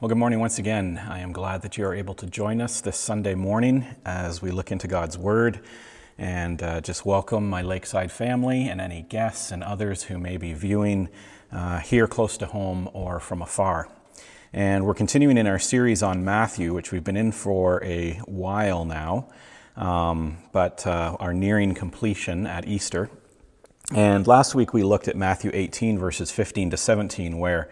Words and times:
Well, 0.00 0.08
good 0.08 0.16
morning 0.16 0.40
once 0.40 0.58
again. 0.58 0.96
I 0.96 1.18
am 1.18 1.30
glad 1.30 1.60
that 1.60 1.76
you 1.76 1.84
are 1.84 1.94
able 1.94 2.14
to 2.14 2.26
join 2.26 2.62
us 2.62 2.80
this 2.80 2.96
Sunday 2.96 3.34
morning 3.34 3.84
as 4.06 4.40
we 4.40 4.50
look 4.50 4.72
into 4.72 4.88
God's 4.88 5.18
Word 5.18 5.60
and 6.16 6.62
uh, 6.62 6.80
just 6.80 7.04
welcome 7.04 7.50
my 7.50 7.60
Lakeside 7.60 8.10
family 8.10 8.66
and 8.66 8.80
any 8.80 9.02
guests 9.02 9.50
and 9.50 9.62
others 9.62 10.04
who 10.04 10.18
may 10.18 10.38
be 10.38 10.54
viewing 10.54 11.10
uh, 11.52 11.80
here 11.80 12.06
close 12.06 12.38
to 12.38 12.46
home 12.46 12.88
or 12.94 13.20
from 13.20 13.42
afar. 13.42 13.90
And 14.54 14.86
we're 14.86 14.94
continuing 14.94 15.36
in 15.36 15.46
our 15.46 15.58
series 15.58 16.02
on 16.02 16.24
Matthew, 16.24 16.72
which 16.72 16.92
we've 16.92 17.04
been 17.04 17.18
in 17.18 17.30
for 17.30 17.84
a 17.84 18.14
while 18.24 18.86
now, 18.86 19.28
um, 19.76 20.38
but 20.50 20.86
uh, 20.86 21.18
are 21.20 21.34
nearing 21.34 21.74
completion 21.74 22.46
at 22.46 22.66
Easter. 22.66 23.10
And 23.94 24.26
last 24.26 24.54
week 24.54 24.72
we 24.72 24.82
looked 24.82 25.08
at 25.08 25.16
Matthew 25.16 25.50
18, 25.52 25.98
verses 25.98 26.30
15 26.30 26.70
to 26.70 26.78
17, 26.78 27.36
where 27.36 27.70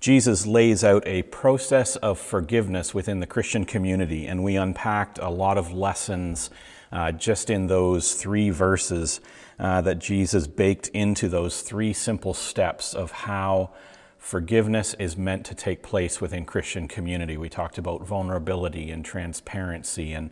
Jesus 0.00 0.46
lays 0.46 0.84
out 0.84 1.02
a 1.06 1.22
process 1.22 1.96
of 1.96 2.18
forgiveness 2.18 2.94
within 2.94 3.20
the 3.20 3.26
Christian 3.26 3.64
community, 3.64 4.26
and 4.26 4.44
we 4.44 4.56
unpacked 4.56 5.18
a 5.18 5.30
lot 5.30 5.58
of 5.58 5.72
lessons 5.72 6.50
uh, 6.92 7.12
just 7.12 7.50
in 7.50 7.66
those 7.66 8.14
three 8.14 8.50
verses 8.50 9.20
uh, 9.58 9.80
that 9.80 9.98
Jesus 9.98 10.46
baked 10.46 10.88
into 10.88 11.28
those 11.28 11.62
three 11.62 11.92
simple 11.92 12.34
steps 12.34 12.94
of 12.94 13.10
how 13.10 13.70
forgiveness 14.18 14.94
is 14.94 15.16
meant 15.16 15.46
to 15.46 15.54
take 15.54 15.82
place 15.82 16.20
within 16.20 16.44
Christian 16.44 16.88
community. 16.88 17.36
We 17.36 17.48
talked 17.48 17.78
about 17.78 18.04
vulnerability 18.06 18.90
and 18.90 19.04
transparency 19.04 20.12
and 20.12 20.30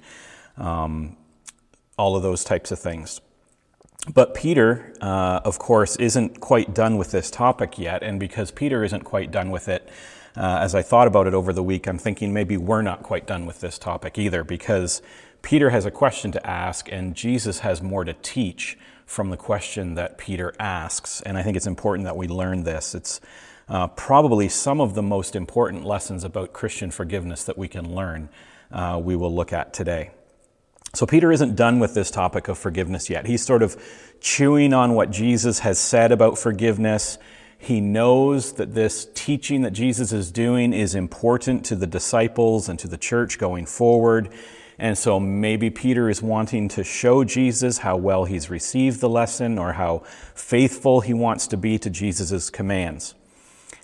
um, 0.57 1.16
all 1.96 2.16
of 2.16 2.23
those 2.23 2.45
types 2.45 2.71
of 2.71 2.79
things. 2.79 3.21
But 4.13 4.35
Peter, 4.35 4.93
uh, 5.01 5.41
of 5.45 5.59
course, 5.59 5.97
isn't 5.97 6.41
quite 6.41 6.75
done 6.75 6.99
with 6.99 7.11
this 7.11 7.31
topic 7.31 7.79
yet. 7.79 8.03
And 8.03 8.21
because 8.21 8.51
Peter 8.51 8.85
isn't 8.85 9.03
quite 9.05 9.30
done 9.30 9.51
with 9.51 9.69
it, 9.69 9.89
uh, 10.37 10.59
as 10.61 10.75
I 10.75 10.83
thought 10.83 11.07
about 11.07 11.27
it 11.27 11.33
over 11.33 11.53
the 11.53 11.63
week, 11.63 11.87
I'm 11.87 11.99
thinking 11.99 12.33
maybe 12.33 12.57
we're 12.57 12.83
not 12.83 13.03
quite 13.03 13.27
done 13.27 13.46
with 13.46 13.61
this 13.61 13.79
topic 13.79 14.19
either, 14.19 14.45
because 14.45 15.01
Peter 15.43 15.71
has 15.71 15.87
a 15.87 15.91
question 15.91 16.33
to 16.33 16.46
ask, 16.46 16.91
and 16.93 17.15
Jesus 17.15 17.61
has 17.61 17.80
more 17.80 18.05
to 18.05 18.13
teach 18.15 18.77
from 19.07 19.30
the 19.30 19.37
question 19.37 19.95
that 19.95 20.18
Peter 20.18 20.52
asks. 20.59 21.21
And 21.23 21.39
I 21.39 21.43
think 21.43 21.57
it's 21.57 21.66
important 21.66 22.05
that 22.05 22.16
we 22.16 22.27
learn 22.27 22.65
this. 22.65 22.95
It's 22.95 23.21
uh, 23.68 23.87
probably 23.89 24.49
some 24.49 24.80
of 24.80 24.95
the 24.95 25.02
most 25.02 25.37
important 25.37 25.85
lessons 25.85 26.24
about 26.24 26.52
Christian 26.52 26.91
forgiveness 26.91 27.45
that 27.45 27.57
we 27.57 27.68
can 27.68 27.95
learn, 27.95 28.29
uh, 28.71 29.01
we 29.02 29.16
will 29.16 29.35
look 29.35 29.52
at 29.52 29.73
today. 29.73 30.11
So, 30.95 31.06
Peter 31.06 31.32
isn't 31.32 31.56
done 31.56 31.80
with 31.80 31.95
this 31.95 32.10
topic 32.10 32.46
of 32.46 32.56
forgiveness 32.56 33.10
yet. 33.10 33.26
He's 33.26 33.45
sort 33.45 33.62
of 33.62 33.76
chewing 34.20 34.73
on 34.73 34.95
what 34.95 35.10
Jesus 35.10 35.59
has 35.60 35.78
said 35.78 36.12
about 36.12 36.38
forgiveness. 36.38 37.18
He 37.59 37.80
knows 37.80 38.52
that 38.54 38.74
this 38.74 39.09
teaching 39.15 39.62
that 39.62 39.72
Jesus 39.72 40.12
is 40.12 40.30
doing 40.30 40.72
is 40.72 40.95
important 40.95 41.65
to 41.66 41.74
the 41.74 41.87
disciples 41.87 42.68
and 42.68 42.78
to 42.78 42.87
the 42.87 42.96
church 42.96 43.38
going 43.38 43.66
forward. 43.66 44.28
And 44.78 44.96
so 44.96 45.18
maybe 45.18 45.70
Peter 45.70 46.09
is 46.09 46.22
wanting 46.22 46.68
to 46.68 46.84
show 46.84 47.24
Jesus 47.24 47.78
how 47.78 47.96
well 47.96 48.24
he's 48.24 48.50
received 48.50 49.00
the 49.00 49.09
lesson 49.09 49.59
or 49.59 49.72
how 49.72 50.00
faithful 50.34 51.00
he 51.00 51.15
wants 51.15 51.46
to 51.48 51.56
be 51.56 51.78
to 51.78 51.90
Jesus' 51.90 52.50
commands. 52.50 53.15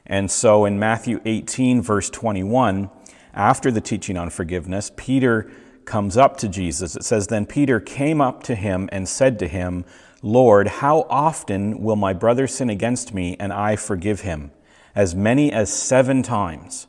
And 0.06 0.30
so 0.30 0.64
in 0.64 0.78
Matthew 0.78 1.20
18, 1.24 1.82
verse 1.82 2.10
21, 2.10 2.90
after 3.32 3.70
the 3.70 3.80
teaching 3.80 4.16
on 4.16 4.30
forgiveness, 4.30 4.90
Peter 4.96 5.50
comes 5.84 6.16
up 6.16 6.36
to 6.38 6.48
Jesus. 6.48 6.96
It 6.96 7.04
says, 7.04 7.26
Then 7.26 7.46
Peter 7.46 7.80
came 7.80 8.20
up 8.20 8.42
to 8.44 8.54
him 8.54 8.88
and 8.92 9.08
said 9.08 9.38
to 9.40 9.48
him, 9.48 9.84
Lord, 10.22 10.68
how 10.68 11.06
often 11.08 11.82
will 11.82 11.96
my 11.96 12.12
brother 12.12 12.46
sin 12.46 12.68
against 12.68 13.14
me 13.14 13.36
and 13.40 13.52
I 13.52 13.76
forgive 13.76 14.20
him? 14.20 14.50
As 14.94 15.14
many 15.14 15.52
as 15.52 15.72
seven 15.72 16.22
times. 16.22 16.86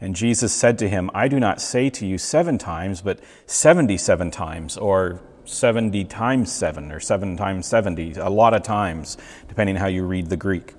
And 0.00 0.14
Jesus 0.14 0.52
said 0.52 0.78
to 0.80 0.88
him, 0.88 1.10
I 1.14 1.28
do 1.28 1.40
not 1.40 1.60
say 1.60 1.88
to 1.90 2.06
you 2.06 2.18
seven 2.18 2.58
times, 2.58 3.00
but 3.00 3.20
77 3.46 4.30
times, 4.30 4.76
or 4.76 5.20
70 5.44 6.04
times 6.04 6.52
seven, 6.52 6.92
or 6.92 7.00
seven 7.00 7.36
times 7.36 7.66
70, 7.66 8.14
a 8.14 8.28
lot 8.28 8.52
of 8.52 8.62
times, 8.62 9.16
depending 9.48 9.76
how 9.76 9.86
you 9.86 10.04
read 10.04 10.28
the 10.28 10.36
Greek. 10.36 10.74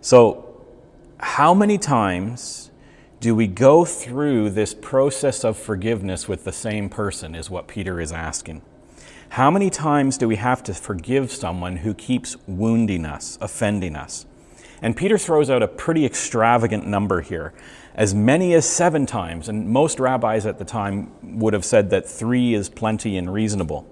So, 0.00 0.50
how 1.18 1.54
many 1.54 1.78
times 1.78 2.63
do 3.24 3.34
we 3.34 3.46
go 3.46 3.86
through 3.86 4.50
this 4.50 4.74
process 4.74 5.44
of 5.44 5.56
forgiveness 5.56 6.28
with 6.28 6.44
the 6.44 6.52
same 6.52 6.90
person, 6.90 7.34
is 7.34 7.48
what 7.48 7.66
Peter 7.66 7.98
is 7.98 8.12
asking. 8.12 8.60
How 9.30 9.50
many 9.50 9.70
times 9.70 10.18
do 10.18 10.28
we 10.28 10.36
have 10.36 10.62
to 10.64 10.74
forgive 10.74 11.32
someone 11.32 11.78
who 11.78 11.94
keeps 11.94 12.36
wounding 12.46 13.06
us, 13.06 13.38
offending 13.40 13.96
us? 13.96 14.26
And 14.82 14.94
Peter 14.94 15.16
throws 15.16 15.48
out 15.48 15.62
a 15.62 15.68
pretty 15.68 16.04
extravagant 16.04 16.86
number 16.86 17.22
here, 17.22 17.54
as 17.94 18.14
many 18.14 18.52
as 18.52 18.68
seven 18.68 19.06
times. 19.06 19.48
And 19.48 19.70
most 19.70 19.98
rabbis 19.98 20.44
at 20.44 20.58
the 20.58 20.66
time 20.66 21.10
would 21.22 21.54
have 21.54 21.64
said 21.64 21.88
that 21.88 22.06
three 22.06 22.52
is 22.52 22.68
plenty 22.68 23.16
and 23.16 23.32
reasonable. 23.32 23.90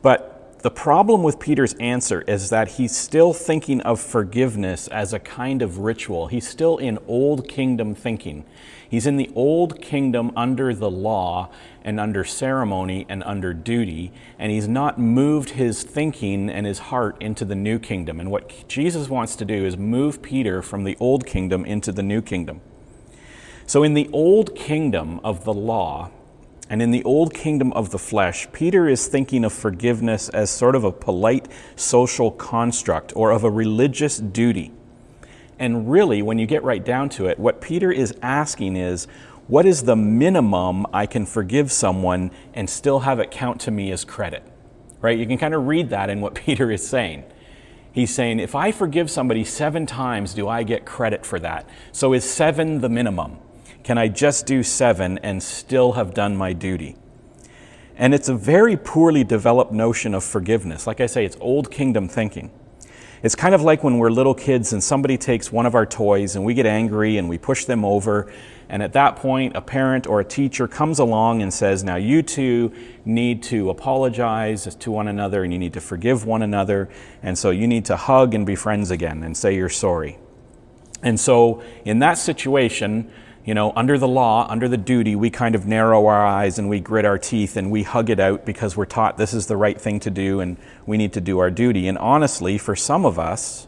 But 0.00 0.31
the 0.62 0.70
problem 0.70 1.24
with 1.24 1.40
Peter's 1.40 1.74
answer 1.74 2.22
is 2.22 2.50
that 2.50 2.68
he's 2.68 2.96
still 2.96 3.32
thinking 3.32 3.80
of 3.80 4.00
forgiveness 4.00 4.86
as 4.88 5.12
a 5.12 5.18
kind 5.18 5.60
of 5.60 5.78
ritual. 5.78 6.28
He's 6.28 6.46
still 6.48 6.78
in 6.78 6.98
old 7.08 7.48
kingdom 7.48 7.96
thinking. 7.96 8.44
He's 8.88 9.06
in 9.06 9.16
the 9.16 9.30
old 9.34 9.80
kingdom 9.80 10.30
under 10.36 10.72
the 10.72 10.90
law 10.90 11.50
and 11.82 11.98
under 11.98 12.22
ceremony 12.22 13.06
and 13.08 13.24
under 13.24 13.52
duty, 13.52 14.12
and 14.38 14.52
he's 14.52 14.68
not 14.68 15.00
moved 15.00 15.50
his 15.50 15.82
thinking 15.82 16.48
and 16.48 16.64
his 16.64 16.78
heart 16.78 17.16
into 17.20 17.44
the 17.44 17.56
new 17.56 17.80
kingdom. 17.80 18.20
And 18.20 18.30
what 18.30 18.68
Jesus 18.68 19.08
wants 19.08 19.34
to 19.36 19.44
do 19.44 19.64
is 19.64 19.76
move 19.76 20.22
Peter 20.22 20.62
from 20.62 20.84
the 20.84 20.96
old 21.00 21.26
kingdom 21.26 21.64
into 21.64 21.90
the 21.90 22.02
new 22.02 22.22
kingdom. 22.22 22.60
So, 23.66 23.82
in 23.82 23.94
the 23.94 24.10
old 24.12 24.54
kingdom 24.54 25.20
of 25.24 25.44
the 25.44 25.54
law, 25.54 26.10
and 26.72 26.80
in 26.80 26.90
the 26.90 27.04
old 27.04 27.34
kingdom 27.34 27.70
of 27.74 27.90
the 27.90 27.98
flesh, 27.98 28.48
Peter 28.50 28.88
is 28.88 29.06
thinking 29.06 29.44
of 29.44 29.52
forgiveness 29.52 30.30
as 30.30 30.48
sort 30.48 30.74
of 30.74 30.84
a 30.84 30.90
polite 30.90 31.46
social 31.76 32.30
construct 32.30 33.12
or 33.14 33.30
of 33.30 33.44
a 33.44 33.50
religious 33.50 34.16
duty. 34.16 34.72
And 35.58 35.90
really, 35.92 36.22
when 36.22 36.38
you 36.38 36.46
get 36.46 36.64
right 36.64 36.82
down 36.82 37.10
to 37.10 37.26
it, 37.26 37.38
what 37.38 37.60
Peter 37.60 37.92
is 37.92 38.14
asking 38.22 38.76
is, 38.76 39.04
what 39.48 39.66
is 39.66 39.82
the 39.82 39.96
minimum 39.96 40.86
I 40.94 41.04
can 41.04 41.26
forgive 41.26 41.70
someone 41.70 42.30
and 42.54 42.70
still 42.70 43.00
have 43.00 43.20
it 43.20 43.30
count 43.30 43.60
to 43.60 43.70
me 43.70 43.92
as 43.92 44.02
credit? 44.02 44.42
Right? 45.02 45.18
You 45.18 45.26
can 45.26 45.36
kind 45.36 45.52
of 45.52 45.66
read 45.66 45.90
that 45.90 46.08
in 46.08 46.22
what 46.22 46.34
Peter 46.46 46.70
is 46.70 46.88
saying. 46.88 47.24
He's 47.92 48.14
saying, 48.14 48.40
if 48.40 48.54
I 48.54 48.72
forgive 48.72 49.10
somebody 49.10 49.44
seven 49.44 49.84
times, 49.84 50.32
do 50.32 50.48
I 50.48 50.62
get 50.62 50.86
credit 50.86 51.26
for 51.26 51.38
that? 51.38 51.68
So 51.92 52.14
is 52.14 52.24
seven 52.24 52.80
the 52.80 52.88
minimum? 52.88 53.36
Can 53.82 53.98
I 53.98 54.08
just 54.08 54.46
do 54.46 54.62
seven 54.62 55.18
and 55.18 55.42
still 55.42 55.92
have 55.92 56.14
done 56.14 56.36
my 56.36 56.52
duty? 56.52 56.96
And 57.96 58.14
it's 58.14 58.28
a 58.28 58.34
very 58.34 58.76
poorly 58.76 59.24
developed 59.24 59.72
notion 59.72 60.14
of 60.14 60.22
forgiveness. 60.22 60.86
Like 60.86 61.00
I 61.00 61.06
say, 61.06 61.24
it's 61.24 61.36
old 61.40 61.70
kingdom 61.70 62.08
thinking. 62.08 62.50
It's 63.22 63.34
kind 63.36 63.54
of 63.54 63.62
like 63.62 63.84
when 63.84 63.98
we're 63.98 64.10
little 64.10 64.34
kids 64.34 64.72
and 64.72 64.82
somebody 64.82 65.16
takes 65.16 65.52
one 65.52 65.66
of 65.66 65.76
our 65.76 65.86
toys 65.86 66.34
and 66.34 66.44
we 66.44 66.54
get 66.54 66.66
angry 66.66 67.18
and 67.18 67.28
we 67.28 67.38
push 67.38 67.64
them 67.64 67.84
over. 67.84 68.32
And 68.68 68.82
at 68.82 68.92
that 68.94 69.16
point, 69.16 69.56
a 69.56 69.60
parent 69.60 70.06
or 70.06 70.20
a 70.20 70.24
teacher 70.24 70.66
comes 70.66 70.98
along 70.98 71.42
and 71.42 71.52
says, 71.52 71.84
Now 71.84 71.96
you 71.96 72.22
two 72.22 72.72
need 73.04 73.42
to 73.44 73.70
apologize 73.70 74.74
to 74.74 74.90
one 74.90 75.06
another 75.06 75.44
and 75.44 75.52
you 75.52 75.58
need 75.58 75.74
to 75.74 75.80
forgive 75.80 76.24
one 76.24 76.42
another. 76.42 76.88
And 77.22 77.38
so 77.38 77.50
you 77.50 77.68
need 77.68 77.84
to 77.86 77.96
hug 77.96 78.34
and 78.34 78.44
be 78.44 78.56
friends 78.56 78.90
again 78.90 79.22
and 79.22 79.36
say 79.36 79.54
you're 79.54 79.68
sorry. 79.68 80.18
And 81.02 81.18
so 81.18 81.62
in 81.84 82.00
that 82.00 82.18
situation, 82.18 83.10
you 83.44 83.54
know, 83.54 83.72
under 83.74 83.98
the 83.98 84.06
law, 84.06 84.46
under 84.48 84.68
the 84.68 84.76
duty, 84.76 85.16
we 85.16 85.28
kind 85.28 85.54
of 85.54 85.66
narrow 85.66 86.06
our 86.06 86.24
eyes 86.24 86.58
and 86.58 86.68
we 86.68 86.78
grit 86.78 87.04
our 87.04 87.18
teeth 87.18 87.56
and 87.56 87.72
we 87.72 87.82
hug 87.82 88.08
it 88.08 88.20
out 88.20 88.46
because 88.46 88.76
we're 88.76 88.84
taught 88.84 89.18
this 89.18 89.34
is 89.34 89.46
the 89.46 89.56
right 89.56 89.80
thing 89.80 89.98
to 90.00 90.10
do 90.10 90.40
and 90.40 90.56
we 90.86 90.96
need 90.96 91.12
to 91.14 91.20
do 91.20 91.40
our 91.40 91.50
duty. 91.50 91.88
And 91.88 91.98
honestly, 91.98 92.56
for 92.56 92.76
some 92.76 93.04
of 93.04 93.18
us, 93.18 93.66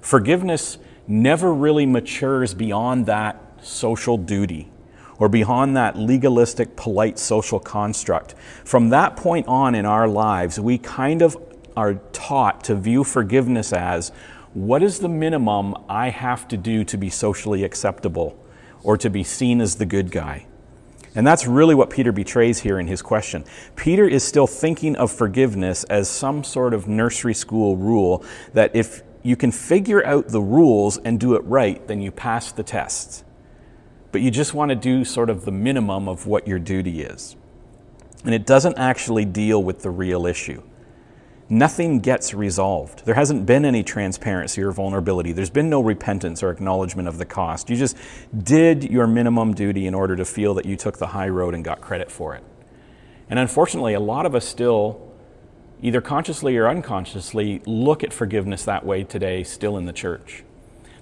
forgiveness 0.00 0.78
never 1.06 1.52
really 1.52 1.84
matures 1.84 2.54
beyond 2.54 3.04
that 3.06 3.38
social 3.60 4.16
duty 4.16 4.70
or 5.18 5.28
beyond 5.28 5.76
that 5.76 5.98
legalistic, 5.98 6.74
polite 6.76 7.18
social 7.18 7.60
construct. 7.60 8.34
From 8.64 8.88
that 8.88 9.14
point 9.14 9.46
on 9.46 9.74
in 9.74 9.84
our 9.84 10.08
lives, 10.08 10.58
we 10.58 10.78
kind 10.78 11.20
of 11.20 11.36
are 11.76 11.94
taught 12.12 12.64
to 12.64 12.74
view 12.74 13.04
forgiveness 13.04 13.74
as 13.74 14.10
what 14.54 14.82
is 14.82 15.00
the 15.00 15.08
minimum 15.08 15.76
I 15.88 16.08
have 16.08 16.48
to 16.48 16.56
do 16.56 16.82
to 16.84 16.96
be 16.96 17.10
socially 17.10 17.62
acceptable? 17.62 18.36
Or 18.82 18.96
to 18.96 19.10
be 19.10 19.22
seen 19.22 19.60
as 19.60 19.76
the 19.76 19.86
good 19.86 20.10
guy. 20.10 20.46
And 21.14 21.26
that's 21.26 21.46
really 21.46 21.74
what 21.74 21.90
Peter 21.90 22.12
betrays 22.12 22.60
here 22.60 22.78
in 22.78 22.86
his 22.86 23.02
question. 23.02 23.44
Peter 23.74 24.06
is 24.06 24.22
still 24.22 24.46
thinking 24.46 24.94
of 24.96 25.10
forgiveness 25.10 25.84
as 25.84 26.08
some 26.08 26.44
sort 26.44 26.72
of 26.72 26.86
nursery 26.86 27.34
school 27.34 27.76
rule 27.76 28.24
that 28.52 28.74
if 28.76 29.02
you 29.22 29.36
can 29.36 29.50
figure 29.50 30.04
out 30.06 30.28
the 30.28 30.40
rules 30.40 30.98
and 30.98 31.18
do 31.18 31.34
it 31.34 31.44
right, 31.44 31.86
then 31.88 32.00
you 32.00 32.10
pass 32.10 32.52
the 32.52 32.62
test. 32.62 33.24
But 34.12 34.20
you 34.20 34.30
just 34.30 34.54
want 34.54 34.70
to 34.70 34.76
do 34.76 35.04
sort 35.04 35.30
of 35.30 35.44
the 35.44 35.52
minimum 35.52 36.08
of 36.08 36.26
what 36.26 36.46
your 36.46 36.58
duty 36.58 37.02
is. 37.02 37.36
And 38.24 38.34
it 38.34 38.46
doesn't 38.46 38.78
actually 38.78 39.24
deal 39.24 39.62
with 39.62 39.82
the 39.82 39.90
real 39.90 40.26
issue. 40.26 40.62
Nothing 41.50 41.98
gets 41.98 42.32
resolved. 42.32 43.04
There 43.04 43.16
hasn't 43.16 43.44
been 43.44 43.64
any 43.64 43.82
transparency 43.82 44.62
or 44.62 44.70
vulnerability. 44.70 45.32
There's 45.32 45.50
been 45.50 45.68
no 45.68 45.80
repentance 45.80 46.42
or 46.42 46.50
acknowledgement 46.50 47.08
of 47.08 47.18
the 47.18 47.24
cost. 47.24 47.68
You 47.68 47.76
just 47.76 47.96
did 48.36 48.84
your 48.84 49.08
minimum 49.08 49.54
duty 49.54 49.86
in 49.86 49.94
order 49.94 50.14
to 50.16 50.24
feel 50.24 50.54
that 50.54 50.64
you 50.64 50.76
took 50.76 50.98
the 50.98 51.08
high 51.08 51.28
road 51.28 51.54
and 51.54 51.64
got 51.64 51.80
credit 51.80 52.10
for 52.10 52.36
it. 52.36 52.44
And 53.28 53.38
unfortunately, 53.38 53.94
a 53.94 54.00
lot 54.00 54.26
of 54.26 54.34
us 54.34 54.46
still, 54.46 55.12
either 55.82 56.00
consciously 56.00 56.56
or 56.56 56.68
unconsciously, 56.68 57.62
look 57.66 58.04
at 58.04 58.12
forgiveness 58.12 58.64
that 58.64 58.86
way 58.86 59.02
today, 59.02 59.42
still 59.42 59.76
in 59.76 59.86
the 59.86 59.92
church. 59.92 60.44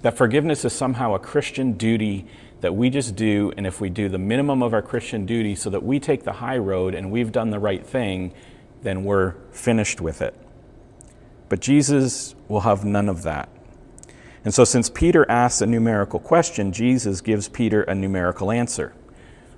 That 0.00 0.16
forgiveness 0.16 0.64
is 0.64 0.72
somehow 0.72 1.14
a 1.14 1.18
Christian 1.18 1.72
duty 1.72 2.26
that 2.60 2.74
we 2.74 2.90
just 2.90 3.16
do, 3.16 3.52
and 3.56 3.66
if 3.66 3.80
we 3.80 3.90
do 3.90 4.08
the 4.08 4.18
minimum 4.18 4.62
of 4.62 4.72
our 4.72 4.82
Christian 4.82 5.26
duty 5.26 5.54
so 5.54 5.70
that 5.70 5.82
we 5.82 6.00
take 6.00 6.24
the 6.24 6.32
high 6.32 6.58
road 6.58 6.94
and 6.94 7.10
we've 7.10 7.32
done 7.32 7.50
the 7.50 7.58
right 7.58 7.84
thing, 7.84 8.32
then 8.82 9.04
we're 9.04 9.34
finished 9.50 10.00
with 10.00 10.22
it. 10.22 10.34
But 11.48 11.60
Jesus 11.60 12.34
will 12.48 12.60
have 12.60 12.84
none 12.84 13.08
of 13.08 13.22
that. 13.22 13.48
And 14.44 14.54
so, 14.54 14.64
since 14.64 14.88
Peter 14.88 15.28
asks 15.30 15.60
a 15.60 15.66
numerical 15.66 16.20
question, 16.20 16.72
Jesus 16.72 17.20
gives 17.20 17.48
Peter 17.48 17.82
a 17.82 17.94
numerical 17.94 18.50
answer, 18.50 18.94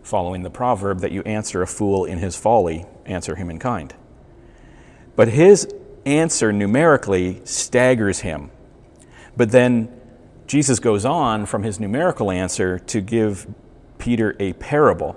following 0.03 0.43
the 0.43 0.51
proverb 0.51 1.01
that 1.01 1.13
you 1.13 1.23
answer 1.23 1.63
a 1.63 1.67
fool 1.67 2.05
in 2.05 2.19
his 2.19 2.37
folly, 2.37 2.87
answer 3.07 3.37
him 3.37 3.51
in 3.51 3.59
kind. 3.59 3.95
But 5.17 5.29
his 5.29 5.69
answer 6.07 6.53
numerically 6.53 7.41
staggers 7.45 8.21
him. 8.21 8.51
But 9.37 9.51
then 9.51 10.01
Jesus 10.47 10.81
goes 10.81 11.05
on 11.05 11.47
from 11.47 11.63
his 11.63 11.79
numerical 11.79 12.31
answer 12.31 12.79
to 12.79 13.01
give 13.01 13.47
Peter 13.99 14.35
a 14.41 14.55
parable 14.55 15.17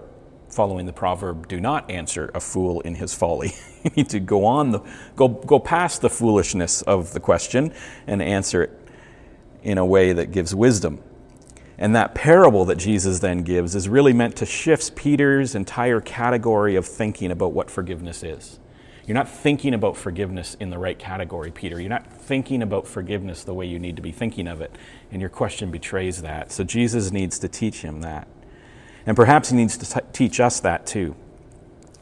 following 0.53 0.85
the 0.85 0.93
proverb, 0.93 1.47
do 1.47 1.59
not 1.59 1.89
answer 1.89 2.31
a 2.33 2.39
fool 2.39 2.81
in 2.81 2.95
his 2.95 3.13
folly. 3.13 3.53
you 3.83 3.91
need 3.95 4.09
to 4.09 4.19
go 4.19 4.45
on 4.45 4.71
the 4.71 4.79
go 5.15 5.27
go 5.27 5.59
past 5.59 6.01
the 6.01 6.09
foolishness 6.09 6.81
of 6.83 7.13
the 7.13 7.19
question 7.19 7.73
and 8.07 8.21
answer 8.21 8.63
it 8.63 8.79
in 9.63 9.77
a 9.77 9.85
way 9.85 10.13
that 10.13 10.31
gives 10.31 10.53
wisdom. 10.53 11.01
And 11.77 11.95
that 11.95 12.13
parable 12.13 12.65
that 12.65 12.77
Jesus 12.77 13.19
then 13.19 13.43
gives 13.43 13.75
is 13.75 13.89
really 13.89 14.13
meant 14.13 14.35
to 14.37 14.45
shift 14.45 14.95
Peter's 14.95 15.55
entire 15.55 15.99
category 15.99 16.75
of 16.75 16.85
thinking 16.85 17.31
about 17.31 17.53
what 17.53 17.69
forgiveness 17.69 18.23
is. 18.23 18.59
You're 19.05 19.15
not 19.15 19.27
thinking 19.27 19.73
about 19.73 19.97
forgiveness 19.97 20.55
in 20.59 20.69
the 20.69 20.77
right 20.77 20.97
category, 20.97 21.51
Peter. 21.51 21.79
You're 21.79 21.89
not 21.89 22.07
thinking 22.07 22.61
about 22.61 22.87
forgiveness 22.87 23.43
the 23.43 23.53
way 23.53 23.65
you 23.65 23.79
need 23.79 23.97
to 23.97 24.01
be 24.01 24.13
thinking 24.13 24.47
of 24.47 24.61
it. 24.61 24.77
And 25.11 25.19
your 25.19 25.29
question 25.29 25.71
betrays 25.71 26.21
that. 26.21 26.51
So 26.53 26.63
Jesus 26.63 27.11
needs 27.11 27.37
to 27.39 27.49
teach 27.49 27.81
him 27.81 28.01
that. 28.01 28.27
And 29.05 29.15
perhaps 29.15 29.49
he 29.49 29.55
needs 29.55 29.77
to 29.77 29.93
t- 29.93 30.07
teach 30.13 30.39
us 30.39 30.59
that 30.61 30.85
too. 30.85 31.15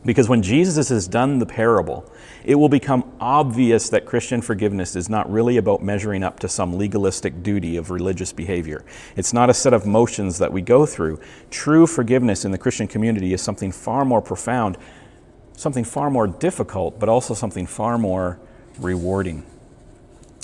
Because 0.04 0.28
when 0.28 0.42
Jesus 0.42 0.90
has 0.90 1.08
done 1.08 1.38
the 1.38 1.46
parable, 1.46 2.12
it 2.44 2.56
will 2.56 2.70
become 2.70 3.12
obvious 3.20 3.90
that 3.90 4.06
Christian 4.06 4.42
forgiveness 4.42 4.96
is 4.96 5.10
not 5.10 5.32
really 5.32 5.58
about 5.58 5.84
measuring 5.84 6.24
up 6.24 6.40
to 6.40 6.48
some 6.48 6.76
legalistic 6.76 7.44
duty 7.44 7.78
of 7.78 7.92
religious 7.92 8.34
behavior. 8.34 8.84
It's 9.16 9.32
not 9.32 9.52
a 9.52 9.54
set 9.54 9.74
of 9.74 9.86
motions 9.86 10.40
that 10.40 10.52
we 10.52 10.62
go 10.62 10.88
through. 10.88 11.20
True 11.52 11.86
forgiveness 11.86 12.46
in 12.46 12.52
the 12.52 12.58
Christian 12.58 12.88
community 12.88 13.32
is 13.32 13.44
something 13.44 13.72
far 13.72 14.04
more 14.04 14.22
profound, 14.22 14.78
something 15.56 15.84
far 15.84 16.10
more 16.10 16.26
difficult, 16.26 17.00
but 17.00 17.08
also 17.08 17.36
something 17.36 17.68
far 17.68 18.00
more 18.00 18.40
rewarding. 18.80 19.46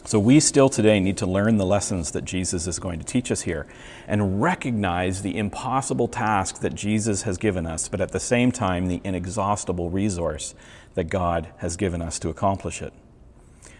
So 0.07 0.19
we 0.19 0.39
still 0.39 0.69
today 0.69 1.01
need 1.01 1.17
to 1.17 1.25
learn 1.25 1.57
the 1.57 1.65
lessons 1.65 2.11
that 2.11 2.23
Jesus 2.23 2.65
is 2.65 2.79
going 2.79 2.97
to 2.97 3.05
teach 3.05 3.29
us 3.29 3.41
here 3.41 3.67
and 4.07 4.41
recognize 4.41 5.21
the 5.21 5.37
impossible 5.37 6.07
task 6.07 6.61
that 6.61 6.73
Jesus 6.73 7.23
has 7.23 7.37
given 7.37 7.65
us, 7.65 7.89
but 7.89 7.99
at 7.99 8.13
the 8.13 8.19
same 8.21 8.53
time, 8.53 8.87
the 8.87 9.01
inexhaustible 9.03 9.89
resource 9.89 10.55
that 10.93 11.09
God 11.09 11.49
has 11.57 11.75
given 11.75 12.01
us 12.01 12.19
to 12.19 12.29
accomplish 12.29 12.81
it. 12.81 12.93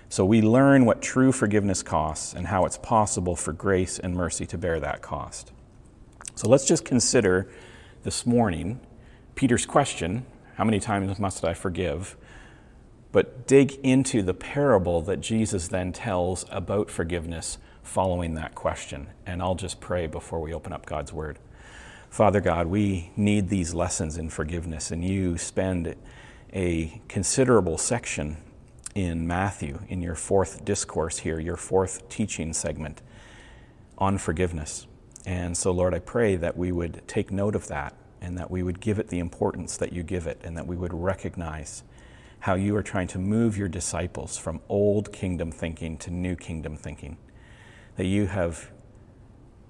So 0.09 0.25
we 0.25 0.41
learn 0.41 0.83
what 0.83 1.01
true 1.01 1.31
forgiveness 1.31 1.81
costs 1.81 2.33
and 2.33 2.47
how 2.47 2.65
it's 2.65 2.77
possible 2.77 3.37
for 3.37 3.53
grace 3.53 3.97
and 3.97 4.13
mercy 4.13 4.45
to 4.47 4.57
bear 4.57 4.81
that 4.81 5.01
cost. 5.01 5.53
So 6.35 6.49
let's 6.49 6.65
just 6.65 6.83
consider 6.83 7.49
this 8.03 8.25
morning 8.25 8.81
Peter's 9.35 9.65
question 9.65 10.25
How 10.55 10.65
many 10.65 10.81
times 10.81 11.19
must 11.19 11.45
I 11.45 11.53
forgive? 11.53 12.17
But 13.11 13.47
dig 13.47 13.73
into 13.83 14.21
the 14.21 14.33
parable 14.33 15.01
that 15.01 15.21
Jesus 15.21 15.67
then 15.67 15.93
tells 15.93 16.45
about 16.49 16.89
forgiveness 16.89 17.57
following 17.83 18.33
that 18.35 18.53
question. 18.53 19.07
And 19.25 19.41
I'll 19.41 19.55
just 19.55 19.79
pray 19.79 20.07
before 20.07 20.41
we 20.41 20.53
open 20.53 20.73
up 20.73 20.85
God's 20.85 21.13
Word. 21.13 21.39
Father 22.09 22.41
God, 22.41 22.67
we 22.67 23.11
need 23.15 23.49
these 23.49 23.73
lessons 23.73 24.17
in 24.17 24.29
forgiveness, 24.29 24.91
and 24.91 25.03
you 25.03 25.37
spend 25.37 25.95
a 26.53 27.01
considerable 27.07 27.77
section 27.77 28.37
in 28.95 29.27
Matthew, 29.27 29.79
in 29.89 30.01
your 30.01 30.15
fourth 30.15 30.65
discourse 30.65 31.19
here, 31.19 31.39
your 31.39 31.57
fourth 31.57 32.09
teaching 32.09 32.53
segment 32.53 33.01
on 33.97 34.17
forgiveness. 34.17 34.87
And 35.25 35.55
so, 35.55 35.71
Lord, 35.71 35.93
I 35.93 35.99
pray 35.99 36.35
that 36.37 36.57
we 36.57 36.71
would 36.71 37.07
take 37.07 37.31
note 37.31 37.55
of 37.55 37.67
that 37.67 37.93
and 38.21 38.37
that 38.37 38.49
we 38.49 38.63
would 38.63 38.79
give 38.79 38.97
it 38.97 39.09
the 39.09 39.19
importance 39.19 39.77
that 39.77 39.93
you 39.93 40.01
give 40.01 40.25
it, 40.25 40.41
and 40.43 40.57
that 40.57 40.65
we 40.65 40.75
would 40.75 40.93
recognize 40.93 41.83
how 42.47 42.55
you 42.55 42.73
are 42.77 42.81
trying 42.81 43.07
to 43.07 43.19
move 43.19 43.57
your 43.57 43.67
disciples 43.67 44.37
from 44.37 44.61
old 44.69 45.11
kingdom 45.11 45.51
thinking 45.51 45.97
to 45.97 46.09
new 46.09 46.33
kingdom 46.33 46.77
thinking. 46.77 47.17
That 47.97 48.05
you 48.05 48.27
have 48.27 48.71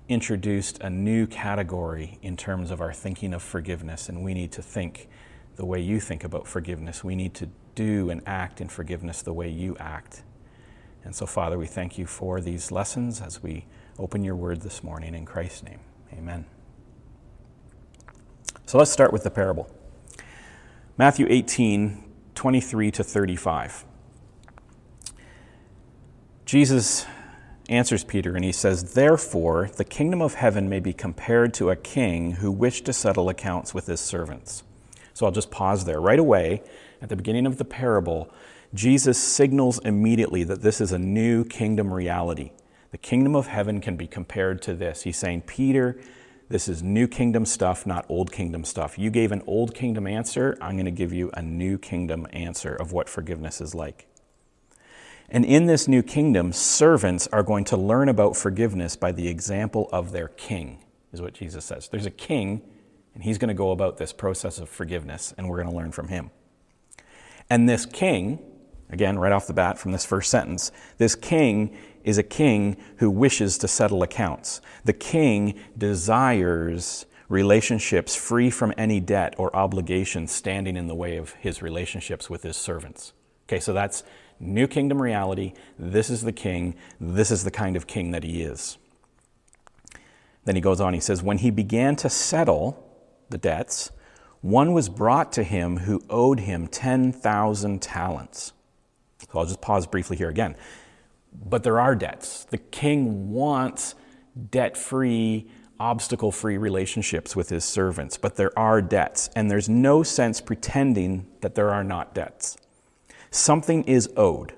introduced 0.07 0.79
a 0.81 0.89
new 0.91 1.25
category 1.25 2.19
in 2.21 2.37
terms 2.37 2.69
of 2.69 2.79
our 2.79 2.93
thinking 2.93 3.33
of 3.33 3.41
forgiveness, 3.41 4.09
and 4.09 4.23
we 4.23 4.35
need 4.35 4.51
to 4.51 4.61
think 4.61 5.09
the 5.55 5.65
way 5.65 5.81
you 5.81 5.99
think 5.99 6.23
about 6.23 6.47
forgiveness. 6.47 7.03
We 7.03 7.15
need 7.15 7.33
to 7.33 7.49
do 7.73 8.11
and 8.11 8.21
act 8.27 8.61
in 8.61 8.69
forgiveness 8.69 9.23
the 9.23 9.33
way 9.33 9.49
you 9.49 9.75
act. 9.79 10.21
And 11.03 11.15
so, 11.15 11.25
Father, 11.25 11.57
we 11.57 11.65
thank 11.65 11.97
you 11.97 12.05
for 12.05 12.41
these 12.41 12.71
lessons 12.71 13.21
as 13.21 13.41
we 13.41 13.65
open 13.97 14.23
your 14.23 14.35
word 14.35 14.61
this 14.61 14.83
morning 14.83 15.15
in 15.15 15.25
Christ's 15.25 15.63
name. 15.63 15.79
Amen. 16.13 16.45
So 18.67 18.77
let's 18.77 18.91
start 18.91 19.11
with 19.11 19.23
the 19.23 19.31
parable. 19.31 19.67
Matthew 20.95 21.25
18, 21.27 22.03
23 22.37 22.91
to 22.91 23.03
35. 23.03 23.83
Jesus 26.45 27.07
answers 27.67 28.03
Peter 28.03 28.35
and 28.35 28.45
he 28.45 28.51
says, 28.51 28.93
Therefore, 28.93 29.71
the 29.75 29.83
kingdom 29.83 30.21
of 30.21 30.35
heaven 30.35 30.69
may 30.69 30.79
be 30.79 30.93
compared 30.93 31.51
to 31.55 31.71
a 31.71 31.75
king 31.75 32.33
who 32.33 32.51
wished 32.51 32.85
to 32.85 32.93
settle 32.93 33.27
accounts 33.27 33.73
with 33.73 33.87
his 33.87 33.99
servants. 33.99 34.63
So 35.15 35.25
I'll 35.25 35.31
just 35.31 35.49
pause 35.49 35.85
there. 35.85 35.99
Right 35.99 36.19
away, 36.19 36.61
at 37.01 37.09
the 37.09 37.15
beginning 37.15 37.47
of 37.47 37.57
the 37.57 37.65
parable, 37.65 38.31
Jesus 38.71 39.17
signals 39.17 39.79
immediately 39.79 40.43
that 40.43 40.61
this 40.61 40.79
is 40.79 40.91
a 40.91 40.99
new 40.99 41.43
kingdom 41.43 41.91
reality. 41.91 42.51
The 42.91 42.99
kingdom 42.99 43.35
of 43.35 43.47
heaven 43.47 43.81
can 43.81 43.97
be 43.97 44.05
compared 44.05 44.61
to 44.61 44.75
this. 44.75 45.01
He's 45.01 45.17
saying, 45.17 45.41
Peter, 45.47 45.99
this 46.49 46.69
is 46.69 46.81
new 46.81 47.07
kingdom 47.07 47.45
stuff, 47.45 47.85
not 47.85 48.05
old 48.09 48.31
kingdom 48.31 48.63
stuff. 48.63 48.97
You 48.97 49.09
gave 49.09 49.31
an 49.31 49.41
old 49.45 49.73
kingdom 49.75 50.07
answer. 50.07 50.57
I'm 50.61 50.73
going 50.73 50.85
to 50.85 50.91
give 50.91 51.11
you 51.11 51.29
a 51.33 51.41
new 51.41 51.77
kingdom 51.77 52.25
answer 52.31 52.73
of 52.73 52.93
what 52.93 53.09
forgiveness 53.09 53.59
is 53.59 53.75
like. 53.75 54.07
And 55.29 55.43
in 55.43 55.65
this 55.65 55.89
new 55.89 56.01
kingdom, 56.01 56.53
servants 56.53 57.27
are 57.27 57.43
going 57.43 57.65
to 57.65 57.77
learn 57.77 58.07
about 58.07 58.37
forgiveness 58.37 58.95
by 58.95 59.11
the 59.11 59.27
example 59.27 59.89
of 59.91 60.13
their 60.13 60.29
king, 60.29 60.85
is 61.11 61.21
what 61.21 61.33
Jesus 61.33 61.65
says. 61.65 61.89
There's 61.89 62.05
a 62.05 62.11
king, 62.11 62.61
and 63.13 63.23
he's 63.23 63.37
going 63.37 63.49
to 63.49 63.53
go 63.53 63.71
about 63.71 63.97
this 63.97 64.13
process 64.13 64.57
of 64.57 64.69
forgiveness, 64.69 65.33
and 65.37 65.49
we're 65.49 65.57
going 65.57 65.69
to 65.69 65.75
learn 65.75 65.91
from 65.91 66.07
him. 66.07 66.31
And 67.49 67.67
this 67.67 67.85
king, 67.85 68.39
again, 68.89 69.19
right 69.19 69.33
off 69.33 69.47
the 69.47 69.53
bat 69.53 69.77
from 69.77 69.91
this 69.91 70.05
first 70.05 70.31
sentence, 70.31 70.71
this 70.97 71.15
king 71.15 71.77
is 72.07 72.17
a 72.17 72.23
king 72.23 72.77
who 72.97 73.11
wishes 73.11 73.57
to 73.57 73.67
settle 73.67 74.01
accounts. 74.01 74.61
The 74.85 74.93
king 74.93 75.59
desires 75.77 77.05
relationships 77.27 78.15
free 78.15 78.49
from 78.49 78.73
any 78.77 79.01
debt 79.01 79.35
or 79.37 79.53
obligation 79.53 80.25
standing 80.25 80.77
in 80.77 80.87
the 80.87 80.95
way 80.95 81.17
of 81.17 81.33
his 81.33 81.61
relationships 81.61 82.29
with 82.29 82.43
his 82.43 82.55
servants. 82.55 83.11
Okay, 83.45 83.59
so 83.59 83.73
that's 83.73 84.03
new 84.39 84.67
kingdom 84.67 85.01
reality. 85.01 85.51
This 85.77 86.09
is 86.09 86.21
the 86.21 86.31
king. 86.31 86.75
This 86.97 87.29
is 87.29 87.43
the 87.43 87.51
kind 87.51 87.75
of 87.75 87.87
king 87.87 88.11
that 88.11 88.23
he 88.23 88.41
is. 88.41 88.77
Then 90.45 90.55
he 90.55 90.61
goes 90.61 90.79
on, 90.79 90.93
he 90.93 91.01
says, 91.01 91.21
When 91.21 91.39
he 91.39 91.51
began 91.51 91.97
to 91.97 92.09
settle 92.09 92.81
the 93.29 93.37
debts, 93.37 93.91
one 94.39 94.71
was 94.71 94.87
brought 94.87 95.33
to 95.33 95.43
him 95.43 95.79
who 95.79 96.01
owed 96.09 96.39
him 96.39 96.67
10,000 96.67 97.81
talents. 97.81 98.53
So 99.29 99.39
I'll 99.39 99.45
just 99.45 99.59
pause 99.59 99.85
briefly 99.85 100.15
here 100.15 100.29
again. 100.29 100.55
But 101.45 101.63
there 101.63 101.79
are 101.79 101.95
debts. 101.95 102.45
The 102.45 102.57
king 102.57 103.31
wants 103.31 103.95
debt 104.51 104.77
free, 104.77 105.49
obstacle 105.79 106.31
free 106.31 106.57
relationships 106.57 107.35
with 107.35 107.49
his 107.49 107.63
servants, 107.63 108.17
but 108.17 108.35
there 108.35 108.57
are 108.57 108.81
debts, 108.81 109.29
and 109.35 109.49
there's 109.49 109.69
no 109.69 110.03
sense 110.03 110.41
pretending 110.41 111.27
that 111.41 111.55
there 111.55 111.71
are 111.71 111.83
not 111.83 112.13
debts. 112.13 112.57
Something 113.31 113.83
is 113.83 114.09
owed, 114.17 114.53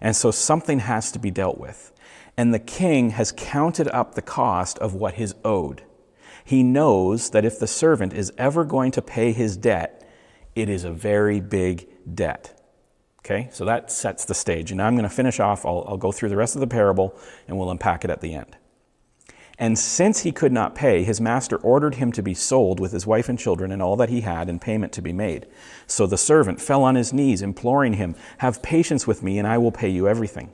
and 0.00 0.16
so 0.16 0.30
something 0.30 0.80
has 0.80 1.12
to 1.12 1.18
be 1.18 1.30
dealt 1.30 1.58
with. 1.58 1.92
And 2.36 2.52
the 2.52 2.58
king 2.58 3.10
has 3.10 3.32
counted 3.32 3.88
up 3.88 4.14
the 4.14 4.22
cost 4.22 4.78
of 4.78 4.94
what 4.94 5.18
is 5.18 5.34
owed. 5.44 5.82
He 6.44 6.62
knows 6.62 7.30
that 7.30 7.44
if 7.44 7.58
the 7.58 7.66
servant 7.66 8.12
is 8.12 8.32
ever 8.36 8.64
going 8.64 8.92
to 8.92 9.02
pay 9.02 9.32
his 9.32 9.56
debt, 9.56 10.08
it 10.54 10.68
is 10.68 10.84
a 10.84 10.92
very 10.92 11.40
big 11.40 11.88
debt. 12.14 12.55
Okay, 13.26 13.48
so 13.50 13.64
that 13.64 13.90
sets 13.90 14.24
the 14.24 14.34
stage. 14.34 14.70
And 14.70 14.80
I'm 14.80 14.94
going 14.94 15.02
to 15.02 15.12
finish 15.12 15.40
off. 15.40 15.66
I'll, 15.66 15.84
I'll 15.88 15.96
go 15.96 16.12
through 16.12 16.28
the 16.28 16.36
rest 16.36 16.54
of 16.54 16.60
the 16.60 16.66
parable 16.68 17.12
and 17.48 17.58
we'll 17.58 17.72
unpack 17.72 18.04
it 18.04 18.10
at 18.10 18.20
the 18.20 18.34
end. 18.34 18.56
And 19.58 19.76
since 19.76 20.20
he 20.20 20.30
could 20.30 20.52
not 20.52 20.76
pay, 20.76 21.02
his 21.02 21.20
master 21.20 21.56
ordered 21.56 21.96
him 21.96 22.12
to 22.12 22.22
be 22.22 22.34
sold 22.34 22.78
with 22.78 22.92
his 22.92 23.04
wife 23.04 23.28
and 23.28 23.36
children 23.36 23.72
and 23.72 23.82
all 23.82 23.96
that 23.96 24.10
he 24.10 24.20
had, 24.20 24.48
in 24.48 24.60
payment 24.60 24.92
to 24.92 25.02
be 25.02 25.12
made. 25.12 25.48
So 25.88 26.06
the 26.06 26.16
servant 26.16 26.60
fell 26.60 26.84
on 26.84 26.94
his 26.94 27.12
knees, 27.12 27.42
imploring 27.42 27.94
him, 27.94 28.14
Have 28.38 28.62
patience 28.62 29.08
with 29.08 29.24
me, 29.24 29.40
and 29.40 29.48
I 29.48 29.58
will 29.58 29.72
pay 29.72 29.88
you 29.88 30.06
everything. 30.06 30.52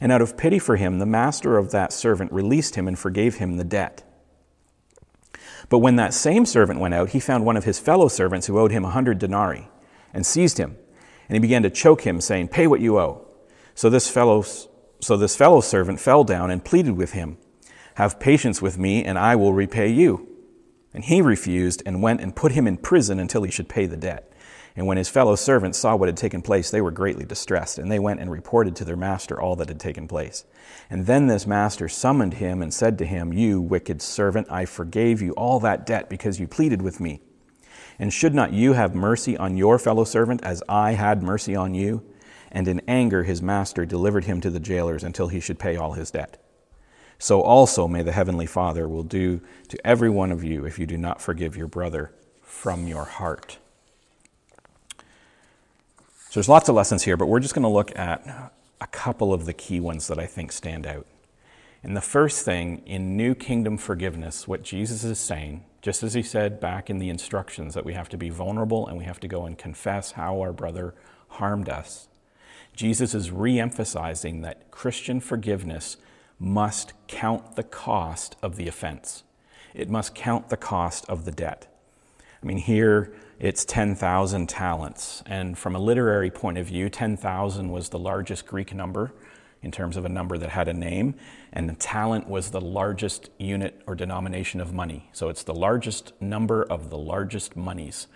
And 0.00 0.10
out 0.10 0.22
of 0.22 0.36
pity 0.36 0.58
for 0.58 0.74
him, 0.74 0.98
the 0.98 1.06
master 1.06 1.56
of 1.56 1.70
that 1.70 1.92
servant 1.92 2.32
released 2.32 2.74
him 2.74 2.88
and 2.88 2.98
forgave 2.98 3.36
him 3.36 3.58
the 3.58 3.64
debt. 3.64 4.02
But 5.68 5.78
when 5.78 5.94
that 5.96 6.14
same 6.14 6.46
servant 6.46 6.80
went 6.80 6.94
out, 6.94 7.10
he 7.10 7.20
found 7.20 7.44
one 7.44 7.56
of 7.56 7.64
his 7.64 7.78
fellow 7.78 8.08
servants 8.08 8.48
who 8.48 8.58
owed 8.58 8.72
him 8.72 8.84
a 8.84 8.90
hundred 8.90 9.20
denarii, 9.20 9.68
and 10.12 10.26
seized 10.26 10.58
him. 10.58 10.78
And 11.28 11.36
he 11.36 11.40
began 11.40 11.62
to 11.62 11.70
choke 11.70 12.02
him, 12.02 12.20
saying, 12.20 12.48
Pay 12.48 12.66
what 12.66 12.80
you 12.80 12.98
owe. 12.98 13.26
So 13.74 13.90
this 13.90 14.10
fellow, 14.10 14.44
so 15.00 15.16
this 15.16 15.36
fellow 15.36 15.60
servant 15.60 16.00
fell 16.00 16.24
down 16.24 16.50
and 16.50 16.64
pleaded 16.64 16.96
with 16.96 17.12
him. 17.12 17.38
Have 17.94 18.20
patience 18.20 18.62
with 18.62 18.78
me, 18.78 19.04
and 19.04 19.18
I 19.18 19.36
will 19.36 19.52
repay 19.52 19.88
you. 19.88 20.26
And 20.94 21.04
he 21.04 21.20
refused 21.20 21.82
and 21.84 22.02
went 22.02 22.20
and 22.20 22.34
put 22.34 22.52
him 22.52 22.66
in 22.66 22.76
prison 22.76 23.18
until 23.18 23.42
he 23.42 23.50
should 23.50 23.68
pay 23.68 23.86
the 23.86 23.96
debt. 23.96 24.32
And 24.78 24.86
when 24.86 24.96
his 24.96 25.08
fellow 25.08 25.34
servants 25.34 25.76
saw 25.76 25.96
what 25.96 26.08
had 26.08 26.16
taken 26.16 26.40
place, 26.40 26.70
they 26.70 26.80
were 26.80 26.92
greatly 26.92 27.24
distressed, 27.24 27.78
and 27.78 27.90
they 27.90 27.98
went 27.98 28.20
and 28.20 28.30
reported 28.30 28.76
to 28.76 28.84
their 28.84 28.96
master 28.96 29.40
all 29.40 29.56
that 29.56 29.68
had 29.68 29.80
taken 29.80 30.06
place. 30.06 30.44
And 30.88 31.06
then 31.06 31.26
this 31.26 31.48
master 31.48 31.88
summoned 31.88 32.34
him 32.34 32.62
and 32.62 32.72
said 32.72 32.96
to 32.98 33.04
him, 33.04 33.32
You 33.32 33.60
wicked 33.60 34.00
servant, 34.00 34.46
I 34.50 34.64
forgave 34.64 35.20
you 35.20 35.32
all 35.32 35.58
that 35.60 35.84
debt 35.84 36.08
because 36.08 36.38
you 36.38 36.46
pleaded 36.46 36.80
with 36.80 37.00
me. 37.00 37.20
And 37.98 38.12
should 38.12 38.34
not 38.34 38.52
you 38.52 38.74
have 38.74 38.94
mercy 38.94 39.36
on 39.36 39.56
your 39.56 39.78
fellow 39.78 40.04
servant 40.04 40.42
as 40.44 40.62
I 40.68 40.92
had 40.92 41.22
mercy 41.22 41.56
on 41.56 41.74
you? 41.74 42.04
And 42.50 42.68
in 42.68 42.80
anger 42.86 43.24
his 43.24 43.42
master 43.42 43.84
delivered 43.84 44.24
him 44.24 44.40
to 44.40 44.50
the 44.50 44.60
jailers 44.60 45.04
until 45.04 45.28
he 45.28 45.40
should 45.40 45.58
pay 45.58 45.76
all 45.76 45.92
his 45.92 46.10
debt 46.10 46.42
so 47.18 47.42
also 47.42 47.88
may 47.88 48.02
the 48.02 48.12
Heavenly 48.12 48.46
Father 48.46 48.88
will 48.88 49.02
do 49.02 49.40
to 49.68 49.86
every 49.86 50.08
one 50.08 50.30
of 50.30 50.44
you 50.44 50.64
if 50.64 50.78
you 50.78 50.86
do 50.86 50.96
not 50.96 51.20
forgive 51.20 51.56
your 51.56 51.66
brother 51.66 52.12
from 52.42 52.86
your 52.86 53.04
heart. 53.04 53.58
So 56.30 56.34
there's 56.34 56.48
lots 56.48 56.68
of 56.68 56.74
lessons 56.74 57.02
here, 57.02 57.16
but 57.16 57.26
we're 57.26 57.40
just 57.40 57.54
going 57.54 57.62
to 57.64 57.68
look 57.68 57.96
at 57.98 58.52
a 58.80 58.86
couple 58.86 59.32
of 59.34 59.46
the 59.46 59.52
key 59.52 59.80
ones 59.80 60.06
that 60.08 60.18
I 60.18 60.26
think 60.26 60.52
stand 60.52 60.86
out. 60.86 61.06
And 61.82 61.96
the 61.96 62.00
first 62.00 62.44
thing 62.44 62.82
in 62.86 63.16
New 63.16 63.34
Kingdom 63.34 63.78
forgiveness, 63.78 64.46
what 64.46 64.62
Jesus 64.62 65.04
is 65.04 65.18
saying, 65.18 65.64
just 65.80 66.02
as 66.02 66.14
he 66.14 66.22
said 66.22 66.60
back 66.60 66.90
in 66.90 66.98
the 66.98 67.08
instructions 67.08 67.74
that 67.74 67.84
we 67.84 67.94
have 67.94 68.08
to 68.08 68.16
be 68.16 68.30
vulnerable 68.30 68.86
and 68.86 68.98
we 68.98 69.04
have 69.04 69.20
to 69.20 69.28
go 69.28 69.44
and 69.44 69.56
confess 69.56 70.12
how 70.12 70.40
our 70.40 70.52
brother 70.52 70.94
harmed 71.28 71.68
us, 71.68 72.08
Jesus 72.74 73.14
is 73.14 73.30
re 73.30 73.58
emphasizing 73.58 74.40
that 74.42 74.70
Christian 74.70 75.20
forgiveness 75.20 75.96
must 76.38 76.92
count 77.06 77.56
the 77.56 77.64
cost 77.64 78.36
of 78.42 78.56
the 78.56 78.68
offense. 78.68 79.24
It 79.74 79.90
must 79.90 80.14
count 80.14 80.48
the 80.48 80.56
cost 80.56 81.04
of 81.08 81.24
the 81.24 81.32
debt. 81.32 81.66
I 82.42 82.46
mean, 82.46 82.58
here 82.58 83.12
it's 83.40 83.64
10,000 83.64 84.48
talents. 84.48 85.22
And 85.26 85.58
from 85.58 85.74
a 85.74 85.80
literary 85.80 86.30
point 86.30 86.58
of 86.58 86.66
view, 86.66 86.88
10,000 86.88 87.70
was 87.70 87.88
the 87.88 87.98
largest 87.98 88.46
Greek 88.46 88.74
number 88.74 89.12
in 89.62 89.70
terms 89.70 89.96
of 89.96 90.04
a 90.04 90.08
number 90.08 90.38
that 90.38 90.50
had 90.50 90.68
a 90.68 90.72
name. 90.72 91.14
And 91.52 91.68
the 91.68 91.74
talent 91.74 92.28
was 92.28 92.50
the 92.50 92.60
largest 92.60 93.30
unit 93.38 93.82
or 93.86 93.94
denomination 93.94 94.60
of 94.60 94.72
money. 94.72 95.08
So 95.12 95.28
it's 95.28 95.42
the 95.42 95.54
largest 95.54 96.12
number 96.20 96.62
of 96.62 96.90
the 96.90 96.98
largest 96.98 97.56
monies. 97.56 98.06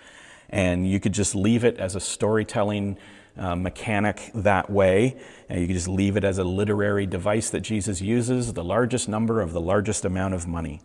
And 0.48 0.88
you 0.88 1.00
could 1.00 1.12
just 1.12 1.34
leave 1.34 1.64
it 1.64 1.78
as 1.78 1.94
a 1.94 2.00
storytelling 2.00 2.98
uh, 3.36 3.56
mechanic 3.56 4.30
that 4.34 4.70
way. 4.70 5.16
And 5.48 5.60
you 5.60 5.66
could 5.66 5.76
just 5.76 5.88
leave 5.88 6.16
it 6.16 6.24
as 6.24 6.38
a 6.38 6.44
literary 6.44 7.06
device 7.06 7.50
that 7.50 7.60
Jesus 7.60 8.00
uses, 8.00 8.52
the 8.52 8.64
largest 8.64 9.08
number 9.08 9.40
of 9.40 9.52
the 9.52 9.60
largest 9.60 10.04
amount 10.04 10.34
of 10.34 10.46
money. 10.46 10.80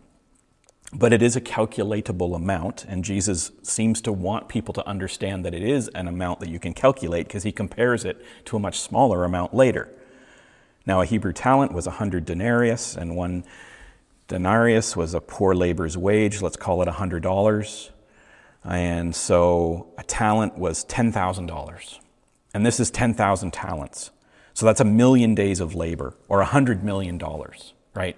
But 0.92 1.12
it 1.12 1.20
is 1.20 1.36
a 1.36 1.40
calculatable 1.40 2.34
amount, 2.34 2.86
and 2.88 3.04
Jesus 3.04 3.50
seems 3.62 4.00
to 4.02 4.12
want 4.12 4.48
people 4.48 4.72
to 4.72 4.86
understand 4.88 5.44
that 5.44 5.52
it 5.52 5.62
is 5.62 5.88
an 5.88 6.08
amount 6.08 6.40
that 6.40 6.48
you 6.48 6.58
can 6.58 6.72
calculate 6.72 7.26
because 7.26 7.42
he 7.42 7.52
compares 7.52 8.06
it 8.06 8.24
to 8.46 8.56
a 8.56 8.60
much 8.60 8.80
smaller 8.80 9.24
amount 9.24 9.52
later. 9.52 9.90
Now, 10.88 11.02
a 11.02 11.04
Hebrew 11.04 11.32
talent 11.32 11.72
was 11.72 11.86
a 11.86 11.92
hundred 11.92 12.24
denarius, 12.24 12.96
and 12.96 13.14
one 13.14 13.44
denarius 14.26 14.96
was 14.96 15.14
a 15.14 15.20
poor 15.20 15.54
laborer's 15.54 15.96
wage. 15.96 16.42
Let's 16.42 16.56
call 16.56 16.82
it 16.82 16.88
a 16.88 16.92
hundred 16.92 17.22
dollars. 17.22 17.90
And 18.64 19.14
so 19.14 19.92
a 19.96 20.02
talent 20.02 20.58
was 20.58 20.84
$10,000 20.86 21.98
and 22.54 22.66
this 22.66 22.80
is 22.80 22.90
10,000 22.90 23.52
talents. 23.52 24.10
So 24.52 24.66
that's 24.66 24.80
a 24.80 24.84
million 24.84 25.34
days 25.34 25.60
of 25.60 25.74
labor 25.74 26.14
or 26.28 26.42
a 26.42 26.46
$100 26.46 26.82
million, 26.82 27.20
right? 27.94 28.16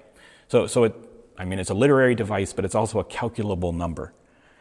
So, 0.48 0.66
so 0.66 0.84
it, 0.84 0.94
I 1.36 1.44
mean, 1.44 1.58
it's 1.58 1.70
a 1.70 1.74
literary 1.74 2.14
device, 2.14 2.52
but 2.52 2.64
it's 2.64 2.74
also 2.74 2.98
a 2.98 3.04
calculable 3.04 3.72
number. 3.72 4.12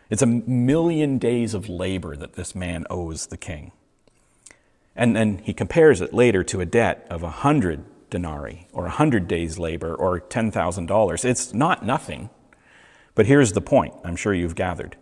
It's 0.10 0.22
a 0.22 0.26
million 0.26 1.18
days 1.18 1.54
of 1.54 1.70
labor 1.70 2.16
that 2.16 2.34
this 2.34 2.54
man 2.54 2.86
owes 2.90 3.28
the 3.28 3.38
king. 3.38 3.72
And 4.96 5.16
then 5.16 5.38
he 5.40 5.54
compares 5.54 6.02
it 6.02 6.14
later 6.14 6.44
to 6.44 6.60
a 6.60 6.66
debt 6.66 7.08
of 7.10 7.24
a 7.24 7.30
hundred 7.30 7.86
denarii 8.10 8.68
or 8.74 8.86
a 8.86 8.92
hundred 8.92 9.28
days' 9.28 9.60
labor 9.60 9.94
or 9.94 10.20
$10,000. 10.20 11.26
It's 11.26 11.54
not 11.54 11.86
nothing. 11.86 12.30
But 13.16 13.26
here's 13.26 13.54
the 13.54 13.62
point 13.62 13.94
I'm 14.04 14.16
sure 14.16 14.34
you've 14.34 14.56
gathered 14.56 14.98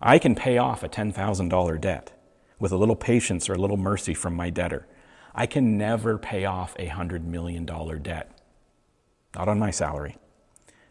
I 0.00 0.18
can 0.18 0.34
pay 0.34 0.58
off 0.58 0.82
a 0.82 0.88
$10,000 0.88 1.80
debt 1.80 2.12
with 2.58 2.72
a 2.72 2.76
little 2.76 2.96
patience 2.96 3.48
or 3.48 3.54
a 3.54 3.58
little 3.58 3.76
mercy 3.76 4.14
from 4.14 4.34
my 4.34 4.50
debtor. 4.50 4.86
I 5.34 5.46
can 5.46 5.76
never 5.76 6.16
pay 6.16 6.44
off 6.44 6.74
a 6.78 6.88
$100 6.88 7.24
million 7.24 7.66
debt. 7.66 8.38
Not 9.34 9.48
on 9.48 9.58
my 9.58 9.70
salary. 9.70 10.16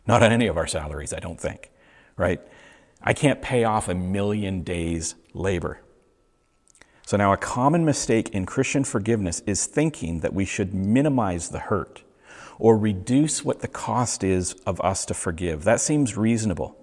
Not 0.07 0.21
on 0.21 0.31
any 0.31 0.47
of 0.47 0.57
our 0.57 0.67
salaries, 0.67 1.13
I 1.13 1.19
don't 1.19 1.39
think, 1.39 1.71
right? 2.15 2.39
I 3.01 3.13
can't 3.13 3.41
pay 3.41 3.63
off 3.63 3.89
a 3.89 3.95
million 3.95 4.61
days' 4.61 5.15
labor. 5.33 5.79
So 7.05 7.17
now, 7.17 7.31
a 7.31 7.37
common 7.37 7.85
mistake 7.85 8.29
in 8.29 8.47
Christian 8.47 8.83
forgiveness 8.83 9.43
is 9.45 9.67
thinking 9.67 10.21
that 10.21 10.33
we 10.33 10.43
should 10.43 10.73
minimize 10.73 11.49
the 11.49 11.59
hurt 11.59 12.01
or 12.57 12.77
reduce 12.77 13.45
what 13.45 13.59
the 13.59 13.67
cost 13.67 14.23
is 14.23 14.53
of 14.65 14.81
us 14.81 15.05
to 15.05 15.13
forgive. 15.13 15.63
That 15.65 15.79
seems 15.79 16.17
reasonable. 16.17 16.75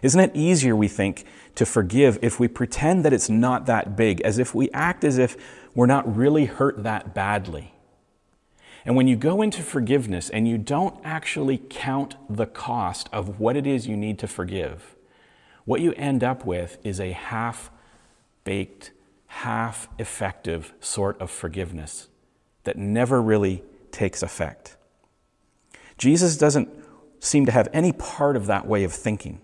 Isn't 0.00 0.20
it 0.20 0.30
easier, 0.34 0.74
we 0.74 0.88
think, 0.88 1.26
to 1.56 1.66
forgive 1.66 2.18
if 2.22 2.40
we 2.40 2.48
pretend 2.48 3.04
that 3.04 3.12
it's 3.12 3.28
not 3.28 3.66
that 3.66 3.94
big, 3.94 4.22
as 4.22 4.38
if 4.38 4.54
we 4.54 4.70
act 4.70 5.04
as 5.04 5.18
if 5.18 5.36
we're 5.74 5.86
not 5.86 6.16
really 6.16 6.46
hurt 6.46 6.82
that 6.84 7.14
badly? 7.14 7.74
And 8.86 8.96
when 8.96 9.06
you 9.06 9.16
go 9.16 9.42
into 9.42 9.62
forgiveness 9.62 10.30
and 10.30 10.48
you 10.48 10.56
don't 10.56 10.98
actually 11.04 11.58
count 11.68 12.14
the 12.30 12.46
cost 12.46 13.10
of 13.12 13.38
what 13.38 13.54
it 13.54 13.66
is 13.66 13.86
you 13.86 13.98
need 13.98 14.18
to 14.20 14.28
forgive, 14.28 14.96
what 15.66 15.82
you 15.82 15.92
end 15.94 16.24
up 16.24 16.46
with 16.46 16.78
is 16.84 17.00
a 17.00 17.12
half 17.12 17.70
baked, 18.44 18.92
half 19.28 19.88
effective 19.98 20.72
sort 20.80 21.20
of 21.20 21.30
forgiveness 21.30 22.08
that 22.64 22.76
never 22.76 23.22
really 23.22 23.62
takes 23.92 24.22
effect. 24.22 24.76
Jesus 25.96 26.36
doesn't 26.36 26.68
seem 27.20 27.46
to 27.46 27.52
have 27.52 27.68
any 27.72 27.92
part 27.92 28.36
of 28.36 28.46
that 28.46 28.66
way 28.66 28.84
of 28.84 28.92
thinking. 28.92 29.40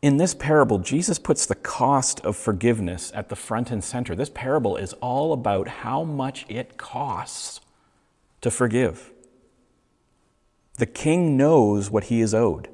In 0.00 0.16
this 0.16 0.34
parable, 0.34 0.78
Jesus 0.78 1.18
puts 1.18 1.44
the 1.44 1.56
cost 1.56 2.20
of 2.20 2.36
forgiveness 2.36 3.10
at 3.14 3.28
the 3.28 3.36
front 3.36 3.70
and 3.70 3.82
center. 3.82 4.14
This 4.14 4.30
parable 4.32 4.76
is 4.76 4.92
all 4.94 5.32
about 5.32 5.68
how 5.68 6.04
much 6.04 6.46
it 6.48 6.76
costs 6.76 7.60
to 8.40 8.50
forgive. 8.50 9.12
The 10.76 10.86
king 10.86 11.36
knows 11.36 11.90
what 11.90 12.04
he 12.04 12.20
is 12.20 12.32
owed, 12.32 12.68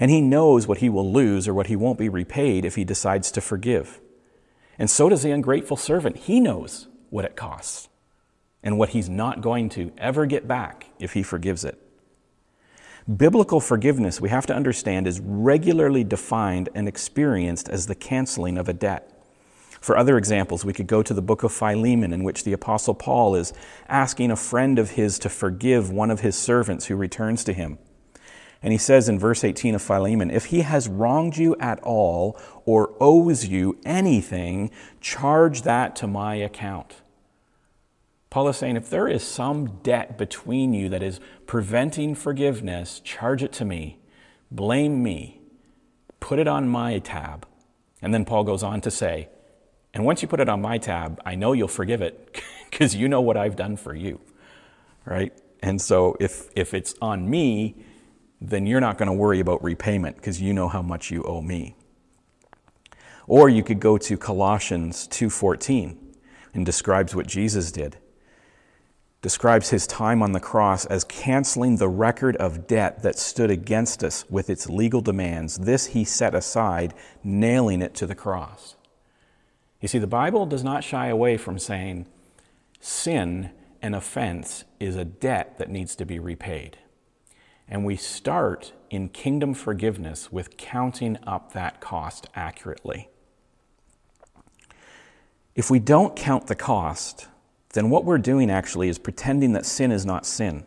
and 0.00 0.10
he 0.10 0.22
knows 0.22 0.66
what 0.66 0.78
he 0.78 0.88
will 0.88 1.12
lose 1.12 1.46
or 1.46 1.52
what 1.52 1.66
he 1.66 1.76
won't 1.76 1.98
be 1.98 2.08
repaid 2.08 2.64
if 2.64 2.76
he 2.76 2.84
decides 2.84 3.30
to 3.32 3.42
forgive. 3.42 4.00
And 4.78 4.90
so 4.90 5.08
does 5.08 5.22
the 5.22 5.30
ungrateful 5.30 5.76
servant. 5.76 6.16
He 6.16 6.40
knows 6.40 6.88
what 7.10 7.24
it 7.24 7.36
costs 7.36 7.88
and 8.62 8.78
what 8.78 8.90
he's 8.90 9.08
not 9.08 9.40
going 9.40 9.68
to 9.70 9.92
ever 9.96 10.26
get 10.26 10.46
back 10.46 10.86
if 10.98 11.12
he 11.12 11.22
forgives 11.22 11.64
it. 11.64 11.80
Biblical 13.16 13.60
forgiveness, 13.60 14.20
we 14.20 14.30
have 14.30 14.46
to 14.46 14.54
understand, 14.54 15.06
is 15.06 15.20
regularly 15.20 16.02
defined 16.02 16.68
and 16.74 16.88
experienced 16.88 17.68
as 17.68 17.86
the 17.86 17.94
canceling 17.94 18.58
of 18.58 18.68
a 18.68 18.72
debt. 18.72 19.12
For 19.80 19.96
other 19.96 20.18
examples, 20.18 20.64
we 20.64 20.72
could 20.72 20.88
go 20.88 21.04
to 21.04 21.14
the 21.14 21.22
book 21.22 21.44
of 21.44 21.52
Philemon, 21.52 22.12
in 22.12 22.24
which 22.24 22.42
the 22.42 22.52
Apostle 22.52 22.94
Paul 22.94 23.36
is 23.36 23.52
asking 23.88 24.32
a 24.32 24.36
friend 24.36 24.80
of 24.80 24.90
his 24.90 25.20
to 25.20 25.28
forgive 25.28 25.92
one 25.92 26.10
of 26.10 26.20
his 26.20 26.36
servants 26.36 26.86
who 26.86 26.96
returns 26.96 27.44
to 27.44 27.52
him. 27.52 27.78
And 28.66 28.72
he 28.72 28.78
says 28.78 29.08
in 29.08 29.16
verse 29.16 29.44
18 29.44 29.76
of 29.76 29.82
Philemon, 29.82 30.28
If 30.28 30.46
he 30.46 30.62
has 30.62 30.88
wronged 30.88 31.36
you 31.36 31.54
at 31.60 31.78
all 31.84 32.36
or 32.64 32.94
owes 32.98 33.46
you 33.46 33.78
anything, 33.84 34.72
charge 35.00 35.62
that 35.62 35.94
to 35.94 36.08
my 36.08 36.34
account. 36.34 36.96
Paul 38.28 38.48
is 38.48 38.56
saying 38.56 38.74
if 38.74 38.90
there 38.90 39.06
is 39.06 39.22
some 39.22 39.78
debt 39.84 40.18
between 40.18 40.74
you 40.74 40.88
that 40.88 41.00
is 41.00 41.20
preventing 41.46 42.16
forgiveness, 42.16 42.98
charge 42.98 43.40
it 43.40 43.52
to 43.52 43.64
me, 43.64 44.00
blame 44.50 45.00
me, 45.00 45.40
put 46.18 46.40
it 46.40 46.48
on 46.48 46.68
my 46.68 46.98
tab. 46.98 47.46
And 48.02 48.12
then 48.12 48.24
Paul 48.24 48.42
goes 48.42 48.64
on 48.64 48.80
to 48.80 48.90
say, 48.90 49.28
And 49.94 50.04
once 50.04 50.22
you 50.22 50.26
put 50.26 50.40
it 50.40 50.48
on 50.48 50.60
my 50.60 50.78
tab, 50.78 51.22
I 51.24 51.36
know 51.36 51.52
you'll 51.52 51.68
forgive 51.68 52.02
it 52.02 52.42
because 52.68 52.96
you 52.96 53.08
know 53.08 53.20
what 53.20 53.36
I've 53.36 53.54
done 53.54 53.76
for 53.76 53.94
you, 53.94 54.20
right? 55.04 55.32
And 55.62 55.80
so 55.80 56.16
if, 56.18 56.48
if 56.56 56.74
it's 56.74 56.96
on 57.00 57.30
me, 57.30 57.76
then 58.40 58.66
you're 58.66 58.80
not 58.80 58.98
going 58.98 59.08
to 59.08 59.14
worry 59.14 59.40
about 59.40 59.62
repayment 59.62 60.16
because 60.16 60.40
you 60.40 60.52
know 60.52 60.68
how 60.68 60.82
much 60.82 61.10
you 61.10 61.22
owe 61.24 61.40
me. 61.40 61.76
Or 63.26 63.48
you 63.48 63.62
could 63.62 63.80
go 63.80 63.98
to 63.98 64.16
Colossians 64.16 65.08
2:14 65.08 65.96
and 66.54 66.64
describes 66.64 67.14
what 67.14 67.26
Jesus 67.26 67.72
did. 67.72 67.96
Describes 69.22 69.70
his 69.70 69.86
time 69.86 70.22
on 70.22 70.32
the 70.32 70.40
cross 70.40 70.86
as 70.86 71.02
canceling 71.02 71.76
the 71.76 71.88
record 71.88 72.36
of 72.36 72.66
debt 72.66 73.02
that 73.02 73.18
stood 73.18 73.50
against 73.50 74.04
us 74.04 74.24
with 74.30 74.48
its 74.48 74.68
legal 74.68 75.00
demands. 75.00 75.58
This 75.58 75.86
he 75.86 76.04
set 76.04 76.34
aside, 76.34 76.94
nailing 77.24 77.82
it 77.82 77.94
to 77.94 78.06
the 78.06 78.14
cross. 78.14 78.76
You 79.80 79.88
see, 79.88 79.98
the 79.98 80.06
Bible 80.06 80.46
does 80.46 80.62
not 80.62 80.84
shy 80.84 81.08
away 81.08 81.36
from 81.36 81.58
saying 81.58 82.06
sin 82.80 83.50
and 83.82 83.94
offense 83.94 84.64
is 84.78 84.96
a 84.96 85.04
debt 85.04 85.58
that 85.58 85.70
needs 85.70 85.96
to 85.96 86.06
be 86.06 86.18
repaid. 86.18 86.78
And 87.68 87.84
we 87.84 87.96
start 87.96 88.72
in 88.90 89.08
kingdom 89.08 89.54
forgiveness 89.54 90.30
with 90.30 90.56
counting 90.56 91.18
up 91.26 91.52
that 91.52 91.80
cost 91.80 92.28
accurately. 92.34 93.08
If 95.54 95.70
we 95.70 95.78
don't 95.78 96.14
count 96.14 96.46
the 96.46 96.54
cost, 96.54 97.28
then 97.72 97.90
what 97.90 98.04
we're 98.04 98.18
doing 98.18 98.50
actually 98.50 98.88
is 98.88 98.98
pretending 98.98 99.52
that 99.54 99.66
sin 99.66 99.90
is 99.90 100.06
not 100.06 100.26
sin. 100.26 100.64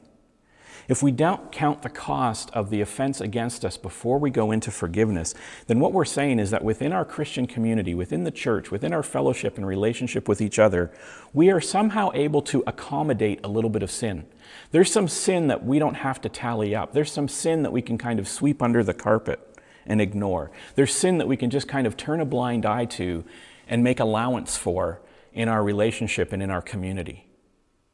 If 0.90 1.04
we 1.04 1.12
don't 1.12 1.52
count 1.52 1.84
the 1.84 1.90
cost 1.90 2.50
of 2.50 2.72
the 2.72 2.82
offense 2.82 3.22
against 3.22 3.64
us 3.64 3.78
before 3.78 4.18
we 4.18 4.32
go 4.32 4.50
into 4.52 4.72
forgiveness, 4.72 5.36
then 5.68 5.80
what 5.80 5.94
we're 5.94 6.04
saying 6.04 6.40
is 6.40 6.50
that 6.50 6.64
within 6.64 6.92
our 6.92 7.06
Christian 7.06 7.46
community, 7.46 7.94
within 7.94 8.24
the 8.24 8.32
church, 8.32 8.72
within 8.72 8.92
our 8.92 9.04
fellowship 9.04 9.58
and 9.58 9.68
relationship 9.68 10.28
with 10.28 10.42
each 10.42 10.58
other, 10.58 10.92
we 11.32 11.52
are 11.52 11.62
somehow 11.62 12.10
able 12.16 12.42
to 12.42 12.64
accommodate 12.66 13.40
a 13.44 13.48
little 13.48 13.70
bit 13.70 13.84
of 13.84 13.92
sin. 13.92 14.26
There's 14.72 14.92
some 14.92 15.08
sin 15.08 15.48
that 15.48 15.66
we 15.66 15.80
don't 15.80 15.96
have 15.96 16.22
to 16.22 16.30
tally 16.30 16.76
up. 16.76 16.94
There's 16.94 17.12
some 17.12 17.28
sin 17.28 17.64
that 17.64 17.72
we 17.72 17.82
can 17.82 17.98
kind 17.98 18.20
of 18.20 18.28
sweep 18.28 18.62
under 18.62 18.84
the 18.84 18.94
carpet 18.94 19.40
and 19.86 20.00
ignore. 20.00 20.52
There's 20.76 20.94
sin 20.94 21.18
that 21.18 21.28
we 21.28 21.38
can 21.38 21.50
just 21.50 21.68
kind 21.68 21.88
of 21.88 21.98
turn 21.98 22.22
a 22.22 22.26
blind 22.26 22.66
eye 22.66 22.86
to 22.86 23.24
and 23.68 23.84
make 23.84 24.00
allowance 24.00 24.58
for 24.58 25.02
in 25.34 25.48
our 25.50 25.64
relationship 25.64 26.32
and 26.32 26.44
in 26.44 26.52
our 26.52 26.62
community. 26.62 27.26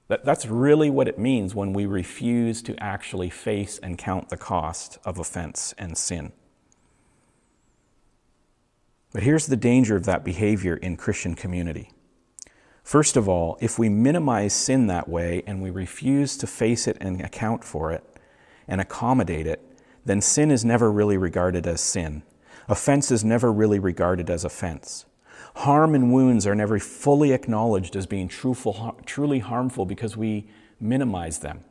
That, 0.08 0.25
that's 0.25 0.46
really 0.46 0.89
what 0.89 1.08
it 1.08 1.17
means 1.17 1.55
when 1.55 1.74
we 1.74 1.86
refuse 1.86 2.62
to 2.63 2.82
actually 2.84 3.29
face 3.29 3.79
and 3.79 3.98
count 3.98 4.29
the 4.29 4.38
cost 4.38 5.00
of 5.05 5.17
offense 5.17 5.74
and 5.77 5.98
sin. 5.98 6.32
But 9.13 9.24
here's 9.24 9.48
the 9.48 9.55
danger 9.55 9.96
of 9.96 10.05
that 10.05 10.25
behavior 10.25 10.75
in 10.75 10.98
Christian 10.98 11.36
community. 11.36 11.89
First 12.86 13.18
of 13.18 13.27
all, 13.27 13.58
if 13.62 13.80
we 13.80 13.89
minimize 13.89 14.54
sin 14.54 14.86
that 14.88 15.10
way 15.10 15.42
and 15.48 15.60
we 15.60 15.72
refuse 15.72 16.38
to 16.38 16.46
face 16.46 16.88
it 16.88 16.98
and 17.01 17.20
account 17.20 17.63
for 17.63 17.92
it 17.92 18.04
and 18.68 18.80
accommodate 18.80 19.48
it, 19.48 19.60
then 20.06 20.22
sin 20.22 20.51
is 20.51 20.63
never 20.63 20.92
really 20.92 21.18
regarded 21.18 21.65
as 21.65 21.82
sin. 21.82 22.22
Offense 22.70 23.10
is 23.10 23.25
never 23.25 23.51
really 23.51 23.80
regarded 23.80 24.30
as 24.30 24.46
offense. 24.46 25.08
Harm 25.56 25.96
and 25.96 26.13
wounds 26.13 26.46
are 26.46 26.54
never 26.54 26.77
fully 26.77 27.32
acknowledged 27.34 27.96
as 27.96 28.06
being 28.06 28.27
truly 28.27 29.39
harmful 29.39 29.88
because 29.88 30.15
we 30.15 30.48
minimize 30.80 31.39
them. 31.39 31.63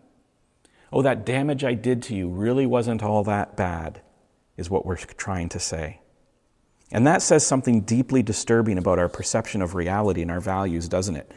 Oh, 0.92 1.00
that 1.02 1.24
damage 1.24 1.62
I 1.62 1.74
did 1.74 2.02
to 2.04 2.16
you 2.16 2.28
really 2.28 2.66
wasn't 2.66 3.04
all 3.04 3.22
that 3.22 3.56
bad, 3.56 4.00
is 4.56 4.68
what 4.68 4.84
we're 4.84 4.96
trying 4.96 5.48
to 5.50 5.60
say. 5.60 6.00
And 6.92 7.06
that 7.06 7.22
says 7.22 7.46
something 7.46 7.80
deeply 7.80 8.22
disturbing 8.22 8.78
about 8.78 8.98
our 8.98 9.08
perception 9.08 9.62
of 9.62 9.74
reality 9.74 10.22
and 10.22 10.30
our 10.30 10.40
values, 10.40 10.88
doesn't 10.88 11.16
it? 11.16 11.30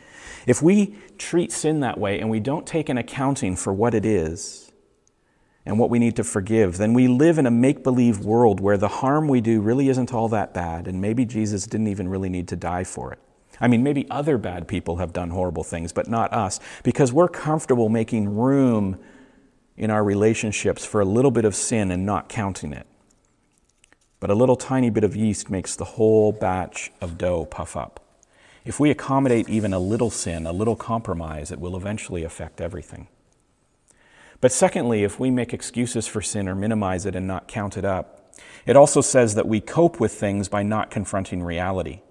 If 0.46 0.62
we 0.62 0.96
treat 1.18 1.52
sin 1.52 1.80
that 1.82 1.98
way 2.00 2.20
and 2.20 2.30
we 2.30 2.40
don't 2.40 2.66
take 2.66 2.90
an 2.90 2.98
accounting 2.98 3.56
for 3.56 3.74
what 3.74 3.94
it 3.94 4.06
is, 4.06 4.68
and 5.68 5.78
what 5.78 5.90
we 5.90 6.00
need 6.00 6.16
to 6.16 6.24
forgive, 6.24 6.78
then 6.78 6.94
we 6.94 7.10
live 7.10 7.38
in 7.38 7.46
a 7.46 7.52
make 7.52 7.84
believe 7.84 8.20
world 8.20 8.62
where 8.62 8.78
the 8.78 8.88
harm 8.88 9.28
we 9.28 9.42
do 9.42 9.60
really 9.60 9.90
isn't 9.90 10.14
all 10.14 10.30
that 10.30 10.54
bad, 10.54 10.88
and 10.88 11.02
maybe 11.02 11.26
Jesus 11.26 11.68
didn't 11.68 11.88
even 11.88 12.08
really 12.08 12.30
need 12.30 12.48
to 12.48 12.56
die 12.56 12.86
for 12.86 13.12
it. 13.12 13.20
I 13.60 13.68
mean, 13.68 13.84
maybe 13.84 14.10
other 14.10 14.38
bad 14.38 14.70
people 14.70 14.98
have 14.98 15.12
done 15.12 15.30
horrible 15.30 15.66
things, 15.66 15.92
but 15.92 16.08
not 16.08 16.32
us, 16.32 16.62
because 16.84 17.12
we're 17.12 17.28
comfortable 17.28 17.90
making 17.90 18.34
room 18.34 18.98
in 19.76 19.92
our 19.92 20.06
relationships 20.06 20.86
for 20.86 21.02
a 21.02 21.06
little 21.06 21.32
bit 21.32 21.44
of 21.44 21.54
sin 21.54 21.92
and 21.92 22.06
not 22.06 22.30
counting 22.30 22.72
it. 22.72 22.88
But 24.20 24.30
a 24.30 24.36
little 24.36 24.56
tiny 24.56 24.90
bit 24.90 25.04
of 25.04 25.16
yeast 25.16 25.50
makes 25.50 25.76
the 25.76 25.86
whole 25.86 26.32
batch 26.32 26.92
of 27.02 27.18
dough 27.18 27.46
puff 27.46 27.78
up. 27.78 28.00
If 28.66 28.80
we 28.80 28.90
accommodate 28.90 29.48
even 29.48 29.74
a 29.74 29.80
little 29.80 30.10
sin, 30.10 30.46
a 30.46 30.52
little 30.52 30.76
compromise, 30.76 31.52
it 31.52 31.60
will 31.60 31.78
eventually 31.78 32.24
affect 32.24 32.60
everything. 32.60 33.08
But 34.42 34.52
secondly, 34.52 35.04
if 35.04 35.20
we 35.20 35.32
make 35.32 35.54
excuses 35.54 36.08
for 36.08 36.22
sin 36.22 36.48
or 36.48 36.56
minimize 36.56 37.06
it 37.06 37.16
and 37.16 37.28
not 37.28 37.48
count 37.48 37.78
it 37.78 37.86
up, 37.86 38.36
it 38.66 38.76
also 38.76 39.02
says 39.02 39.36
that 39.36 39.48
we 39.48 39.62
cope 39.62 40.00
with 40.00 40.12
things 40.12 40.50
by 40.50 40.64
not 40.64 40.92
confronting 40.92 41.44
reality. 41.44 42.02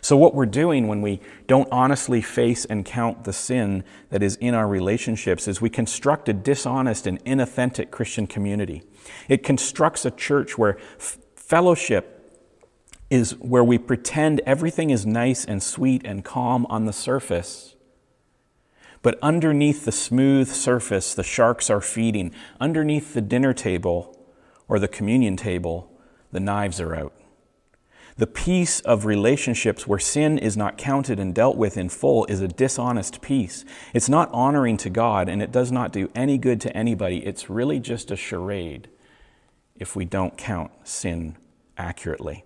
So, 0.00 0.16
what 0.16 0.34
we're 0.34 0.46
doing 0.46 0.88
when 0.88 1.02
we 1.02 1.20
don't 1.46 1.68
honestly 1.70 2.20
face 2.20 2.64
and 2.64 2.84
count 2.84 3.24
the 3.24 3.32
sin 3.32 3.84
that 4.10 4.22
is 4.22 4.36
in 4.36 4.54
our 4.54 4.68
relationships 4.68 5.48
is 5.48 5.60
we 5.60 5.70
construct 5.70 6.28
a 6.28 6.32
dishonest 6.32 7.06
and 7.06 7.24
inauthentic 7.24 7.90
Christian 7.90 8.26
community. 8.26 8.82
It 9.28 9.42
constructs 9.42 10.04
a 10.04 10.10
church 10.10 10.58
where 10.58 10.76
fellowship 11.46 12.10
is 13.10 13.32
where 13.38 13.64
we 13.64 13.78
pretend 13.78 14.40
everything 14.46 14.90
is 14.90 15.04
nice 15.04 15.44
and 15.44 15.62
sweet 15.62 16.02
and 16.04 16.24
calm 16.24 16.66
on 16.66 16.86
the 16.86 16.92
surface 16.92 17.74
but 19.04 19.18
underneath 19.20 19.84
the 19.84 19.92
smooth 19.92 20.48
surface, 20.48 21.14
the 21.14 21.22
sharks 21.22 21.68
are 21.68 21.82
feeding. 21.82 22.32
Underneath 22.58 23.12
the 23.12 23.20
dinner 23.20 23.52
table 23.52 24.18
or 24.66 24.78
the 24.78 24.88
communion 24.88 25.36
table, 25.36 25.92
the 26.32 26.40
knives 26.40 26.80
are 26.80 26.96
out. 26.96 27.12
The 28.16 28.26
peace 28.26 28.80
of 28.80 29.04
relationships 29.04 29.86
where 29.86 29.98
sin 29.98 30.38
is 30.38 30.56
not 30.56 30.78
counted 30.78 31.20
and 31.20 31.34
dealt 31.34 31.58
with 31.58 31.76
in 31.76 31.90
full 31.90 32.24
is 32.30 32.40
a 32.40 32.48
dishonest 32.48 33.20
peace. 33.20 33.66
It's 33.92 34.08
not 34.08 34.30
honoring 34.32 34.78
to 34.78 34.88
God 34.88 35.28
and 35.28 35.42
it 35.42 35.52
does 35.52 35.70
not 35.70 35.92
do 35.92 36.10
any 36.14 36.38
good 36.38 36.58
to 36.62 36.74
anybody. 36.74 37.18
It's 37.26 37.50
really 37.50 37.80
just 37.80 38.10
a 38.10 38.16
charade 38.16 38.88
if 39.76 39.96
we 39.96 40.04
don't 40.04 40.36
count 40.36 40.70
sin 40.84 41.36
accurately. 41.76 42.44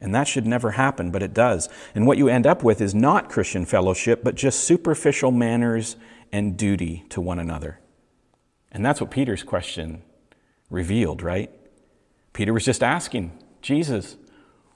And 0.00 0.14
that 0.14 0.28
should 0.28 0.46
never 0.46 0.72
happen, 0.72 1.10
but 1.10 1.22
it 1.22 1.32
does. 1.32 1.68
And 1.94 2.06
what 2.06 2.18
you 2.18 2.28
end 2.28 2.46
up 2.46 2.62
with 2.62 2.80
is 2.80 2.94
not 2.94 3.30
Christian 3.30 3.64
fellowship, 3.64 4.22
but 4.22 4.34
just 4.34 4.64
superficial 4.64 5.30
manners 5.30 5.96
and 6.30 6.56
duty 6.56 7.04
to 7.10 7.20
one 7.20 7.38
another. 7.38 7.80
And 8.70 8.84
that's 8.84 9.00
what 9.00 9.10
Peter's 9.10 9.42
question 9.42 10.02
revealed, 10.68 11.22
right? 11.22 11.50
Peter 12.34 12.52
was 12.52 12.64
just 12.64 12.82
asking 12.82 13.32
Jesus, 13.62 14.16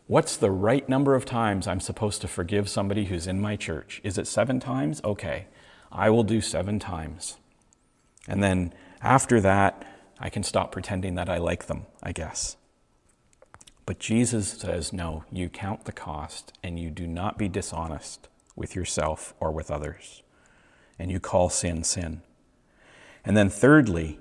what's 0.07 0.37
the 0.37 0.51
right 0.51 0.88
number 0.88 1.14
of 1.14 1.27
times 1.27 1.66
I'm 1.66 1.81
supposed 1.81 2.23
to 2.23 2.29
forgive 2.29 2.68
somebody 2.68 3.05
who's 3.05 3.27
in 3.27 3.40
my 3.40 3.57
church? 3.57 4.01
Is 4.03 4.16
it 4.16 4.27
seven 4.27 4.59
times? 4.59 5.03
Okay, 5.05 5.46
I 5.92 6.09
will 6.09 6.23
do 6.23 6.40
seven 6.40 6.79
times. 6.79 7.37
And 8.27 8.42
then 8.42 8.73
after 9.03 9.40
that, 9.42 9.85
I 10.20 10.28
can 10.28 10.42
stop 10.42 10.70
pretending 10.70 11.14
that 11.14 11.30
I 11.30 11.38
like 11.38 11.66
them, 11.66 11.87
I 12.02 12.12
guess. 12.12 12.56
But 13.87 13.98
Jesus 13.98 14.50
says, 14.50 14.92
no, 14.92 15.24
you 15.33 15.48
count 15.48 15.87
the 15.87 15.92
cost 15.92 16.52
and 16.62 16.78
you 16.78 16.90
do 16.90 17.06
not 17.06 17.38
be 17.38 17.48
dishonest 17.48 18.28
with 18.54 18.76
yourself 18.76 19.35
or 19.40 19.50
with 19.50 19.70
others. 19.70 20.22
And 20.98 21.11
you 21.11 21.18
call 21.18 21.48
sin 21.48 21.83
sin. 21.83 22.20
And 23.24 23.37
then, 23.37 23.48
thirdly, 23.48 24.18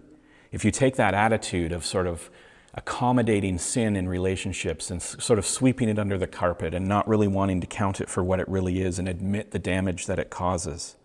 if 0.51 0.63
you 0.65 0.71
take 0.71 0.95
that 0.95 1.13
attitude 1.13 1.71
of 1.71 1.85
sort 1.85 2.07
of 2.07 2.29
accommodating 2.73 3.57
sin 3.57 3.95
in 3.95 4.07
relationships 4.07 4.89
and 4.89 5.01
sort 5.01 5.37
of 5.37 5.45
sweeping 5.45 5.89
it 5.89 5.99
under 5.99 6.17
the 6.17 6.27
carpet 6.27 6.73
and 6.73 6.87
not 6.87 7.07
really 7.07 7.27
wanting 7.27 7.59
to 7.61 7.67
count 7.67 7.99
it 7.99 8.09
for 8.09 8.23
what 8.23 8.39
it 8.39 8.47
really 8.47 8.81
is 8.81 8.99
and 8.99 9.07
admit 9.07 9.51
the 9.51 9.59
damage 9.59 10.05
that 10.05 10.19
it 10.19 10.29
causes, 10.29 10.95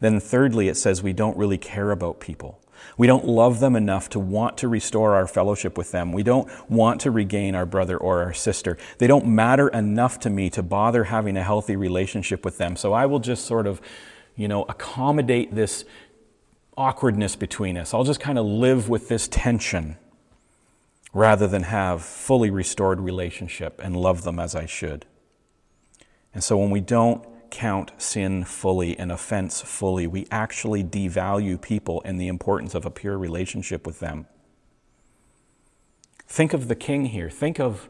then 0.00 0.18
thirdly, 0.18 0.68
it 0.68 0.76
says 0.76 1.02
we 1.02 1.12
don't 1.12 1.36
really 1.36 1.58
care 1.58 1.90
about 1.90 2.20
people. 2.20 2.60
We 2.96 3.06
don't 3.06 3.26
love 3.26 3.60
them 3.60 3.76
enough 3.76 4.08
to 4.10 4.20
want 4.20 4.58
to 4.58 4.68
restore 4.68 5.14
our 5.14 5.26
fellowship 5.26 5.78
with 5.78 5.92
them. 5.92 6.12
We 6.12 6.22
don't 6.22 6.48
want 6.70 7.00
to 7.02 7.10
regain 7.10 7.54
our 7.54 7.66
brother 7.66 7.96
or 7.96 8.22
our 8.22 8.34
sister. 8.34 8.76
They 8.98 9.06
don't 9.06 9.26
matter 9.26 9.68
enough 9.68 10.20
to 10.20 10.30
me 10.30 10.50
to 10.50 10.62
bother 10.62 11.04
having 11.04 11.36
a 11.36 11.42
healthy 11.42 11.76
relationship 11.76 12.44
with 12.44 12.58
them. 12.58 12.76
So 12.76 12.92
I 12.92 13.06
will 13.06 13.20
just 13.20 13.46
sort 13.46 13.66
of, 13.66 13.80
you 14.36 14.48
know, 14.48 14.64
accommodate 14.68 15.54
this 15.54 15.84
awkwardness 16.76 17.36
between 17.36 17.76
us. 17.76 17.92
I'll 17.92 18.04
just 18.04 18.20
kind 18.20 18.38
of 18.38 18.46
live 18.46 18.88
with 18.88 19.08
this 19.08 19.28
tension 19.28 19.96
rather 21.12 21.46
than 21.46 21.64
have 21.64 22.02
fully 22.02 22.50
restored 22.50 23.00
relationship 23.00 23.80
and 23.82 23.96
love 23.96 24.22
them 24.22 24.38
as 24.38 24.54
I 24.54 24.66
should. 24.66 25.06
And 26.32 26.42
so 26.42 26.56
when 26.56 26.70
we 26.70 26.80
don't 26.80 27.24
count 27.50 27.92
sin 27.98 28.44
fully 28.44 28.98
and 28.98 29.10
offense 29.10 29.60
fully. 29.60 30.06
We 30.06 30.26
actually 30.30 30.84
devalue 30.84 31.60
people 31.60 32.02
and 32.04 32.20
the 32.20 32.28
importance 32.28 32.74
of 32.74 32.86
a 32.86 32.90
pure 32.90 33.18
relationship 33.18 33.86
with 33.86 34.00
them. 34.00 34.26
Think 36.26 36.52
of 36.52 36.68
the 36.68 36.76
king 36.76 37.06
here. 37.06 37.28
Think 37.28 37.58
of 37.58 37.88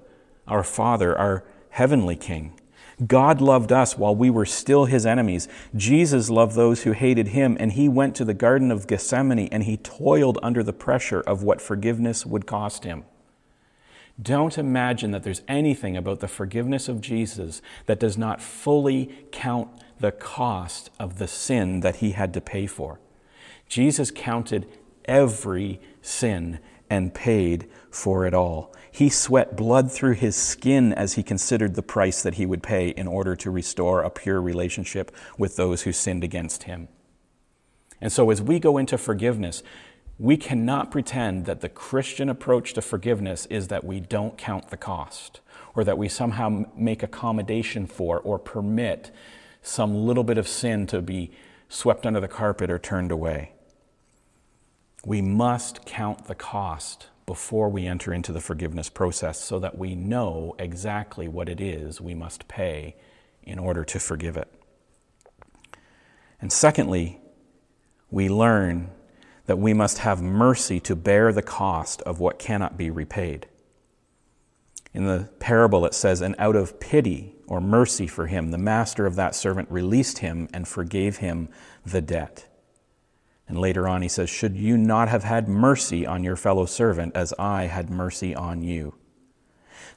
our 0.49 0.62
Father, 0.62 1.16
our 1.16 1.44
heavenly 1.70 2.16
king. 2.16 2.59
God 3.07 3.40
loved 3.40 3.73
us 3.73 3.96
while 3.96 4.14
we 4.14 4.29
were 4.29 4.44
still 4.44 4.85
his 4.85 5.07
enemies. 5.07 5.49
Jesus 5.75 6.29
loved 6.29 6.55
those 6.55 6.83
who 6.83 6.92
hated 6.92 7.29
him, 7.29 7.57
and 7.59 7.73
he 7.73 7.88
went 7.88 8.14
to 8.16 8.25
the 8.25 8.35
Garden 8.35 8.70
of 8.70 8.87
Gethsemane 8.87 9.49
and 9.49 9.64
he 9.64 9.79
toiled 9.79 10.38
under 10.42 10.62
the 10.62 10.73
pressure 10.75 11.20
of 11.20 11.42
what 11.42 11.62
forgiveness 11.62 12.27
would 12.27 12.46
cost 12.46 12.85
him. 12.85 13.05
Don't 14.20 14.59
imagine 14.59 15.12
that 15.12 15.22
there's 15.22 15.42
anything 15.48 15.96
about 15.96 16.20
the 16.20 16.28
forgiveness 16.28 16.88
of 16.88 17.00
Jesus 17.00 17.62
that 17.87 18.00
does 18.00 18.18
not 18.18 18.42
fully 18.42 19.26
count 19.33 19.68
the 19.98 20.12
cost 20.12 20.90
of 20.98 21.18
the 21.18 21.28
sin 21.28 21.80
that 21.80 21.96
he 21.96 22.12
had 22.12 22.35
to 22.35 22.40
pay 22.40 22.66
for. 22.66 23.00
Jesus 23.68 24.11
counted 24.11 24.66
every 25.04 25.80
sin 26.02 26.59
and 26.90 27.14
paid 27.14 27.68
for 27.90 28.26
it 28.26 28.35
all. 28.35 28.74
He 28.90 29.09
sweat 29.09 29.56
blood 29.56 29.92
through 29.92 30.14
his 30.14 30.35
skin 30.35 30.92
as 30.92 31.14
he 31.14 31.22
considered 31.22 31.76
the 31.76 31.83
price 31.83 32.22
that 32.22 32.35
he 32.35 32.44
would 32.44 32.62
pay 32.62 32.88
in 32.88 33.06
order 33.06 33.37
to 33.37 33.50
restore 33.50 34.02
a 34.02 34.11
pure 34.11 34.42
relationship 34.42 35.14
with 35.38 35.56
those 35.56 35.83
who 35.83 35.92
sinned 35.92 36.24
against 36.24 36.64
him. 36.64 36.88
And 38.00 38.11
so, 38.11 38.30
as 38.30 38.40
we 38.40 38.59
go 38.59 38.78
into 38.78 38.98
forgiveness, 38.98 39.62
we 40.20 40.37
cannot 40.37 40.90
pretend 40.90 41.46
that 41.46 41.62
the 41.62 41.68
Christian 41.70 42.28
approach 42.28 42.74
to 42.74 42.83
forgiveness 42.83 43.46
is 43.46 43.68
that 43.68 43.85
we 43.85 44.00
don't 44.00 44.37
count 44.37 44.68
the 44.68 44.76
cost 44.76 45.40
or 45.74 45.83
that 45.83 45.96
we 45.96 46.11
somehow 46.11 46.66
make 46.76 47.02
accommodation 47.02 47.87
for 47.87 48.20
or 48.20 48.38
permit 48.38 49.11
some 49.62 49.94
little 49.94 50.22
bit 50.22 50.37
of 50.37 50.46
sin 50.46 50.87
to 50.87 51.00
be 51.00 51.30
swept 51.70 52.04
under 52.04 52.20
the 52.20 52.28
carpet 52.28 52.70
or 52.70 52.78
turned 52.78 53.11
away. 53.11 53.52
We 55.06 55.22
must 55.22 55.87
count 55.87 56.26
the 56.26 56.35
cost 56.35 57.06
before 57.24 57.70
we 57.70 57.87
enter 57.87 58.12
into 58.12 58.30
the 58.30 58.42
forgiveness 58.42 58.90
process 58.90 59.40
so 59.40 59.59
that 59.61 59.78
we 59.78 59.94
know 59.94 60.54
exactly 60.59 61.28
what 61.28 61.48
it 61.48 61.62
is 61.62 61.98
we 61.98 62.14
must 62.14 62.46
pay 62.46 62.94
in 63.42 63.59
order 63.59 63.85
to 63.85 63.98
forgive 63.98 64.37
it. 64.37 64.52
And 66.42 66.52
secondly, 66.52 67.22
we 68.11 68.28
learn 68.28 68.90
that 69.50 69.56
we 69.56 69.74
must 69.74 69.98
have 69.98 70.22
mercy 70.22 70.78
to 70.78 70.94
bear 70.94 71.32
the 71.32 71.42
cost 71.42 72.02
of 72.02 72.20
what 72.20 72.38
cannot 72.38 72.76
be 72.76 72.88
repaid. 72.88 73.48
In 74.94 75.06
the 75.06 75.28
parable, 75.40 75.84
it 75.84 75.92
says, 75.92 76.20
And 76.20 76.36
out 76.38 76.54
of 76.54 76.78
pity 76.78 77.34
or 77.48 77.60
mercy 77.60 78.06
for 78.06 78.28
him, 78.28 78.52
the 78.52 78.58
master 78.58 79.06
of 79.06 79.16
that 79.16 79.34
servant 79.34 79.68
released 79.68 80.18
him 80.18 80.48
and 80.54 80.68
forgave 80.68 81.16
him 81.16 81.48
the 81.84 82.00
debt. 82.00 82.46
And 83.48 83.58
later 83.58 83.88
on, 83.88 84.02
he 84.02 84.08
says, 84.08 84.30
Should 84.30 84.56
you 84.56 84.78
not 84.78 85.08
have 85.08 85.24
had 85.24 85.48
mercy 85.48 86.06
on 86.06 86.22
your 86.22 86.36
fellow 86.36 86.64
servant 86.64 87.16
as 87.16 87.34
I 87.36 87.64
had 87.64 87.90
mercy 87.90 88.36
on 88.36 88.62
you? 88.62 88.94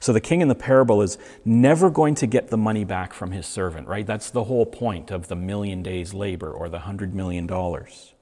So 0.00 0.12
the 0.12 0.20
king 0.20 0.40
in 0.40 0.48
the 0.48 0.56
parable 0.56 1.00
is 1.00 1.16
never 1.44 1.90
going 1.90 2.16
to 2.16 2.26
get 2.26 2.48
the 2.48 2.56
money 2.58 2.82
back 2.82 3.14
from 3.14 3.30
his 3.30 3.46
servant, 3.46 3.86
right? 3.86 4.04
That's 4.04 4.30
the 4.30 4.42
whole 4.42 4.66
point 4.66 5.12
of 5.12 5.28
the 5.28 5.36
million 5.36 5.80
days' 5.80 6.12
labor 6.12 6.50
or 6.50 6.68
the 6.68 6.80
hundred 6.80 7.14
million 7.14 7.46
dollars. 7.46 8.13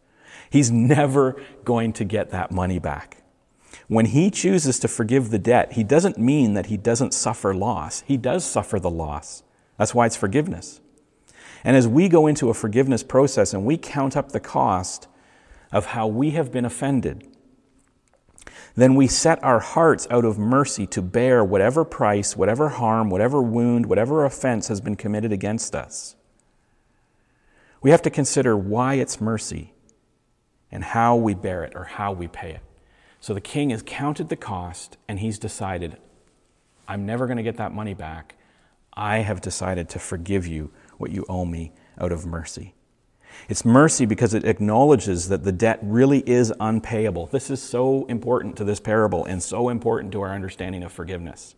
He's 0.52 0.70
never 0.70 1.42
going 1.64 1.94
to 1.94 2.04
get 2.04 2.30
that 2.30 2.50
money 2.50 2.78
back. 2.78 3.22
When 3.88 4.04
he 4.04 4.30
chooses 4.30 4.78
to 4.80 4.88
forgive 4.88 5.30
the 5.30 5.38
debt, 5.38 5.72
he 5.72 5.82
doesn't 5.82 6.18
mean 6.18 6.52
that 6.52 6.66
he 6.66 6.76
doesn't 6.76 7.14
suffer 7.14 7.54
loss. 7.54 8.02
He 8.06 8.18
does 8.18 8.44
suffer 8.44 8.78
the 8.78 8.90
loss. 8.90 9.44
That's 9.78 9.94
why 9.94 10.04
it's 10.04 10.16
forgiveness. 10.16 10.82
And 11.64 11.74
as 11.74 11.88
we 11.88 12.06
go 12.06 12.26
into 12.26 12.50
a 12.50 12.54
forgiveness 12.54 13.02
process 13.02 13.54
and 13.54 13.64
we 13.64 13.78
count 13.78 14.14
up 14.14 14.32
the 14.32 14.40
cost 14.40 15.08
of 15.72 15.86
how 15.86 16.06
we 16.06 16.32
have 16.32 16.52
been 16.52 16.66
offended, 16.66 17.26
then 18.76 18.94
we 18.94 19.06
set 19.06 19.42
our 19.42 19.60
hearts 19.60 20.06
out 20.10 20.26
of 20.26 20.38
mercy 20.38 20.86
to 20.88 21.00
bear 21.00 21.42
whatever 21.42 21.82
price, 21.82 22.36
whatever 22.36 22.68
harm, 22.68 23.08
whatever 23.08 23.40
wound, 23.40 23.86
whatever 23.86 24.26
offense 24.26 24.68
has 24.68 24.82
been 24.82 24.96
committed 24.96 25.32
against 25.32 25.74
us. 25.74 26.14
We 27.80 27.90
have 27.90 28.02
to 28.02 28.10
consider 28.10 28.54
why 28.54 28.94
it's 28.94 29.18
mercy 29.18 29.72
and 30.72 30.82
how 30.82 31.14
we 31.14 31.34
bear 31.34 31.62
it 31.62 31.74
or 31.76 31.84
how 31.84 32.12
we 32.12 32.26
pay 32.26 32.50
it. 32.50 32.60
So 33.20 33.34
the 33.34 33.40
king 33.40 33.70
has 33.70 33.82
counted 33.86 34.30
the 34.30 34.36
cost 34.36 34.96
and 35.06 35.20
he's 35.20 35.38
decided, 35.38 35.98
I'm 36.88 37.06
never 37.06 37.26
going 37.26 37.36
to 37.36 37.42
get 37.42 37.58
that 37.58 37.72
money 37.72 37.94
back. 37.94 38.34
I 38.94 39.18
have 39.18 39.40
decided 39.40 39.88
to 39.90 39.98
forgive 39.98 40.46
you 40.46 40.72
what 40.98 41.12
you 41.12 41.24
owe 41.28 41.44
me 41.44 41.72
out 42.00 42.10
of 42.10 42.26
mercy. 42.26 42.74
It's 43.48 43.64
mercy 43.64 44.06
because 44.06 44.34
it 44.34 44.44
acknowledges 44.44 45.28
that 45.28 45.44
the 45.44 45.52
debt 45.52 45.78
really 45.82 46.22
is 46.28 46.52
unpayable. 46.60 47.26
This 47.26 47.50
is 47.50 47.62
so 47.62 48.04
important 48.06 48.56
to 48.56 48.64
this 48.64 48.80
parable 48.80 49.24
and 49.24 49.42
so 49.42 49.68
important 49.68 50.12
to 50.12 50.20
our 50.22 50.32
understanding 50.32 50.82
of 50.82 50.92
forgiveness. 50.92 51.54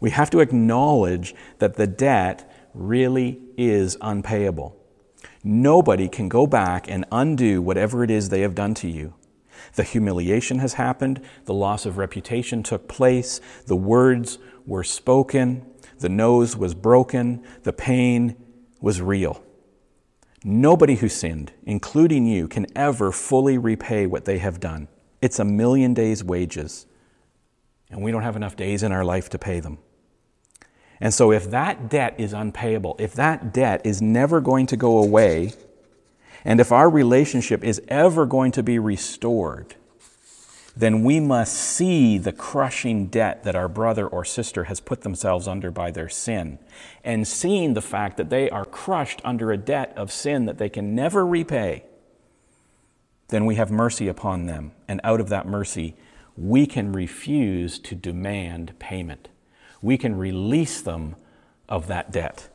We 0.00 0.10
have 0.10 0.30
to 0.30 0.40
acknowledge 0.40 1.34
that 1.58 1.74
the 1.74 1.86
debt 1.86 2.50
really 2.74 3.40
is 3.56 3.96
unpayable. 4.00 4.76
Nobody 5.44 6.08
can 6.08 6.28
go 6.28 6.46
back 6.46 6.88
and 6.88 7.04
undo 7.10 7.60
whatever 7.60 8.04
it 8.04 8.10
is 8.10 8.28
they 8.28 8.42
have 8.42 8.54
done 8.54 8.74
to 8.74 8.88
you. 8.88 9.14
The 9.74 9.82
humiliation 9.82 10.58
has 10.58 10.74
happened, 10.74 11.20
the 11.44 11.54
loss 11.54 11.86
of 11.86 11.98
reputation 11.98 12.62
took 12.62 12.88
place, 12.88 13.40
the 13.66 13.76
words 13.76 14.38
were 14.66 14.84
spoken, 14.84 15.66
the 15.98 16.08
nose 16.08 16.56
was 16.56 16.74
broken, 16.74 17.44
the 17.62 17.72
pain 17.72 18.36
was 18.80 19.00
real. 19.00 19.42
Nobody 20.44 20.96
who 20.96 21.08
sinned, 21.08 21.52
including 21.64 22.26
you, 22.26 22.48
can 22.48 22.66
ever 22.74 23.12
fully 23.12 23.56
repay 23.58 24.06
what 24.06 24.24
they 24.24 24.38
have 24.38 24.58
done. 24.58 24.88
It's 25.20 25.38
a 25.38 25.44
million 25.44 25.94
days' 25.94 26.24
wages, 26.24 26.86
and 27.90 28.02
we 28.02 28.10
don't 28.10 28.22
have 28.22 28.36
enough 28.36 28.56
days 28.56 28.82
in 28.82 28.90
our 28.90 29.04
life 29.04 29.28
to 29.30 29.38
pay 29.38 29.60
them. 29.60 29.78
And 31.02 31.12
so, 31.12 31.32
if 31.32 31.50
that 31.50 31.90
debt 31.90 32.14
is 32.16 32.32
unpayable, 32.32 32.94
if 33.00 33.12
that 33.14 33.52
debt 33.52 33.80
is 33.84 34.00
never 34.00 34.40
going 34.40 34.66
to 34.66 34.76
go 34.76 35.02
away, 35.02 35.52
and 36.44 36.60
if 36.60 36.70
our 36.70 36.88
relationship 36.88 37.64
is 37.64 37.82
ever 37.88 38.24
going 38.24 38.52
to 38.52 38.62
be 38.62 38.78
restored, 38.78 39.74
then 40.76 41.02
we 41.02 41.18
must 41.18 41.54
see 41.54 42.18
the 42.18 42.30
crushing 42.30 43.06
debt 43.08 43.42
that 43.42 43.56
our 43.56 43.66
brother 43.66 44.06
or 44.06 44.24
sister 44.24 44.64
has 44.64 44.78
put 44.78 45.00
themselves 45.00 45.48
under 45.48 45.72
by 45.72 45.90
their 45.90 46.08
sin. 46.08 46.60
And 47.02 47.26
seeing 47.26 47.74
the 47.74 47.82
fact 47.82 48.16
that 48.16 48.30
they 48.30 48.48
are 48.48 48.64
crushed 48.64 49.20
under 49.24 49.50
a 49.50 49.58
debt 49.58 49.92
of 49.96 50.12
sin 50.12 50.44
that 50.46 50.58
they 50.58 50.68
can 50.68 50.94
never 50.94 51.26
repay, 51.26 51.82
then 53.26 53.44
we 53.44 53.56
have 53.56 53.72
mercy 53.72 54.06
upon 54.06 54.46
them. 54.46 54.70
And 54.86 55.00
out 55.02 55.20
of 55.20 55.30
that 55.30 55.48
mercy, 55.48 55.96
we 56.36 56.64
can 56.64 56.92
refuse 56.92 57.80
to 57.80 57.96
demand 57.96 58.78
payment 58.78 59.30
we 59.82 59.98
can 59.98 60.16
release 60.16 60.80
them 60.80 61.16
of 61.68 61.88
that 61.88 62.12
debt 62.12 62.48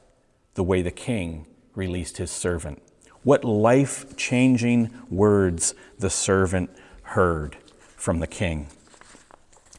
the 0.56 0.64
way 0.64 0.82
the 0.82 0.92
king 0.92 1.46
released 1.76 2.18
his 2.18 2.32
servant. 2.32 2.82
What 3.24 3.44
life 3.44 4.16
changing 4.16 4.90
words 5.10 5.76
the 6.00 6.10
servant 6.10 6.72
heard 7.04 7.58
from 7.78 8.20
the 8.20 8.28
king. 8.28 8.68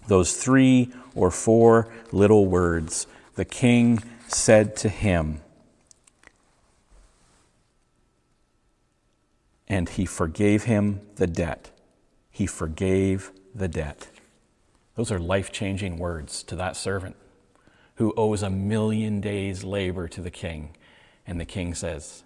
Those 0.06 0.36
three 0.36 0.92
or 1.14 1.30
four 1.30 1.92
little 2.12 2.46
words 2.46 3.06
the 3.34 3.44
king 3.44 4.02
said 4.26 4.76
to 4.76 4.88
him, 4.88 5.40
and 9.66 9.88
he 9.88 10.04
forgave 10.04 10.64
him 10.64 11.00
the 11.16 11.26
debt. 11.26 11.70
He 12.30 12.46
forgave 12.46 13.32
the 13.54 13.68
debt. 13.68 14.08
Those 14.94 15.12
are 15.12 15.18
life 15.18 15.52
changing 15.52 15.98
words 15.98 16.42
to 16.44 16.56
that 16.56 16.76
servant 16.76 17.16
who 17.98 18.14
owes 18.16 18.44
a 18.44 18.50
million 18.50 19.20
days' 19.20 19.64
labor 19.64 20.06
to 20.06 20.20
the 20.20 20.30
king. 20.30 20.76
And 21.26 21.40
the 21.40 21.44
king 21.44 21.74
says, 21.74 22.22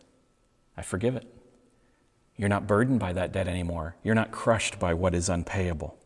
I 0.77 0.83
forgive 0.83 1.17
it. 1.17 1.27
You're 2.37 2.51
not 2.51 2.67
burdened 2.67 3.01
by 3.01 3.15
that 3.15 3.33
debt 3.33 3.49
anymore. 3.49 3.97
You're 4.03 4.15
not 4.15 4.33
crushed 4.33 4.79
by 4.79 4.93
what 4.93 5.15
is 5.15 5.31
unpayable. 5.31 5.99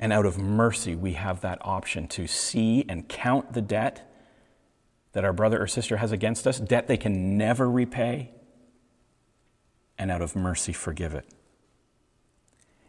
And 0.00 0.12
out 0.12 0.26
of 0.26 0.36
mercy, 0.36 0.96
we 0.96 1.12
have 1.12 1.42
that 1.42 1.58
option 1.62 2.08
to 2.08 2.26
see 2.26 2.84
and 2.88 3.08
count 3.08 3.52
the 3.52 3.62
debt 3.62 4.12
that 5.12 5.24
our 5.24 5.32
brother 5.32 5.62
or 5.62 5.68
sister 5.68 5.98
has 5.98 6.10
against 6.10 6.44
us, 6.44 6.58
debt 6.58 6.88
they 6.88 6.96
can 6.96 7.38
never 7.38 7.70
repay, 7.70 8.32
and 9.96 10.10
out 10.10 10.20
of 10.20 10.34
mercy, 10.34 10.72
forgive 10.72 11.14
it 11.14 11.24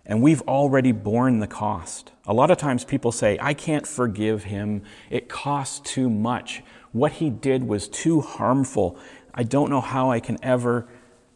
and 0.07 0.21
we've 0.21 0.41
already 0.43 0.93
borne 0.93 1.39
the 1.39 1.47
cost. 1.47 2.13
A 2.25 2.33
lot 2.33 2.49
of 2.49 2.57
times 2.57 2.85
people 2.85 3.11
say, 3.11 3.37
I 3.41 3.53
can't 3.53 3.85
forgive 3.85 4.45
him. 4.45 4.83
It 5.09 5.27
costs 5.27 5.79
too 5.79 6.09
much. 6.09 6.63
What 6.93 7.11
he 7.13 7.29
did 7.29 7.65
was 7.65 7.89
too 7.89 8.21
harmful. 8.21 8.97
I 9.33 9.43
don't 9.43 9.69
know 9.69 9.81
how 9.81 10.09
I 10.09 10.21
can 10.21 10.37
ever 10.41 10.87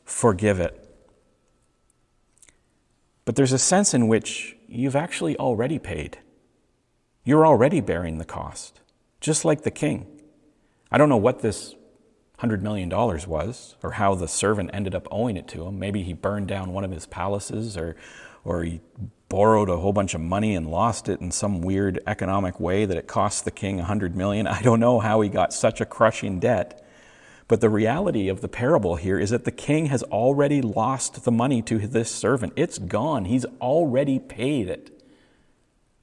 forgive 0.06 0.62
it. 0.62 0.78
But 3.26 3.36
there's 3.36 3.52
a 3.52 3.60
sense 3.60 3.94
in 3.94 4.08
which 4.08 4.56
you've 4.68 4.96
actually 4.96 5.38
already 5.38 5.78
paid. 5.78 6.20
You're 7.26 7.46
already 7.46 7.82
bearing 7.82 8.18
the 8.18 8.26
cost, 8.26 8.80
just 9.20 9.44
like 9.44 9.62
the 9.62 9.70
king. 9.70 10.08
I 10.90 10.98
don't 10.98 11.10
know 11.10 11.18
what 11.18 11.42
this 11.42 11.76
$100 12.40 12.62
million 12.62 12.90
was 12.90 13.76
or 13.84 13.92
how 13.92 14.16
the 14.16 14.28
servant 14.28 14.72
ended 14.74 14.96
up 14.96 15.08
owing 15.12 15.38
it 15.38 15.48
to 15.50 15.68
him. 15.68 15.78
Maybe 15.78 16.04
he 16.04 16.14
burned 16.14 16.48
down 16.48 16.74
one 16.74 16.84
of 16.84 16.92
his 16.92 17.06
palaces 17.06 17.78
or 17.78 17.96
or 18.44 18.64
he 18.64 18.82
borrowed 19.30 19.70
a 19.70 19.78
whole 19.78 19.94
bunch 19.94 20.14
of 20.14 20.22
money 20.22 20.56
and 20.56 20.70
lost 20.70 21.08
it 21.08 21.22
in 21.22 21.32
some 21.32 21.62
weird 21.62 22.02
economic 22.06 22.60
way 22.60 22.86
that 22.86 22.98
it 22.98 23.08
cost 23.08 23.46
the 23.46 23.52
king 23.52 23.80
a 23.80 23.86
hundred 23.86 24.16
million. 24.16 24.46
I 24.48 24.62
don't 24.62 24.80
know 24.80 25.00
how 25.00 25.22
he 25.22 25.30
got 25.30 25.54
such 25.54 25.80
a 25.80 25.86
crushing 25.86 26.40
debt. 26.40 26.78
But 27.48 27.60
the 27.60 27.70
reality 27.70 28.30
of 28.30 28.40
the 28.40 28.48
parable 28.48 28.96
here 28.96 29.20
is 29.20 29.30
that 29.32 29.44
the 29.44 29.52
king 29.52 29.88
has 29.88 30.04
already 30.04 30.62
lost 30.62 31.26
the 31.26 31.32
money 31.32 31.62
to 31.64 31.80
this 31.80 32.10
servant. 32.10 32.54
It's 32.56 32.78
gone. 32.78 33.26
He's 33.26 33.46
already 33.60 34.20
paid 34.20 34.70
it. 34.70 35.04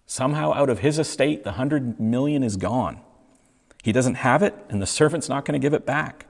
Somehow, 0.04 0.52
out 0.52 0.68
of 0.68 0.80
his 0.80 0.98
estate, 0.98 1.44
the 1.44 1.52
hundred 1.52 1.98
million 1.98 2.42
is 2.42 2.56
gone. 2.56 3.00
He 3.82 3.92
doesn't 3.92 4.16
have 4.16 4.42
it, 4.42 4.54
and 4.68 4.82
the 4.82 4.86
servant's 4.86 5.28
not 5.28 5.46
going 5.46 5.58
to 5.58 5.64
give 5.64 5.72
it 5.72 5.86
back. 5.86 6.26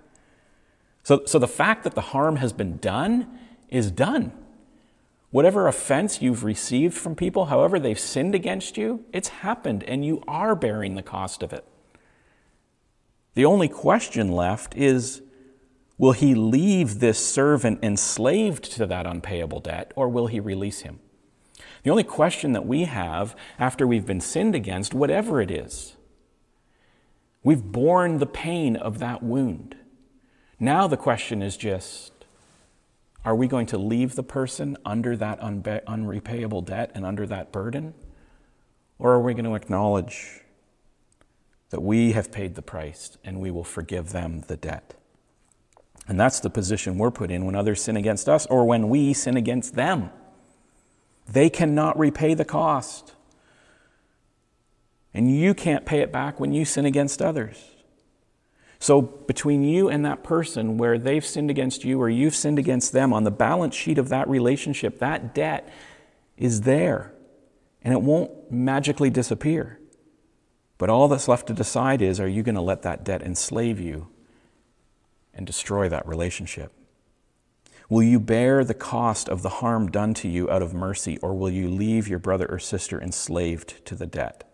So, 1.02 1.24
so 1.26 1.38
the 1.38 1.48
fact 1.48 1.84
that 1.84 1.94
the 1.94 2.00
harm 2.00 2.36
has 2.36 2.52
been 2.52 2.76
done 2.76 3.26
is 3.68 3.90
done. 3.90 4.32
Whatever 5.30 5.68
offense 5.68 6.22
you've 6.22 6.42
received 6.42 6.96
from 6.96 7.14
people, 7.14 7.46
however 7.46 7.78
they've 7.78 7.98
sinned 7.98 8.34
against 8.34 8.78
you, 8.78 9.04
it's 9.12 9.28
happened, 9.28 9.84
and 9.84 10.04
you 10.04 10.22
are 10.26 10.54
bearing 10.54 10.94
the 10.94 11.02
cost 11.02 11.42
of 11.42 11.52
it. 11.52 11.66
The 13.34 13.44
only 13.44 13.68
question 13.68 14.32
left 14.32 14.74
is 14.74 15.22
will 15.98 16.12
he 16.12 16.34
leave 16.34 17.00
this 17.00 17.24
servant 17.24 17.84
enslaved 17.84 18.64
to 18.72 18.86
that 18.86 19.06
unpayable 19.06 19.60
debt, 19.60 19.92
or 19.96 20.08
will 20.08 20.28
he 20.28 20.40
release 20.40 20.80
him? 20.80 21.00
The 21.82 21.90
only 21.90 22.04
question 22.04 22.52
that 22.52 22.66
we 22.66 22.84
have 22.84 23.36
after 23.58 23.86
we've 23.86 24.06
been 24.06 24.20
sinned 24.20 24.54
against, 24.54 24.94
whatever 24.94 25.40
it 25.40 25.50
is, 25.50 25.96
we've 27.42 27.62
borne 27.62 28.18
the 28.18 28.26
pain 28.26 28.76
of 28.76 28.98
that 28.98 29.22
wound. 29.22 29.76
Now 30.58 30.86
the 30.88 30.96
question 30.96 31.42
is 31.42 31.56
just 31.56 32.17
are 33.24 33.34
we 33.34 33.46
going 33.46 33.66
to 33.66 33.78
leave 33.78 34.14
the 34.14 34.22
person 34.22 34.76
under 34.84 35.16
that 35.16 35.40
unbe- 35.40 35.84
unrepayable 35.84 36.64
debt 36.64 36.90
and 36.94 37.04
under 37.04 37.26
that 37.26 37.52
burden? 37.52 37.94
Or 38.98 39.12
are 39.12 39.20
we 39.20 39.34
going 39.34 39.44
to 39.44 39.54
acknowledge 39.54 40.42
that 41.70 41.82
we 41.82 42.12
have 42.12 42.32
paid 42.32 42.54
the 42.54 42.62
price 42.62 43.18
and 43.24 43.40
we 43.40 43.50
will 43.50 43.64
forgive 43.64 44.10
them 44.10 44.42
the 44.46 44.56
debt. 44.56 44.94
And 46.06 46.18
that's 46.18 46.40
the 46.40 46.50
position 46.50 46.96
we're 46.96 47.10
put 47.10 47.30
in 47.30 47.44
when 47.44 47.54
others 47.54 47.82
sin 47.82 47.96
against 47.96 48.28
us 48.28 48.46
or 48.46 48.64
when 48.64 48.88
we 48.88 49.12
sin 49.12 49.36
against 49.36 49.74
them. 49.74 50.10
They 51.30 51.50
cannot 51.50 51.98
repay 51.98 52.32
the 52.32 52.46
cost. 52.46 53.14
And 55.12 55.30
you 55.34 55.52
can't 55.52 55.84
pay 55.84 56.00
it 56.00 56.10
back 56.10 56.40
when 56.40 56.54
you 56.54 56.64
sin 56.64 56.86
against 56.86 57.20
others. 57.20 57.58
So, 58.80 59.02
between 59.02 59.64
you 59.64 59.88
and 59.88 60.04
that 60.04 60.22
person, 60.22 60.78
where 60.78 60.98
they've 60.98 61.24
sinned 61.24 61.50
against 61.50 61.84
you 61.84 62.00
or 62.00 62.08
you've 62.08 62.36
sinned 62.36 62.58
against 62.58 62.92
them, 62.92 63.12
on 63.12 63.24
the 63.24 63.30
balance 63.30 63.74
sheet 63.74 63.98
of 63.98 64.08
that 64.10 64.28
relationship, 64.28 65.00
that 65.00 65.34
debt 65.34 65.68
is 66.36 66.62
there. 66.62 67.12
And 67.82 67.92
it 67.92 68.02
won't 68.02 68.52
magically 68.52 69.10
disappear. 69.10 69.80
But 70.78 70.90
all 70.90 71.08
that's 71.08 71.26
left 71.26 71.48
to 71.48 71.52
decide 71.52 72.00
is 72.00 72.20
are 72.20 72.28
you 72.28 72.44
going 72.44 72.54
to 72.54 72.60
let 72.60 72.82
that 72.82 73.04
debt 73.04 73.22
enslave 73.22 73.80
you 73.80 74.08
and 75.34 75.44
destroy 75.44 75.88
that 75.88 76.06
relationship? 76.06 76.72
Will 77.90 78.02
you 78.02 78.20
bear 78.20 78.64
the 78.64 78.74
cost 78.74 79.28
of 79.28 79.42
the 79.42 79.48
harm 79.48 79.90
done 79.90 80.14
to 80.14 80.28
you 80.28 80.48
out 80.50 80.62
of 80.62 80.74
mercy, 80.74 81.18
or 81.18 81.34
will 81.34 81.50
you 81.50 81.68
leave 81.68 82.06
your 82.06 82.18
brother 82.18 82.46
or 82.46 82.58
sister 82.58 83.00
enslaved 83.00 83.84
to 83.86 83.94
the 83.94 84.06
debt? 84.06 84.44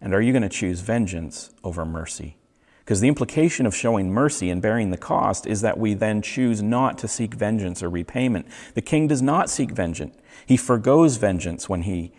And 0.00 0.14
are 0.14 0.22
you 0.22 0.32
going 0.32 0.42
to 0.42 0.48
choose 0.48 0.80
vengeance 0.80 1.50
over 1.62 1.84
mercy? 1.84 2.38
Because 2.84 3.00
the 3.00 3.08
implication 3.08 3.64
of 3.64 3.74
showing 3.74 4.12
mercy 4.12 4.50
and 4.50 4.60
bearing 4.60 4.90
the 4.90 4.98
cost 4.98 5.46
is 5.46 5.62
that 5.62 5.78
we 5.78 5.94
then 5.94 6.20
choose 6.20 6.62
not 6.62 6.98
to 6.98 7.08
seek 7.08 7.32
vengeance 7.34 7.82
or 7.82 7.88
repayment. 7.88 8.46
The 8.74 8.82
king 8.82 9.06
does 9.06 9.22
not 9.22 9.48
seek 9.48 9.70
vengeance, 9.70 10.16
he 10.44 10.56
forgoes 10.56 11.16
vengeance 11.16 11.68
when 11.68 11.82
he 11.82 12.12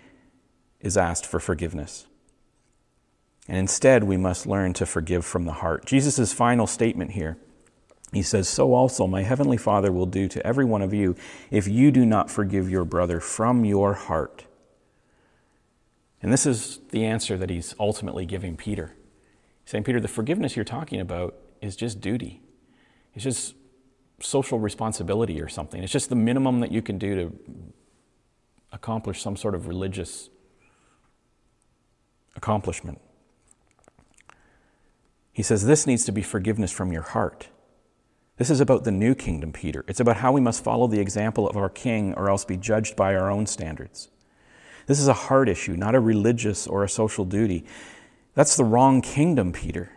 is 0.79 0.97
asked 0.97 1.25
for 1.25 1.39
forgiveness. 1.39 2.07
And 3.47 3.57
instead, 3.57 4.03
we 4.03 4.17
must 4.17 4.47
learn 4.47 4.73
to 4.73 4.87
forgive 4.87 5.23
from 5.23 5.45
the 5.45 5.53
heart. 5.53 5.85
Jesus' 5.85 6.33
final 6.33 6.65
statement 6.65 7.11
here 7.11 7.37
he 8.15 8.21
says, 8.21 8.47
So 8.47 8.73
also 8.73 9.07
my 9.07 9.23
heavenly 9.23 9.57
Father 9.57 9.91
will 9.91 10.05
do 10.05 10.27
to 10.29 10.47
every 10.47 10.65
one 10.65 10.81
of 10.81 10.93
you 10.93 11.15
if 11.51 11.67
you 11.67 11.91
do 11.91 12.05
not 12.05 12.31
forgive 12.31 12.69
your 12.69 12.85
brother 12.85 13.19
from 13.19 13.65
your 13.65 13.93
heart. 13.93 14.45
And 16.21 16.31
this 16.31 16.45
is 16.45 16.79
the 16.89 17.05
answer 17.05 17.37
that 17.37 17.49
he's 17.49 17.75
ultimately 17.79 18.25
giving 18.25 18.55
Peter. 18.55 18.93
Saying, 19.65 19.83
Peter, 19.83 19.99
the 19.99 20.07
forgiveness 20.07 20.55
you're 20.55 20.65
talking 20.65 20.99
about 20.99 21.35
is 21.61 21.75
just 21.75 21.99
duty, 21.99 22.41
it's 23.13 23.23
just 23.23 23.55
social 24.19 24.59
responsibility 24.59 25.41
or 25.41 25.49
something. 25.49 25.83
It's 25.83 25.91
just 25.91 26.09
the 26.09 26.15
minimum 26.15 26.59
that 26.61 26.71
you 26.71 26.81
can 26.81 26.97
do 26.97 27.15
to 27.15 27.73
accomplish 28.71 29.21
some 29.21 29.35
sort 29.35 29.55
of 29.55 29.67
religious 29.67 30.29
accomplishment. 32.35 32.99
He 35.31 35.43
says 35.43 35.65
this 35.65 35.85
needs 35.85 36.05
to 36.05 36.11
be 36.11 36.21
forgiveness 36.21 36.71
from 36.71 36.91
your 36.93 37.01
heart. 37.01 37.49
This 38.37 38.49
is 38.49 38.59
about 38.59 38.83
the 38.83 38.91
new 38.91 39.15
kingdom, 39.15 39.51
Peter. 39.53 39.83
It's 39.87 39.99
about 39.99 40.17
how 40.17 40.31
we 40.31 40.41
must 40.41 40.63
follow 40.63 40.87
the 40.87 40.99
example 40.99 41.47
of 41.47 41.57
our 41.57 41.69
king 41.69 42.13
or 42.15 42.29
else 42.29 42.45
be 42.45 42.57
judged 42.57 42.95
by 42.95 43.15
our 43.15 43.31
own 43.31 43.45
standards. 43.45 44.09
This 44.87 44.99
is 44.99 45.07
a 45.07 45.13
heart 45.13 45.49
issue, 45.49 45.75
not 45.75 45.95
a 45.95 45.99
religious 45.99 46.67
or 46.67 46.83
a 46.83 46.89
social 46.89 47.25
duty. 47.25 47.65
That's 48.35 48.55
the 48.55 48.63
wrong 48.63 49.01
kingdom, 49.01 49.51
Peter. 49.51 49.91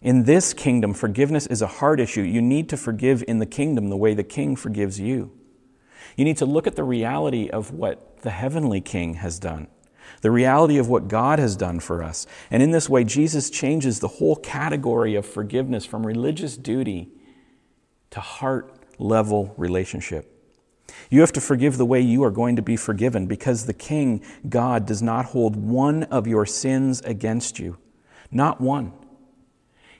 In 0.00 0.24
this 0.24 0.52
kingdom, 0.52 0.94
forgiveness 0.94 1.46
is 1.46 1.62
a 1.62 1.66
heart 1.66 2.00
issue. 2.00 2.22
You 2.22 2.42
need 2.42 2.68
to 2.70 2.76
forgive 2.76 3.22
in 3.28 3.38
the 3.38 3.46
kingdom 3.46 3.88
the 3.88 3.96
way 3.96 4.14
the 4.14 4.24
king 4.24 4.56
forgives 4.56 4.98
you. 4.98 5.30
You 6.16 6.24
need 6.24 6.38
to 6.38 6.46
look 6.46 6.66
at 6.66 6.74
the 6.74 6.82
reality 6.82 7.48
of 7.48 7.70
what 7.70 8.22
the 8.22 8.30
heavenly 8.30 8.80
king 8.80 9.14
has 9.14 9.38
done 9.38 9.68
the 10.20 10.30
reality 10.30 10.78
of 10.78 10.88
what 10.88 11.08
God 11.08 11.38
has 11.38 11.56
done 11.56 11.80
for 11.80 12.02
us. 12.02 12.26
And 12.50 12.62
in 12.62 12.70
this 12.70 12.88
way, 12.88 13.04
Jesus 13.04 13.50
changes 13.50 14.00
the 14.00 14.08
whole 14.08 14.36
category 14.36 15.14
of 15.14 15.26
forgiveness 15.26 15.84
from 15.84 16.06
religious 16.06 16.56
duty 16.56 17.10
to 18.10 18.20
heart 18.20 18.72
level 18.98 19.54
relationship. 19.56 20.31
You 21.10 21.20
have 21.20 21.32
to 21.32 21.40
forgive 21.40 21.76
the 21.76 21.86
way 21.86 22.00
you 22.00 22.24
are 22.24 22.30
going 22.30 22.56
to 22.56 22.62
be 22.62 22.76
forgiven 22.76 23.26
because 23.26 23.66
the 23.66 23.74
King, 23.74 24.22
God, 24.48 24.86
does 24.86 25.02
not 25.02 25.26
hold 25.26 25.56
one 25.56 26.04
of 26.04 26.26
your 26.26 26.46
sins 26.46 27.00
against 27.02 27.58
you. 27.58 27.78
Not 28.30 28.60
one. 28.60 28.92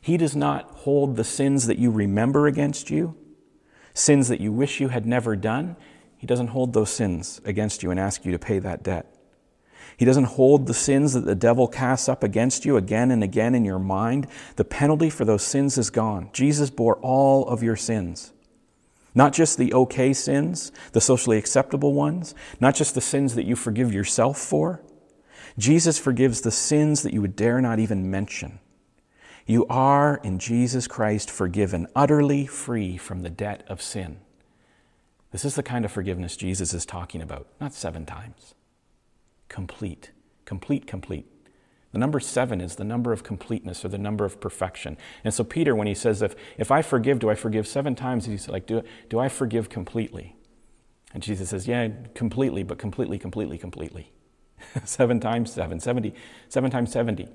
He 0.00 0.16
does 0.16 0.35
not 0.35 0.70
hold 0.70 1.16
the 1.16 1.24
sins 1.24 1.66
that 1.66 1.78
you 1.78 1.90
remember 1.90 2.46
against 2.46 2.90
you, 2.90 3.16
sins 3.94 4.28
that 4.28 4.40
you 4.40 4.52
wish 4.52 4.81
you 4.81 4.88
had 4.88 5.07
never 5.07 5.37
done. 5.37 5.76
He 6.16 6.26
doesn't 6.26 6.48
hold 6.48 6.72
those 6.72 6.90
sins 6.90 7.40
against 7.44 7.83
you 7.83 7.90
and 7.90 8.00
ask 8.00 8.24
you 8.24 8.33
to 8.33 8.38
pay 8.38 8.59
that 8.59 8.83
debt. 8.83 9.07
He 9.96 10.05
doesn't 10.05 10.24
hold 10.24 10.66
the 10.66 10.74
sins 10.74 11.12
that 11.12 11.24
the 11.24 11.35
devil 11.35 11.68
casts 11.68 12.09
up 12.09 12.24
against 12.24 12.64
you 12.64 12.76
again 12.76 13.11
and 13.11 13.22
again 13.22 13.55
in 13.55 13.64
your 13.64 13.78
mind. 13.78 14.26
The 14.57 14.64
penalty 14.64 15.11
for 15.11 15.24
those 15.24 15.44
sins 15.44 15.78
is 15.78 15.90
gone. 15.90 16.31
Jesus 16.33 16.70
bore 16.70 16.96
all 16.96 17.46
of 17.46 17.62
your 17.62 17.76
sins. 17.76 18.33
Not 19.14 19.33
just 19.33 19.59
the 19.59 19.72
okay 19.75 20.12
sins, 20.12 20.72
the 20.92 21.01
socially 21.01 21.38
acceptable 21.38 21.92
ones, 21.92 22.35
not 22.61 22.75
just 22.75 22.94
the 22.94 23.01
sins 23.01 23.35
that 23.35 23.44
you 23.44 23.57
forgive 23.57 23.92
yourself 23.92 24.38
for. 24.38 24.83
Jesus 25.59 25.98
forgives 25.98 26.40
the 26.40 26.51
sins 26.51 27.03
that 27.03 27.12
you 27.12 27.20
would 27.20 27.37
dare 27.37 27.61
not 27.61 27.79
even 27.79 28.11
mention. 28.11 28.59
You 29.46 29.66
are 29.66 30.20
in 30.22 30.38
Jesus 30.38 30.87
Christ 30.87 31.31
forgiven, 31.31 31.87
utterly 31.94 32.46
free 32.46 32.96
from 32.96 33.20
the 33.20 33.31
debt 33.31 33.64
of 33.68 33.83
sin. 33.83 34.20
This 35.31 35.44
is 35.44 35.57
the 35.57 35.62
kind 35.62 35.85
of 35.85 35.92
forgiveness 35.92 36.37
Jesus 36.37 36.72
is 36.72 36.87
talking 36.87 37.20
about, 37.20 37.48
not 37.61 37.75
seven 37.75 38.07
times 38.07 38.55
complete. 39.53 40.11
Complete, 40.46 40.87
complete. 40.87 41.27
The 41.92 41.98
number 41.98 42.20
seven 42.20 42.61
is 42.61 42.76
the 42.76 42.85
number 42.85 43.12
of 43.12 43.22
completeness 43.22 43.85
or 43.85 43.88
the 43.88 43.98
number 43.98 44.24
of 44.24 44.40
perfection. 44.40 44.96
And 45.24 45.35
so 45.35 45.44
Peter, 45.44 45.74
when 45.74 45.87
he 45.87 45.94
says, 45.94 46.22
if, 46.22 46.35
if 46.57 46.70
I 46.70 46.81
forgive, 46.81 47.18
do 47.18 47.28
I 47.28 47.35
forgive 47.35 47.68
seven 47.68 47.94
times? 47.94 48.24
He's 48.24 48.48
like, 48.48 48.66
do, 48.66 48.83
do 49.11 49.18
I 49.18 49.28
forgive 49.28 49.68
completely? 49.68 50.35
And 51.12 51.22
Jesus 51.22 51.50
says, 51.50 51.68
yeah, 51.68 51.88
completely, 52.14 52.62
but 52.62 52.78
completely, 52.78 53.18
completely, 53.18 53.59
completely. 53.59 54.11
seven 54.85 55.20
times 55.20 55.52
seven, 55.52 55.81
70, 55.81 56.14
seven 56.48 56.70
times 56.70 56.90
70, 56.92 57.28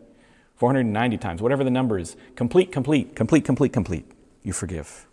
490 0.55 1.17
times, 1.17 1.41
whatever 1.41 1.63
the 1.63 1.69
number 1.69 1.99
is. 1.99 2.15
Complete, 2.35 2.71
complete, 2.71 3.15
complete, 3.15 3.45
complete, 3.45 3.73
complete. 3.73 4.11
You 4.41 4.53
forgive. 4.53 5.05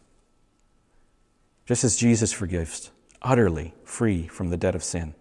Just 1.66 1.84
as 1.84 1.96
Jesus 1.96 2.32
forgives, 2.32 2.90
utterly 3.20 3.74
free 3.84 4.26
from 4.26 4.48
the 4.48 4.56
debt 4.56 4.74
of 4.74 4.82
sin. 4.82 5.14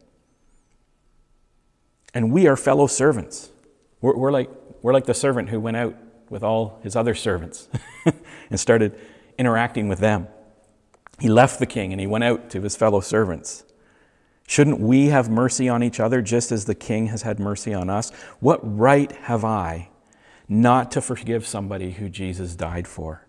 And 2.13 2.31
we 2.31 2.47
are 2.47 2.55
fellow 2.55 2.87
servants. 2.87 3.49
We're, 4.03 4.15
we're, 4.15 4.31
like, 4.31 4.51
we're 4.83 4.93
like 4.93 5.05
the 5.05 5.15
servant 5.15 5.49
who 5.49 5.59
went 5.59 5.77
out 5.77 5.95
with 6.29 6.43
all 6.43 6.79
his 6.83 6.95
other 6.95 7.15
servants 7.15 7.67
and 8.51 8.59
started 8.59 8.99
interacting 9.39 9.87
with 9.87 9.97
them. 9.97 10.27
He 11.19 11.27
left 11.29 11.57
the 11.57 11.65
king 11.65 11.91
and 11.91 11.99
he 11.99 12.05
went 12.05 12.23
out 12.23 12.51
to 12.51 12.61
his 12.61 12.75
fellow 12.75 12.99
servants. 12.99 13.63
Shouldn't 14.47 14.79
we 14.79 15.07
have 15.07 15.29
mercy 15.29 15.69
on 15.69 15.81
each 15.81 15.99
other 15.99 16.21
just 16.21 16.51
as 16.51 16.65
the 16.65 16.75
king 16.75 17.07
has 17.07 17.21
had 17.21 17.39
mercy 17.39 17.73
on 17.73 17.89
us? 17.89 18.11
What 18.39 18.59
right 18.61 19.11
have 19.23 19.43
I 19.43 19.89
not 20.47 20.91
to 20.91 21.01
forgive 21.01 21.47
somebody 21.47 21.93
who 21.93 22.09
Jesus 22.09 22.55
died 22.55 22.87
for? 22.87 23.25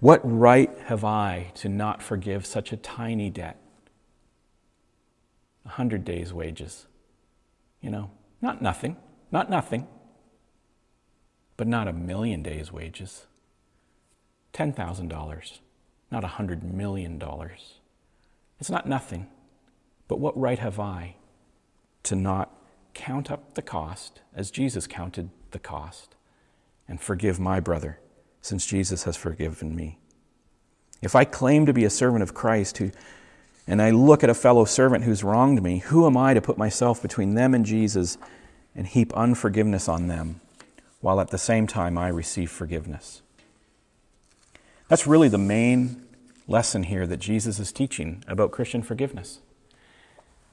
What 0.00 0.20
right 0.24 0.76
have 0.86 1.04
I 1.04 1.52
to 1.56 1.68
not 1.68 2.02
forgive 2.02 2.46
such 2.46 2.72
a 2.72 2.76
tiny 2.76 3.30
debt? 3.30 3.60
a 5.68 5.72
hundred 5.72 6.04
days' 6.04 6.32
wages. 6.32 6.86
You 7.80 7.90
know, 7.90 8.10
not 8.40 8.62
nothing, 8.62 8.96
not 9.30 9.50
nothing, 9.50 9.86
but 11.58 11.66
not 11.66 11.88
a 11.88 11.92
million 11.92 12.42
days' 12.42 12.72
wages. 12.72 13.26
$10,000, 14.54 15.58
not 16.10 16.24
a 16.24 16.28
hundred 16.28 16.62
million 16.62 17.18
dollars. 17.18 17.74
It's 18.58 18.70
not 18.70 18.88
nothing, 18.88 19.26
but 20.06 20.20
what 20.20 20.38
right 20.38 20.58
have 20.58 20.80
I 20.80 21.16
to 22.04 22.16
not 22.16 22.54
count 22.94 23.30
up 23.30 23.54
the 23.54 23.62
cost 23.62 24.20
as 24.34 24.50
Jesus 24.50 24.86
counted 24.86 25.30
the 25.50 25.58
cost 25.58 26.14
and 26.88 27.00
forgive 27.00 27.38
my 27.38 27.60
brother 27.60 27.98
since 28.40 28.64
Jesus 28.64 29.04
has 29.04 29.16
forgiven 29.16 29.76
me? 29.76 29.98
If 31.02 31.14
I 31.14 31.24
claim 31.24 31.66
to 31.66 31.72
be 31.72 31.84
a 31.84 31.90
servant 31.90 32.22
of 32.22 32.34
Christ 32.34 32.78
who 32.78 32.92
and 33.66 33.82
I 33.82 33.90
look 33.90 34.24
at 34.24 34.30
a 34.30 34.34
fellow 34.34 34.64
servant 34.64 35.04
who's 35.04 35.22
wronged 35.22 35.62
me, 35.62 35.80
who 35.80 36.06
am 36.06 36.16
I 36.16 36.32
to 36.32 36.40
put 36.40 36.56
myself 36.56 37.02
between 37.02 37.34
them 37.34 37.52
and 37.52 37.66
Jesus 37.66 38.16
and 38.74 38.86
heap 38.86 39.12
unforgiveness 39.12 39.88
on 39.88 40.06
them, 40.06 40.40
while 41.00 41.20
at 41.20 41.30
the 41.30 41.38
same 41.38 41.66
time 41.66 41.96
I 41.96 42.08
receive 42.08 42.50
forgiveness? 42.50 43.22
That's 44.88 45.06
really 45.06 45.28
the 45.28 45.38
main 45.38 46.04
lesson 46.46 46.84
here 46.84 47.06
that 47.06 47.18
Jesus 47.18 47.58
is 47.58 47.72
teaching 47.72 48.24
about 48.26 48.52
Christian 48.52 48.82
forgiveness. 48.82 49.40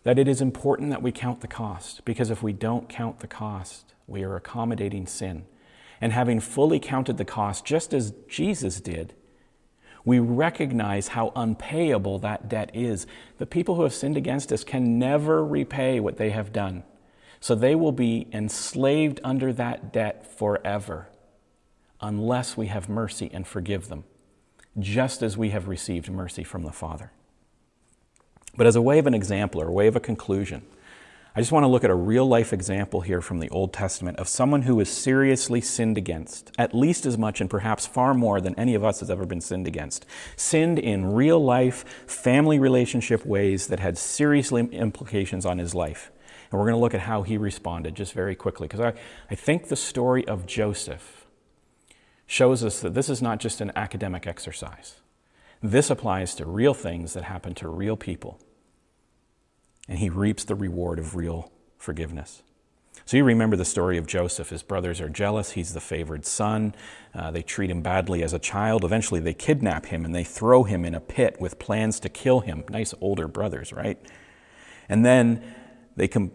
That 0.04 0.20
it 0.20 0.28
is 0.28 0.42
important 0.42 0.90
that 0.92 1.02
we 1.02 1.12
count 1.12 1.42
the 1.42 1.48
cost, 1.48 2.06
because 2.06 2.30
if 2.30 2.44
we 2.44 2.54
don't 2.54 2.90
count 2.90 3.22
the 3.22 3.28
cost, 3.28 3.94
we 4.08 4.24
are 4.24 4.36
accommodating 4.36 5.08
sin. 5.08 5.46
And 6.02 6.12
having 6.12 6.40
fully 6.40 6.80
counted 6.80 7.18
the 7.18 7.26
cost, 7.26 7.66
just 7.66 7.94
as 7.94 8.14
Jesus 8.28 8.82
did, 8.82 9.14
we 10.04 10.20
recognize 10.20 11.10
how 11.10 11.32
unpayable 11.36 12.20
that 12.20 12.48
debt 12.48 12.70
is. 12.76 13.08
The 13.40 13.48
people 13.48 13.76
who 13.76 13.84
have 13.84 13.94
sinned 13.94 14.18
against 14.18 14.52
us 14.52 14.64
can 14.64 15.00
never 15.00 15.44
repay 15.44 16.00
what 16.00 16.18
they 16.18 16.30
have 16.30 16.54
done. 16.54 16.84
So 17.46 17.54
they 17.54 17.76
will 17.76 17.92
be 17.92 18.26
enslaved 18.32 19.20
under 19.24 19.54
that 19.54 19.94
debt 19.94 20.26
forever 20.26 21.10
unless 22.02 22.58
we 22.58 22.66
have 22.66 22.90
mercy 22.90 23.30
and 23.32 23.46
forgive 23.46 23.88
them, 23.88 24.04
just 24.80 25.22
as 25.22 25.38
we 25.38 25.52
have 25.52 25.68
received 25.68 26.10
mercy 26.10 26.44
from 26.44 26.64
the 26.64 26.72
Father. 26.72 27.12
But 28.58 28.66
as 28.66 28.76
a 28.76 28.82
way 28.82 28.98
of 28.98 29.06
an 29.06 29.14
example 29.14 29.62
or 29.62 29.68
a 29.68 29.72
way 29.72 29.86
of 29.86 29.96
a 29.96 30.00
conclusion, 30.00 30.64
I 31.36 31.40
just 31.40 31.52
want 31.52 31.66
to 31.66 31.68
look 31.68 31.84
at 31.84 31.92
a 31.92 31.96
real 31.96 32.26
life 32.26 32.52
example 32.52 33.02
here 33.02 33.22
from 33.22 33.40
the 33.40 33.50
Old 33.50 33.74
Testament 33.74 34.18
of 34.18 34.28
someone 34.28 34.64
who 34.64 34.78
was 34.78 34.92
seriously 34.92 35.62
sinned 35.62 36.00
against, 36.00 36.52
at 36.58 36.74
least 36.74 37.06
as 37.06 37.16
much 37.16 37.42
and 37.42 37.48
perhaps 37.48 37.86
far 37.86 38.16
more 38.16 38.42
than 38.42 38.58
any 38.58 38.74
of 38.74 38.84
us 38.84 39.02
has 39.02 39.12
ever 39.12 39.28
been 39.28 39.40
sinned 39.40 39.68
against. 39.68 40.08
Sinned 40.36 40.80
in 40.80 41.14
real 41.14 41.40
life, 41.40 41.86
family 42.08 42.58
relationship 42.58 43.24
ways 43.24 43.68
that 43.68 43.82
had 43.82 44.00
serious 44.00 44.52
implications 44.52 45.46
on 45.46 45.60
his 45.60 45.76
life. 45.76 46.12
And 46.56 46.60
we're 46.60 46.68
going 46.68 46.78
to 46.78 46.82
look 46.82 46.94
at 46.94 47.02
how 47.02 47.24
he 47.24 47.38
responded 47.38 47.96
just 47.96 48.14
very 48.14 48.34
quickly, 48.34 48.68
because 48.68 48.80
I, 48.80 48.94
I 49.30 49.36
think 49.36 49.68
the 49.68 49.76
story 49.76 50.26
of 50.28 50.46
Joseph 50.46 51.28
shows 52.26 52.64
us 52.64 52.80
that 52.80 52.94
this 52.94 53.10
is 53.10 53.22
not 53.22 53.40
just 53.40 53.60
an 53.60 53.72
academic 53.76 54.26
exercise. 54.26 54.96
This 55.62 55.90
applies 55.90 56.34
to 56.36 56.46
real 56.46 56.74
things 56.74 57.14
that 57.14 57.24
happen 57.24 57.54
to 57.56 57.68
real 57.68 57.98
people 57.98 58.40
and 59.88 60.00
he 60.00 60.10
reaps 60.10 60.44
the 60.44 60.56
reward 60.56 61.00
of 61.00 61.16
real 61.16 61.52
forgiveness. 61.78 62.42
So 63.06 63.18
you 63.18 63.24
remember 63.24 63.56
the 63.56 63.66
story 63.66 63.98
of 63.98 64.08
Joseph. 64.08 64.50
His 64.50 64.64
brothers 64.64 65.00
are 65.00 65.10
jealous. 65.10 65.52
He's 65.52 65.74
the 65.74 65.82
favored 65.82 66.26
son. 66.26 66.74
Uh, 67.14 67.30
they 67.30 67.44
treat 67.44 67.70
him 67.70 67.82
badly 67.82 68.24
as 68.24 68.34
a 68.34 68.40
child. 68.40 68.84
Eventually, 68.84 69.20
they 69.20 69.34
kidnap 69.34 69.88
him 69.88 70.06
and 70.06 70.16
they 70.16 70.24
throw 70.24 70.64
him 70.64 70.86
in 70.86 70.96
a 70.96 71.00
pit 71.00 71.36
with 71.40 71.60
plans 71.60 72.00
to 72.00 72.10
kill 72.10 72.40
him. 72.40 72.64
Nice 72.70 72.94
older 73.02 73.28
brothers, 73.28 73.74
right? 73.74 74.00
And 74.90 75.06
then 75.06 75.44
they 75.96 76.08
come. 76.08 76.32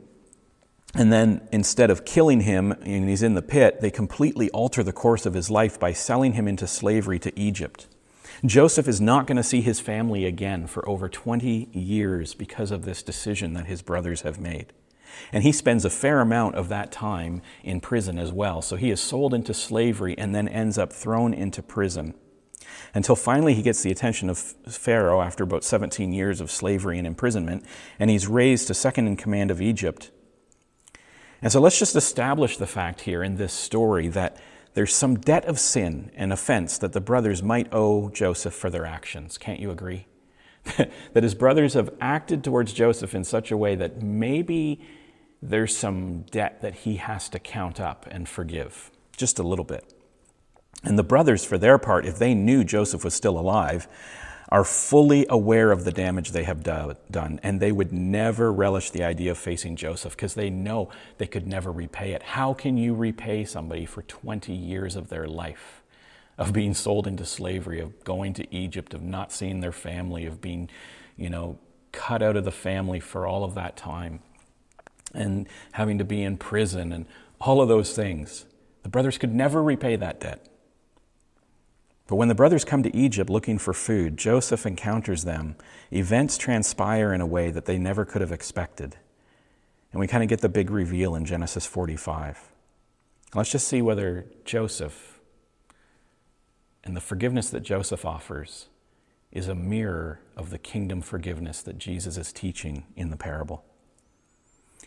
And 0.94 1.12
then 1.12 1.46
instead 1.52 1.90
of 1.90 2.04
killing 2.04 2.40
him 2.40 2.72
and 2.72 3.08
he's 3.08 3.22
in 3.22 3.34
the 3.34 3.42
pit, 3.42 3.80
they 3.80 3.90
completely 3.90 4.50
alter 4.50 4.82
the 4.82 4.92
course 4.92 5.24
of 5.24 5.34
his 5.34 5.50
life 5.50 5.78
by 5.78 5.92
selling 5.92 6.32
him 6.32 6.48
into 6.48 6.66
slavery 6.66 7.18
to 7.20 7.38
Egypt. 7.38 7.86
Joseph 8.44 8.88
is 8.88 9.00
not 9.00 9.26
going 9.26 9.36
to 9.36 9.42
see 9.42 9.60
his 9.60 9.80
family 9.80 10.24
again 10.24 10.66
for 10.66 10.88
over 10.88 11.08
20 11.08 11.68
years 11.72 12.34
because 12.34 12.70
of 12.70 12.84
this 12.84 13.02
decision 13.02 13.52
that 13.52 13.66
his 13.66 13.82
brothers 13.82 14.22
have 14.22 14.40
made. 14.40 14.72
And 15.32 15.42
he 15.42 15.52
spends 15.52 15.84
a 15.84 15.90
fair 15.90 16.20
amount 16.20 16.54
of 16.54 16.68
that 16.68 16.90
time 16.90 17.42
in 17.62 17.80
prison 17.80 18.18
as 18.18 18.32
well. 18.32 18.62
So 18.62 18.76
he 18.76 18.90
is 18.90 19.00
sold 19.00 19.34
into 19.34 19.52
slavery 19.52 20.16
and 20.16 20.34
then 20.34 20.48
ends 20.48 20.78
up 20.78 20.92
thrown 20.92 21.34
into 21.34 21.62
prison 21.62 22.14
until 22.94 23.16
finally 23.16 23.54
he 23.54 23.62
gets 23.62 23.82
the 23.82 23.90
attention 23.90 24.30
of 24.30 24.38
Pharaoh 24.38 25.20
after 25.20 25.44
about 25.44 25.64
17 25.64 26.12
years 26.12 26.40
of 26.40 26.50
slavery 26.50 26.98
and 26.98 27.06
imprisonment, 27.06 27.64
and 27.98 28.10
he's 28.10 28.26
raised 28.26 28.66
to 28.68 28.74
second 28.74 29.06
in 29.06 29.16
command 29.16 29.50
of 29.50 29.60
Egypt. 29.60 30.10
And 31.42 31.50
so 31.50 31.60
let's 31.60 31.78
just 31.78 31.96
establish 31.96 32.56
the 32.56 32.66
fact 32.66 33.02
here 33.02 33.22
in 33.22 33.36
this 33.36 33.52
story 33.52 34.08
that 34.08 34.36
there's 34.74 34.94
some 34.94 35.16
debt 35.16 35.44
of 35.46 35.58
sin 35.58 36.10
and 36.14 36.32
offense 36.32 36.78
that 36.78 36.92
the 36.92 37.00
brothers 37.00 37.42
might 37.42 37.72
owe 37.72 38.08
Joseph 38.10 38.54
for 38.54 38.70
their 38.70 38.86
actions. 38.86 39.38
Can't 39.38 39.60
you 39.60 39.70
agree? 39.70 40.06
that 40.76 41.22
his 41.22 41.34
brothers 41.34 41.74
have 41.74 41.92
acted 42.00 42.44
towards 42.44 42.72
Joseph 42.72 43.14
in 43.14 43.24
such 43.24 43.50
a 43.50 43.56
way 43.56 43.74
that 43.74 44.02
maybe 44.02 44.80
there's 45.42 45.76
some 45.76 46.22
debt 46.30 46.60
that 46.60 46.74
he 46.74 46.96
has 46.96 47.28
to 47.30 47.38
count 47.38 47.80
up 47.80 48.06
and 48.10 48.28
forgive, 48.28 48.90
just 49.16 49.38
a 49.38 49.42
little 49.42 49.64
bit. 49.64 49.94
And 50.84 50.98
the 50.98 51.02
brothers, 51.02 51.44
for 51.44 51.58
their 51.58 51.78
part, 51.78 52.06
if 52.06 52.18
they 52.18 52.34
knew 52.34 52.62
Joseph 52.62 53.04
was 53.04 53.14
still 53.14 53.38
alive, 53.38 53.88
are 54.50 54.64
fully 54.64 55.26
aware 55.28 55.70
of 55.70 55.84
the 55.84 55.92
damage 55.92 56.32
they 56.32 56.42
have 56.42 56.62
do- 56.62 56.96
done, 57.10 57.38
and 57.42 57.60
they 57.60 57.70
would 57.70 57.92
never 57.92 58.52
relish 58.52 58.90
the 58.90 59.04
idea 59.04 59.30
of 59.30 59.38
facing 59.38 59.76
Joseph 59.76 60.16
because 60.16 60.34
they 60.34 60.50
know 60.50 60.90
they 61.18 61.26
could 61.26 61.46
never 61.46 61.70
repay 61.70 62.12
it. 62.12 62.22
How 62.22 62.52
can 62.52 62.76
you 62.76 62.94
repay 62.94 63.44
somebody 63.44 63.86
for 63.86 64.02
20 64.02 64.52
years 64.52 64.96
of 64.96 65.08
their 65.08 65.28
life, 65.28 65.82
of 66.36 66.52
being 66.52 66.74
sold 66.74 67.06
into 67.06 67.24
slavery, 67.24 67.78
of 67.78 68.02
going 68.02 68.32
to 68.34 68.54
Egypt, 68.54 68.92
of 68.92 69.02
not 69.02 69.30
seeing 69.30 69.60
their 69.60 69.72
family, 69.72 70.26
of 70.26 70.40
being, 70.40 70.68
you 71.16 71.30
know, 71.30 71.58
cut 71.92 72.22
out 72.22 72.36
of 72.36 72.44
the 72.44 72.50
family 72.50 72.98
for 72.98 73.26
all 73.26 73.44
of 73.44 73.54
that 73.54 73.76
time, 73.76 74.20
and 75.14 75.48
having 75.72 75.98
to 75.98 76.04
be 76.04 76.22
in 76.22 76.36
prison, 76.36 76.92
and 76.92 77.06
all 77.40 77.60
of 77.60 77.68
those 77.68 77.94
things? 77.94 78.46
The 78.82 78.88
brothers 78.88 79.16
could 79.16 79.32
never 79.32 79.62
repay 79.62 79.94
that 79.96 80.18
debt. 80.18 80.44
But 82.10 82.16
when 82.16 82.26
the 82.26 82.34
brothers 82.34 82.64
come 82.64 82.82
to 82.82 82.94
Egypt 82.94 83.30
looking 83.30 83.56
for 83.56 83.72
food, 83.72 84.16
Joseph 84.16 84.66
encounters 84.66 85.22
them. 85.22 85.54
Events 85.92 86.36
transpire 86.36 87.14
in 87.14 87.20
a 87.20 87.26
way 87.26 87.52
that 87.52 87.66
they 87.66 87.78
never 87.78 88.04
could 88.04 88.20
have 88.20 88.32
expected. 88.32 88.96
And 89.92 90.00
we 90.00 90.08
kind 90.08 90.24
of 90.24 90.28
get 90.28 90.40
the 90.40 90.48
big 90.48 90.70
reveal 90.70 91.14
in 91.14 91.24
Genesis 91.24 91.66
45. 91.66 92.50
Let's 93.32 93.52
just 93.52 93.68
see 93.68 93.80
whether 93.80 94.26
Joseph 94.44 95.20
and 96.82 96.96
the 96.96 97.00
forgiveness 97.00 97.48
that 97.50 97.60
Joseph 97.60 98.04
offers 98.04 98.66
is 99.30 99.46
a 99.46 99.54
mirror 99.54 100.18
of 100.36 100.50
the 100.50 100.58
kingdom 100.58 101.02
forgiveness 101.02 101.62
that 101.62 101.78
Jesus 101.78 102.16
is 102.16 102.32
teaching 102.32 102.86
in 102.96 103.10
the 103.10 103.16
parable. 103.16 103.64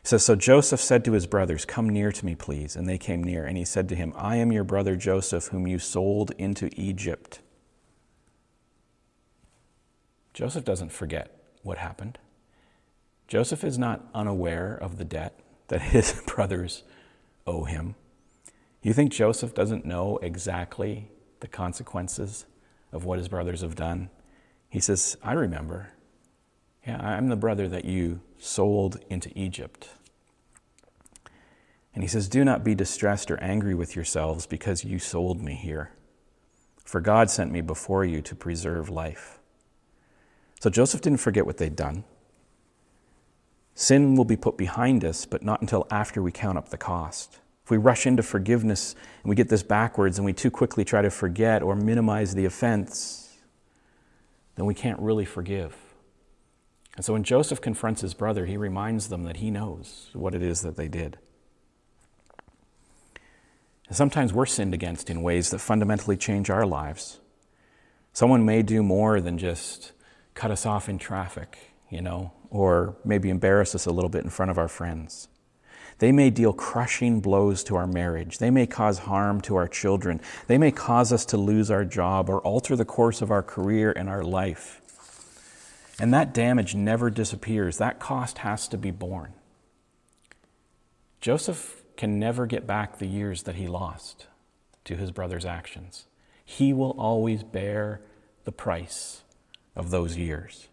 Says, 0.03 0.23
So 0.23 0.35
Joseph 0.35 0.81
said 0.81 1.05
to 1.05 1.13
his 1.13 1.27
brothers, 1.27 1.65
Come 1.65 1.89
near 1.89 2.11
to 2.11 2.25
me, 2.25 2.35
please. 2.35 2.75
And 2.75 2.87
they 2.87 2.97
came 2.97 3.23
near. 3.23 3.45
And 3.45 3.57
he 3.57 3.65
said 3.65 3.87
to 3.89 3.95
him, 3.95 4.13
I 4.15 4.35
am 4.35 4.51
your 4.51 4.65
brother 4.65 4.95
Joseph, 4.95 5.47
whom 5.47 5.65
you 5.65 5.79
sold 5.79 6.31
into 6.37 6.69
Egypt. 6.73 7.39
Joseph 10.33 10.65
doesn't 10.65 10.91
forget 10.91 11.31
what 11.61 11.77
happened. 11.77 12.17
Joseph 13.27 13.63
is 13.63 13.77
not 13.77 14.05
unaware 14.13 14.75
of 14.75 14.97
the 14.97 15.05
debt 15.05 15.39
that 15.69 15.81
his 15.93 16.21
brothers 16.27 16.83
owe 17.47 17.63
him. 17.63 17.95
You 18.81 18.93
think 18.93 19.13
Joseph 19.13 19.53
doesn't 19.53 19.85
know 19.85 20.17
exactly 20.17 21.09
the 21.39 21.47
consequences 21.47 22.45
of 22.91 23.05
what 23.05 23.19
his 23.19 23.29
brothers 23.29 23.61
have 23.61 23.75
done? 23.75 24.09
He 24.69 24.81
says, 24.81 25.15
I 25.23 25.33
remember. 25.33 25.93
Yeah, 26.85 26.97
I'm 27.01 27.29
the 27.29 27.35
brother 27.35 27.67
that 27.69 27.85
you 27.85 28.21
sold 28.37 28.99
into 29.09 29.31
Egypt. 29.37 29.89
And 31.93 32.03
he 32.03 32.07
says, 32.07 32.27
Do 32.27 32.43
not 32.43 32.63
be 32.63 32.75
distressed 32.75 33.31
or 33.31 33.37
angry 33.39 33.75
with 33.75 33.95
yourselves 33.95 34.45
because 34.45 34.83
you 34.83 34.99
sold 34.99 35.41
me 35.41 35.53
here. 35.53 35.91
For 36.83 36.99
God 36.99 37.29
sent 37.29 37.51
me 37.51 37.61
before 37.61 38.03
you 38.03 38.21
to 38.23 38.35
preserve 38.35 38.89
life. 38.89 39.39
So 40.59 40.69
Joseph 40.69 41.01
didn't 41.01 41.19
forget 41.19 41.45
what 41.45 41.57
they'd 41.57 41.75
done. 41.75 42.03
Sin 43.75 44.15
will 44.15 44.25
be 44.25 44.37
put 44.37 44.57
behind 44.57 45.03
us, 45.03 45.25
but 45.25 45.43
not 45.43 45.61
until 45.61 45.87
after 45.89 46.21
we 46.21 46.31
count 46.31 46.57
up 46.57 46.69
the 46.69 46.77
cost. 46.77 47.39
If 47.63 47.71
we 47.71 47.77
rush 47.77 48.05
into 48.05 48.21
forgiveness 48.21 48.95
and 49.23 49.29
we 49.29 49.35
get 49.35 49.49
this 49.49 49.63
backwards 49.63 50.17
and 50.17 50.25
we 50.25 50.33
too 50.33 50.51
quickly 50.51 50.83
try 50.83 51.01
to 51.01 51.09
forget 51.09 51.63
or 51.63 51.75
minimize 51.75 52.35
the 52.35 52.45
offense, 52.45 53.37
then 54.55 54.65
we 54.65 54.73
can't 54.73 54.99
really 54.99 55.25
forgive. 55.25 55.75
And 56.95 57.03
so 57.03 57.13
when 57.13 57.23
Joseph 57.23 57.61
confronts 57.61 58.01
his 58.01 58.13
brother, 58.13 58.45
he 58.45 58.57
reminds 58.57 59.09
them 59.09 59.23
that 59.23 59.37
he 59.37 59.49
knows 59.49 60.09
what 60.13 60.35
it 60.35 60.43
is 60.43 60.61
that 60.61 60.75
they 60.75 60.87
did. 60.87 61.17
And 63.87 63.97
sometimes 63.97 64.31
we're 64.33 64.45
sinned 64.45 64.73
against 64.73 65.09
in 65.09 65.23
ways 65.23 65.49
that 65.49 65.59
fundamentally 65.59 66.17
change 66.17 66.49
our 66.49 66.65
lives. 66.65 67.19
Someone 68.13 68.45
may 68.45 68.61
do 68.61 68.83
more 68.83 69.19
than 69.21 69.37
just 69.37 69.91
cut 70.35 70.51
us 70.51 70.65
off 70.65 70.87
in 70.87 70.99
traffic. 70.99 71.57
you 71.93 72.01
know, 72.01 72.31
or 72.49 72.95
maybe 73.05 73.29
embarrass 73.29 73.75
us 73.75 73.85
a 73.85 73.91
little 73.91 74.09
bit 74.09 74.23
in 74.23 74.29
front 74.31 74.49
of 74.49 74.57
our 74.57 74.67
friends. 74.67 75.27
They 75.99 76.11
may 76.11 76.31
deal 76.31 76.51
crushing 76.51 77.21
blows 77.21 77.63
to 77.65 77.75
our 77.75 77.85
marriage. 77.85 78.39
They 78.39 78.49
may 78.49 78.65
cause 78.65 78.97
harm 78.99 79.41
to 79.41 79.55
our 79.55 79.67
children. 79.67 80.19
They 80.47 80.57
may 80.57 80.71
cause 80.71 81.13
us 81.13 81.23
to 81.27 81.37
lose 81.37 81.69
our 81.69 81.85
job 81.85 82.29
or 82.29 82.41
alter 82.41 82.75
the 82.75 82.83
course 82.83 83.21
of 83.21 83.29
our 83.29 83.43
career 83.43 83.91
and 83.91 84.09
our 84.09 84.23
life. 84.23 84.81
And 85.99 86.13
that 86.13 86.33
damage 86.33 86.75
never 86.75 87.09
disappears. 87.09 87.77
That 87.77 87.99
cost 87.99 88.39
has 88.39 88.67
to 88.69 88.77
be 88.77 88.91
borne. 88.91 89.33
Joseph 91.21 91.83
can 91.95 92.19
never 92.19 92.45
get 92.45 92.67
back 92.67 92.97
the 92.97 93.05
years 93.05 93.43
that 93.43 93.55
he 93.55 93.67
lost 93.67 94.27
to 94.85 94.95
his 94.95 95.11
brother's 95.11 95.45
actions. 95.45 96.05
He 96.43 96.73
will 96.73 96.91
always 96.91 97.43
bear 97.43 98.01
the 98.43 98.51
price 98.51 99.23
of 99.75 99.89
those 99.89 100.17
years. 100.17 100.67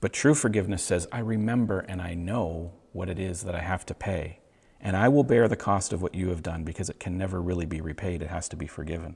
But 0.00 0.12
true 0.12 0.34
forgiveness 0.34 0.82
says, 0.82 1.06
I 1.12 1.20
remember 1.20 1.80
and 1.80 2.02
I 2.02 2.14
know 2.14 2.72
what 2.92 3.08
it 3.08 3.18
is 3.18 3.42
that 3.42 3.54
I 3.54 3.60
have 3.60 3.86
to 3.86 3.94
pay. 3.94 4.40
And 4.80 4.96
I 4.96 5.08
will 5.08 5.22
bear 5.22 5.46
the 5.46 5.56
cost 5.56 5.92
of 5.92 6.02
what 6.02 6.16
you 6.16 6.30
have 6.30 6.42
done 6.42 6.64
because 6.64 6.90
it 6.90 6.98
can 6.98 7.16
never 7.16 7.40
really 7.40 7.66
be 7.66 7.80
repaid. 7.80 8.20
It 8.20 8.30
has 8.30 8.48
to 8.48 8.56
be 8.56 8.66
forgiven. 8.66 9.14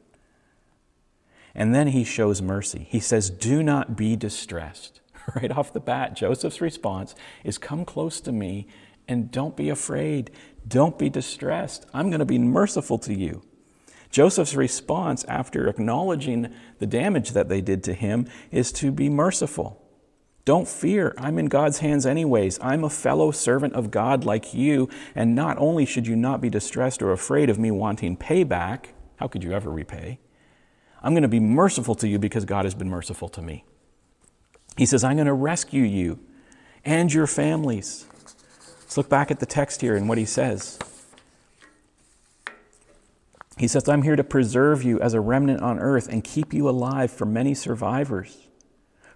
And 1.57 1.75
then 1.75 1.89
he 1.89 2.05
shows 2.05 2.41
mercy. 2.41 2.87
He 2.89 3.01
says, 3.01 3.31
Do 3.31 3.63
not 3.63 3.97
be 3.97 4.15
distressed. 4.15 5.01
Right 5.35 5.51
off 5.51 5.73
the 5.73 5.81
bat, 5.81 6.15
Joseph's 6.15 6.61
response 6.61 7.15
is, 7.43 7.59
Come 7.59 7.85
close 7.85 8.21
to 8.21 8.33
me 8.33 8.69
and 9.09 9.31
don't 9.31 9.57
be 9.57 9.69
afraid. 9.69 10.31
Don't 10.67 10.99
be 10.99 11.09
distressed. 11.09 11.87
I'm 11.95 12.11
going 12.11 12.21
to 12.21 12.25
be 12.25 12.39
merciful 12.39 12.99
to 13.01 13.15
you. 13.15 13.43
Joseph's 14.11 14.57
response 14.57 15.25
after 15.25 15.69
acknowledging 15.69 16.55
the 16.79 16.87
damage 16.87 17.33
that 17.33 17.49
they 17.49 17.61
did 17.61 17.83
to 17.85 17.93
him 17.93 18.29
is 18.51 18.73
to 18.73 18.91
be 18.91 19.09
merciful. 19.09 19.83
Don't 20.45 20.69
fear. 20.69 21.13
I'm 21.19 21.39
in 21.39 21.47
God's 21.47 21.81
hands, 21.81 22.07
anyways. 22.07 22.59
I'm 22.63 22.85
a 22.85 22.91
fellow 22.91 23.33
servant 23.33 23.75
of 23.75 23.91
God 23.91 24.25
like 24.25 24.55
you. 24.55 24.89
And 25.15 25.35
not 25.35 25.59
only 25.59 25.85
should 25.85 26.07
you 26.07 26.15
not 26.15 26.41
be 26.41 26.49
distressed 26.49 27.03
or 27.03 27.11
afraid 27.11 27.51
of 27.51 27.59
me 27.59 27.73
wanting 27.73 28.17
payback, 28.17 28.87
how 29.17 29.27
could 29.27 29.43
you 29.43 29.53
ever 29.53 29.71
repay? 29.71 30.21
I'm 31.03 31.13
going 31.13 31.23
to 31.23 31.29
be 31.29 31.41
merciful 31.41 31.97
to 31.97 32.09
you 32.09 32.19
because 32.19 32.45
God 32.45 32.65
has 32.65 32.75
been 32.75 32.89
merciful 32.89 33.29
to 33.31 33.43
me. 33.43 33.65
He 34.77 34.87
says, 34.87 35.05
I'm 35.05 35.17
going 35.17 35.27
to 35.27 35.33
rescue 35.33 35.83
you 35.83 36.19
and 36.85 37.13
your 37.13 37.27
families. 37.27 38.07
Let's 38.83 38.97
look 38.97 39.09
back 39.09 39.31
at 39.31 39.41
the 39.41 39.47
text 39.47 39.81
here 39.81 39.97
and 39.97 40.09
what 40.09 40.19
he 40.19 40.25
says. 40.25 40.79
He 43.59 43.69
says, 43.69 43.89
I'm 43.89 44.03
here 44.03 44.17
to 44.17 44.25
preserve 44.25 44.83
you 44.83 45.01
as 45.01 45.15
a 45.15 45.21
remnant 45.21 45.63
on 45.63 45.79
earth 45.79 46.09
and 46.09 46.23
keep 46.23 46.53
you 46.53 46.69
alive 46.69 47.11
for 47.11 47.25
many 47.25 47.55
survivors. 47.55 48.47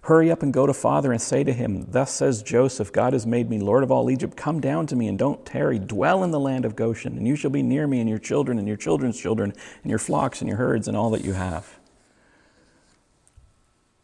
Hurry 0.05 0.31
up 0.31 0.41
and 0.41 0.51
go 0.51 0.65
to 0.65 0.73
Father 0.73 1.11
and 1.11 1.21
say 1.21 1.43
to 1.43 1.53
him, 1.53 1.85
Thus 1.87 2.11
says 2.11 2.41
Joseph, 2.41 2.91
God 2.91 3.13
has 3.13 3.27
made 3.27 3.51
me 3.51 3.59
Lord 3.59 3.83
of 3.83 3.91
all 3.91 4.09
Egypt. 4.09 4.35
Come 4.35 4.59
down 4.59 4.87
to 4.87 4.95
me 4.95 5.07
and 5.07 5.17
don't 5.17 5.45
tarry. 5.45 5.77
Dwell 5.77 6.23
in 6.23 6.31
the 6.31 6.39
land 6.39 6.65
of 6.65 6.75
Goshen, 6.75 7.17
and 7.17 7.27
you 7.27 7.35
shall 7.35 7.51
be 7.51 7.61
near 7.61 7.85
me 7.85 7.99
and 7.99 8.09
your 8.09 8.17
children 8.17 8.57
and 8.57 8.67
your 8.67 8.77
children's 8.77 9.19
children 9.19 9.53
and 9.83 9.89
your 9.91 9.99
flocks 9.99 10.41
and 10.41 10.47
your 10.47 10.57
herds 10.57 10.87
and 10.87 10.97
all 10.97 11.11
that 11.11 11.23
you 11.23 11.33
have. 11.33 11.77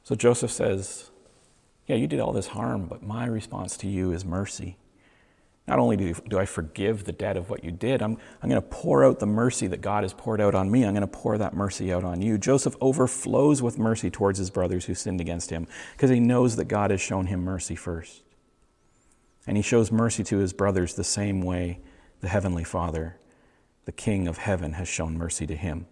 So 0.03 0.13
Joseph 0.13 0.51
says, 0.51 1.09
Yeah, 1.87 1.95
you 1.95 2.07
did 2.07 2.19
all 2.19 2.33
this 2.33 2.47
harm, 2.47 2.85
but 2.85 3.01
my 3.01 3.25
response 3.25 3.77
to 3.77 3.87
you 3.87 4.11
is 4.11 4.25
mercy. 4.25 4.77
Not 5.67 5.79
only 5.79 5.97
do, 5.97 6.13
do 6.13 6.37
I 6.37 6.45
forgive 6.45 7.03
the 7.03 7.11
debt 7.11 7.35
of 7.35 7.49
what 7.49 7.63
you 7.63 7.71
did, 7.71 8.01
I'm, 8.01 8.17
I'm 8.41 8.49
going 8.49 8.61
to 8.61 8.67
pour 8.67 9.03
out 9.03 9.19
the 9.19 9.25
mercy 9.25 9.67
that 9.67 9.81
God 9.81 10.03
has 10.03 10.13
poured 10.13 10.39
out 10.39 10.55
on 10.55 10.71
me. 10.71 10.85
I'm 10.85 10.93
going 10.93 11.01
to 11.01 11.07
pour 11.07 11.37
that 11.37 11.53
mercy 11.53 11.91
out 11.91 12.05
on 12.05 12.21
you. 12.21 12.37
Joseph 12.37 12.75
overflows 12.79 13.61
with 13.61 13.77
mercy 13.77 14.09
towards 14.09 14.39
his 14.39 14.49
brothers 14.49 14.85
who 14.85 14.95
sinned 14.95 15.19
against 15.19 15.49
him 15.49 15.67
because 15.93 16.09
he 16.09 16.21
knows 16.21 16.55
that 16.55 16.65
God 16.65 16.91
has 16.91 17.01
shown 17.01 17.25
him 17.25 17.43
mercy 17.43 17.75
first. 17.75 18.23
And 19.45 19.57
he 19.57 19.63
shows 19.63 19.91
mercy 19.91 20.23
to 20.25 20.37
his 20.37 20.53
brothers 20.53 20.93
the 20.93 21.03
same 21.03 21.41
way 21.41 21.79
the 22.21 22.29
Heavenly 22.29 22.63
Father, 22.63 23.17
the 23.85 23.91
King 23.91 24.27
of 24.27 24.37
heaven, 24.39 24.73
has 24.73 24.87
shown 24.87 25.17
mercy 25.17 25.45
to 25.47 25.55
him. 25.55 25.85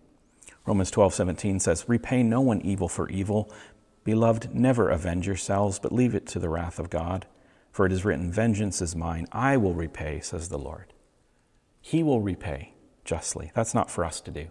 Romans 0.66 0.90
12, 0.90 1.14
17 1.14 1.60
says, 1.60 1.86
Repay 1.88 2.24
no 2.24 2.42
one 2.42 2.62
evil 2.62 2.88
for 2.88 3.10
evil. 3.10 3.54
Beloved, 4.06 4.56
never 4.56 4.90
avenge 4.90 5.28
yourselves, 5.28 5.80
but 5.80 5.92
leave 5.92 6.16
it 6.16 6.26
to 6.28 6.40
the 6.40 6.48
wrath 6.48 6.80
of 6.80 6.90
God. 6.90 7.26
For 7.72 7.86
it 7.86 7.92
is 7.92 8.06
written, 8.06 8.32
Vengeance 8.32 8.82
is 8.82 8.96
mine, 8.96 9.28
I 9.34 9.58
will 9.58 9.74
repay, 9.74 10.22
says 10.22 10.48
the 10.48 10.58
Lord. 10.58 10.94
He 11.82 12.04
will 12.04 12.22
repay 12.22 12.74
justly. 13.04 13.52
That's 13.54 13.74
not 13.74 13.92
for 13.92 14.06
us 14.06 14.22
to 14.22 14.32
do. 14.32 14.48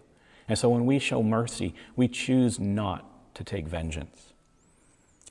And 0.46 0.58
so 0.58 0.68
when 0.68 0.84
we 0.84 0.98
show 0.98 1.22
mercy, 1.22 1.74
we 1.96 2.08
choose 2.08 2.60
not 2.60 3.34
to 3.34 3.44
take 3.44 3.66
vengeance. 3.66 4.34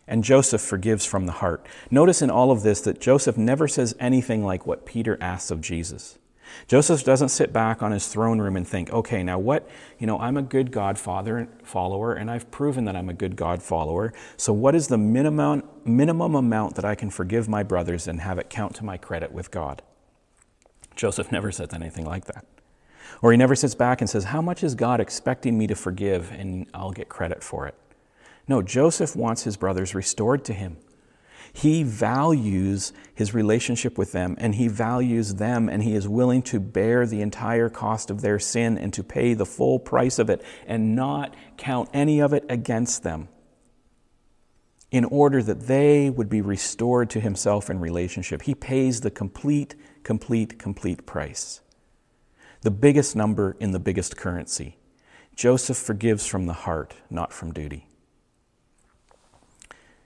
And 0.08 0.24
Joseph 0.24 0.62
forgives 0.62 1.06
from 1.06 1.26
the 1.26 1.34
heart. 1.34 1.66
Notice 1.92 2.22
in 2.22 2.30
all 2.30 2.52
of 2.52 2.64
this 2.64 2.82
that 2.82 3.00
Joseph 3.00 3.38
never 3.38 3.68
says 3.68 3.96
anything 4.00 4.44
like 4.44 4.66
what 4.66 4.86
Peter 4.86 5.18
asks 5.22 5.52
of 5.52 5.62
Jesus. 5.62 6.18
Joseph 6.68 7.04
doesn't 7.04 7.30
sit 7.30 7.52
back 7.52 7.84
on 7.84 7.92
his 7.92 8.08
throne 8.08 8.40
room 8.40 8.56
and 8.56 8.68
think, 8.68 8.92
okay, 8.92 9.24
now 9.24 9.38
what, 9.40 9.70
you 10.00 10.08
know, 10.08 10.18
I'm 10.20 10.38
a 10.38 10.42
good 10.42 10.72
God 10.72 10.98
father, 10.98 11.48
follower, 11.64 12.14
and 12.14 12.32
I've 12.32 12.50
proven 12.52 12.86
that 12.86 12.96
I'm 12.96 13.10
a 13.10 13.14
good 13.14 13.36
God 13.36 13.62
follower. 13.62 14.14
So 14.38 14.54
what 14.54 14.76
is 14.76 14.88
the 14.88 14.98
minimum, 14.98 15.64
minimum 15.86 16.36
amount 16.36 16.76
that 16.76 16.86
I 16.86 16.96
can 16.96 17.10
forgive 17.10 17.48
my 17.48 17.64
brothers 17.64 18.08
and 18.08 18.22
have 18.22 18.38
it 18.38 18.50
count 18.50 18.76
to 18.76 18.86
my 18.86 18.98
credit 18.98 19.32
with 19.32 19.52
God? 19.52 19.82
Joseph 20.96 21.32
never 21.32 21.52
says 21.52 21.70
anything 21.74 22.06
like 22.06 22.26
that. 22.26 22.46
Or 23.22 23.32
he 23.32 23.38
never 23.38 23.56
sits 23.56 23.76
back 23.76 24.02
and 24.02 24.10
says, 24.10 24.26
How 24.26 24.42
much 24.42 24.64
is 24.64 24.76
God 24.76 25.00
expecting 25.00 25.58
me 25.58 25.68
to 25.68 25.76
forgive 25.76 26.32
and 26.32 26.68
I'll 26.74 26.92
get 26.92 27.10
credit 27.10 27.44
for 27.44 27.68
it? 27.68 27.76
No, 28.48 28.62
Joseph 28.62 29.16
wants 29.16 29.44
his 29.44 29.58
brothers 29.58 29.96
restored 29.96 30.44
to 30.46 30.54
him. 30.54 30.78
He 31.54 31.84
values 31.84 32.92
his 33.14 33.34
relationship 33.34 33.96
with 33.96 34.12
them 34.12 34.36
and 34.40 34.56
he 34.56 34.68
values 34.68 35.36
them 35.36 35.70
and 35.70 35.84
he 35.84 35.94
is 35.94 36.08
willing 36.08 36.42
to 36.44 36.60
bear 36.60 37.06
the 37.06 37.22
entire 37.22 37.70
cost 37.70 38.10
of 38.10 38.22
their 38.22 38.40
sin 38.40 38.78
and 38.78 38.92
to 38.94 39.04
pay 39.04 39.36
the 39.36 39.46
full 39.46 39.78
price 39.78 40.18
of 40.18 40.32
it 40.32 40.44
and 40.66 40.96
not 40.96 41.36
count 41.56 41.90
any 41.94 42.20
of 42.20 42.34
it 42.34 42.44
against 42.50 43.04
them 43.04 43.30
in 44.90 45.06
order 45.06 45.42
that 45.44 45.62
they 45.62 46.10
would 46.10 46.30
be 46.30 46.42
restored 46.42 47.10
to 47.12 47.20
himself 47.20 47.70
in 47.70 47.80
relationship. 47.80 48.44
He 48.44 48.56
pays 48.56 49.02
the 49.02 49.12
complete, 49.12 49.76
complete, 50.04 50.58
complete 50.58 51.06
price. 51.06 51.62
The 52.62 52.72
biggest 52.72 53.16
number 53.16 53.56
in 53.60 53.72
the 53.72 53.80
biggest 53.80 54.18
currency. 54.18 54.78
Joseph 55.36 55.78
forgives 55.78 56.26
from 56.26 56.46
the 56.46 56.54
heart, 56.54 56.96
not 57.10 57.34
from 57.34 57.52
duty. 57.52 57.88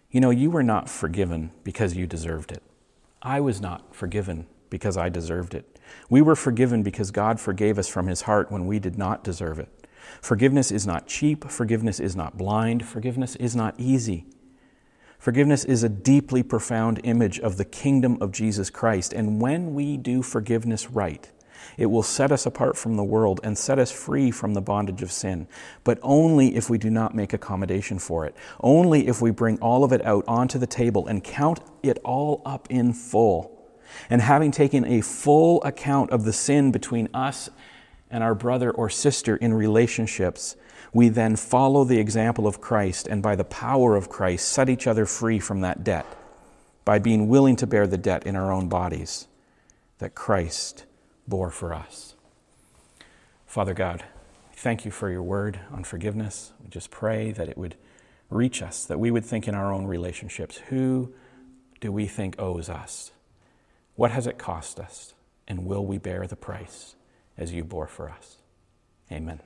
You 0.09 0.21
know, 0.21 0.29
you 0.29 0.49
were 0.49 0.63
not 0.63 0.89
forgiven 0.89 1.51
because 1.63 1.95
you 1.95 2.07
deserved 2.07 2.51
it. 2.51 2.63
I 3.21 3.41
was 3.41 3.59
not 3.59 3.93
forgiven 3.93 4.47
because 4.69 4.95
I 4.95 5.09
deserved 5.09 5.53
it. 5.53 5.79
We 6.09 6.21
were 6.21 6.35
forgiven 6.35 6.83
because 6.83 7.11
God 7.11 7.39
forgave 7.39 7.77
us 7.77 7.87
from 7.87 8.07
his 8.07 8.21
heart 8.21 8.51
when 8.51 8.65
we 8.67 8.79
did 8.79 8.97
not 8.97 9.23
deserve 9.23 9.59
it. 9.59 9.69
Forgiveness 10.21 10.71
is 10.71 10.87
not 10.87 11.07
cheap. 11.07 11.49
Forgiveness 11.49 11.99
is 11.99 12.15
not 12.15 12.37
blind. 12.37 12.85
Forgiveness 12.85 13.35
is 13.35 13.55
not 13.55 13.75
easy. 13.77 14.25
Forgiveness 15.19 15.65
is 15.65 15.83
a 15.83 15.89
deeply 15.89 16.43
profound 16.43 17.01
image 17.03 17.39
of 17.39 17.57
the 17.57 17.65
kingdom 17.65 18.17
of 18.21 18.31
Jesus 18.31 18.69
Christ. 18.69 19.13
And 19.13 19.41
when 19.41 19.73
we 19.73 19.97
do 19.97 20.21
forgiveness 20.21 20.89
right, 20.89 21.29
it 21.77 21.87
will 21.87 22.03
set 22.03 22.31
us 22.31 22.45
apart 22.45 22.77
from 22.77 22.95
the 22.95 23.03
world 23.03 23.39
and 23.43 23.57
set 23.57 23.79
us 23.79 23.91
free 23.91 24.31
from 24.31 24.53
the 24.53 24.61
bondage 24.61 25.01
of 25.01 25.11
sin, 25.11 25.47
but 25.83 25.99
only 26.01 26.55
if 26.55 26.69
we 26.69 26.77
do 26.77 26.89
not 26.89 27.15
make 27.15 27.33
accommodation 27.33 27.99
for 27.99 28.25
it. 28.25 28.35
Only 28.59 29.07
if 29.07 29.21
we 29.21 29.31
bring 29.31 29.59
all 29.59 29.83
of 29.83 29.91
it 29.91 30.05
out 30.05 30.25
onto 30.27 30.59
the 30.59 30.67
table 30.67 31.07
and 31.07 31.23
count 31.23 31.59
it 31.83 31.99
all 32.03 32.41
up 32.45 32.67
in 32.69 32.93
full. 32.93 33.53
And 34.09 34.21
having 34.21 34.51
taken 34.51 34.85
a 34.85 35.01
full 35.01 35.63
account 35.63 36.11
of 36.11 36.23
the 36.23 36.33
sin 36.33 36.71
between 36.71 37.09
us 37.13 37.49
and 38.09 38.23
our 38.23 38.35
brother 38.35 38.71
or 38.71 38.89
sister 38.89 39.35
in 39.35 39.53
relationships, 39.53 40.55
we 40.93 41.09
then 41.09 41.35
follow 41.35 41.83
the 41.83 41.99
example 41.99 42.47
of 42.47 42.61
Christ 42.61 43.07
and 43.07 43.21
by 43.21 43.35
the 43.35 43.43
power 43.43 43.95
of 43.95 44.09
Christ 44.09 44.49
set 44.49 44.69
each 44.69 44.87
other 44.87 45.05
free 45.05 45.39
from 45.39 45.61
that 45.61 45.83
debt 45.83 46.05
by 46.85 46.99
being 46.99 47.27
willing 47.27 47.55
to 47.57 47.67
bear 47.67 47.85
the 47.85 47.97
debt 47.97 48.25
in 48.25 48.35
our 48.35 48.51
own 48.51 48.69
bodies 48.69 49.27
that 49.99 50.15
Christ 50.15 50.85
bore 51.27 51.51
for 51.51 51.73
us. 51.73 52.15
Father 53.45 53.73
God, 53.73 54.03
thank 54.53 54.85
you 54.85 54.91
for 54.91 55.09
your 55.09 55.23
word 55.23 55.59
on 55.71 55.83
forgiveness. 55.83 56.51
We 56.63 56.69
just 56.69 56.91
pray 56.91 57.31
that 57.31 57.49
it 57.49 57.57
would 57.57 57.75
reach 58.29 58.61
us, 58.61 58.85
that 58.85 58.99
we 58.99 59.11
would 59.11 59.25
think 59.25 59.47
in 59.47 59.55
our 59.55 59.71
own 59.71 59.85
relationships 59.85 60.57
who 60.69 61.13
do 61.79 61.91
we 61.91 62.07
think 62.07 62.35
owes 62.39 62.69
us? 62.69 63.11
What 63.95 64.11
has 64.11 64.27
it 64.27 64.37
cost 64.37 64.79
us? 64.79 65.13
And 65.47 65.65
will 65.65 65.85
we 65.85 65.97
bear 65.97 66.27
the 66.27 66.35
price 66.35 66.95
as 67.37 67.53
you 67.53 67.63
bore 67.63 67.87
for 67.87 68.09
us? 68.09 68.37
Amen. 69.11 69.39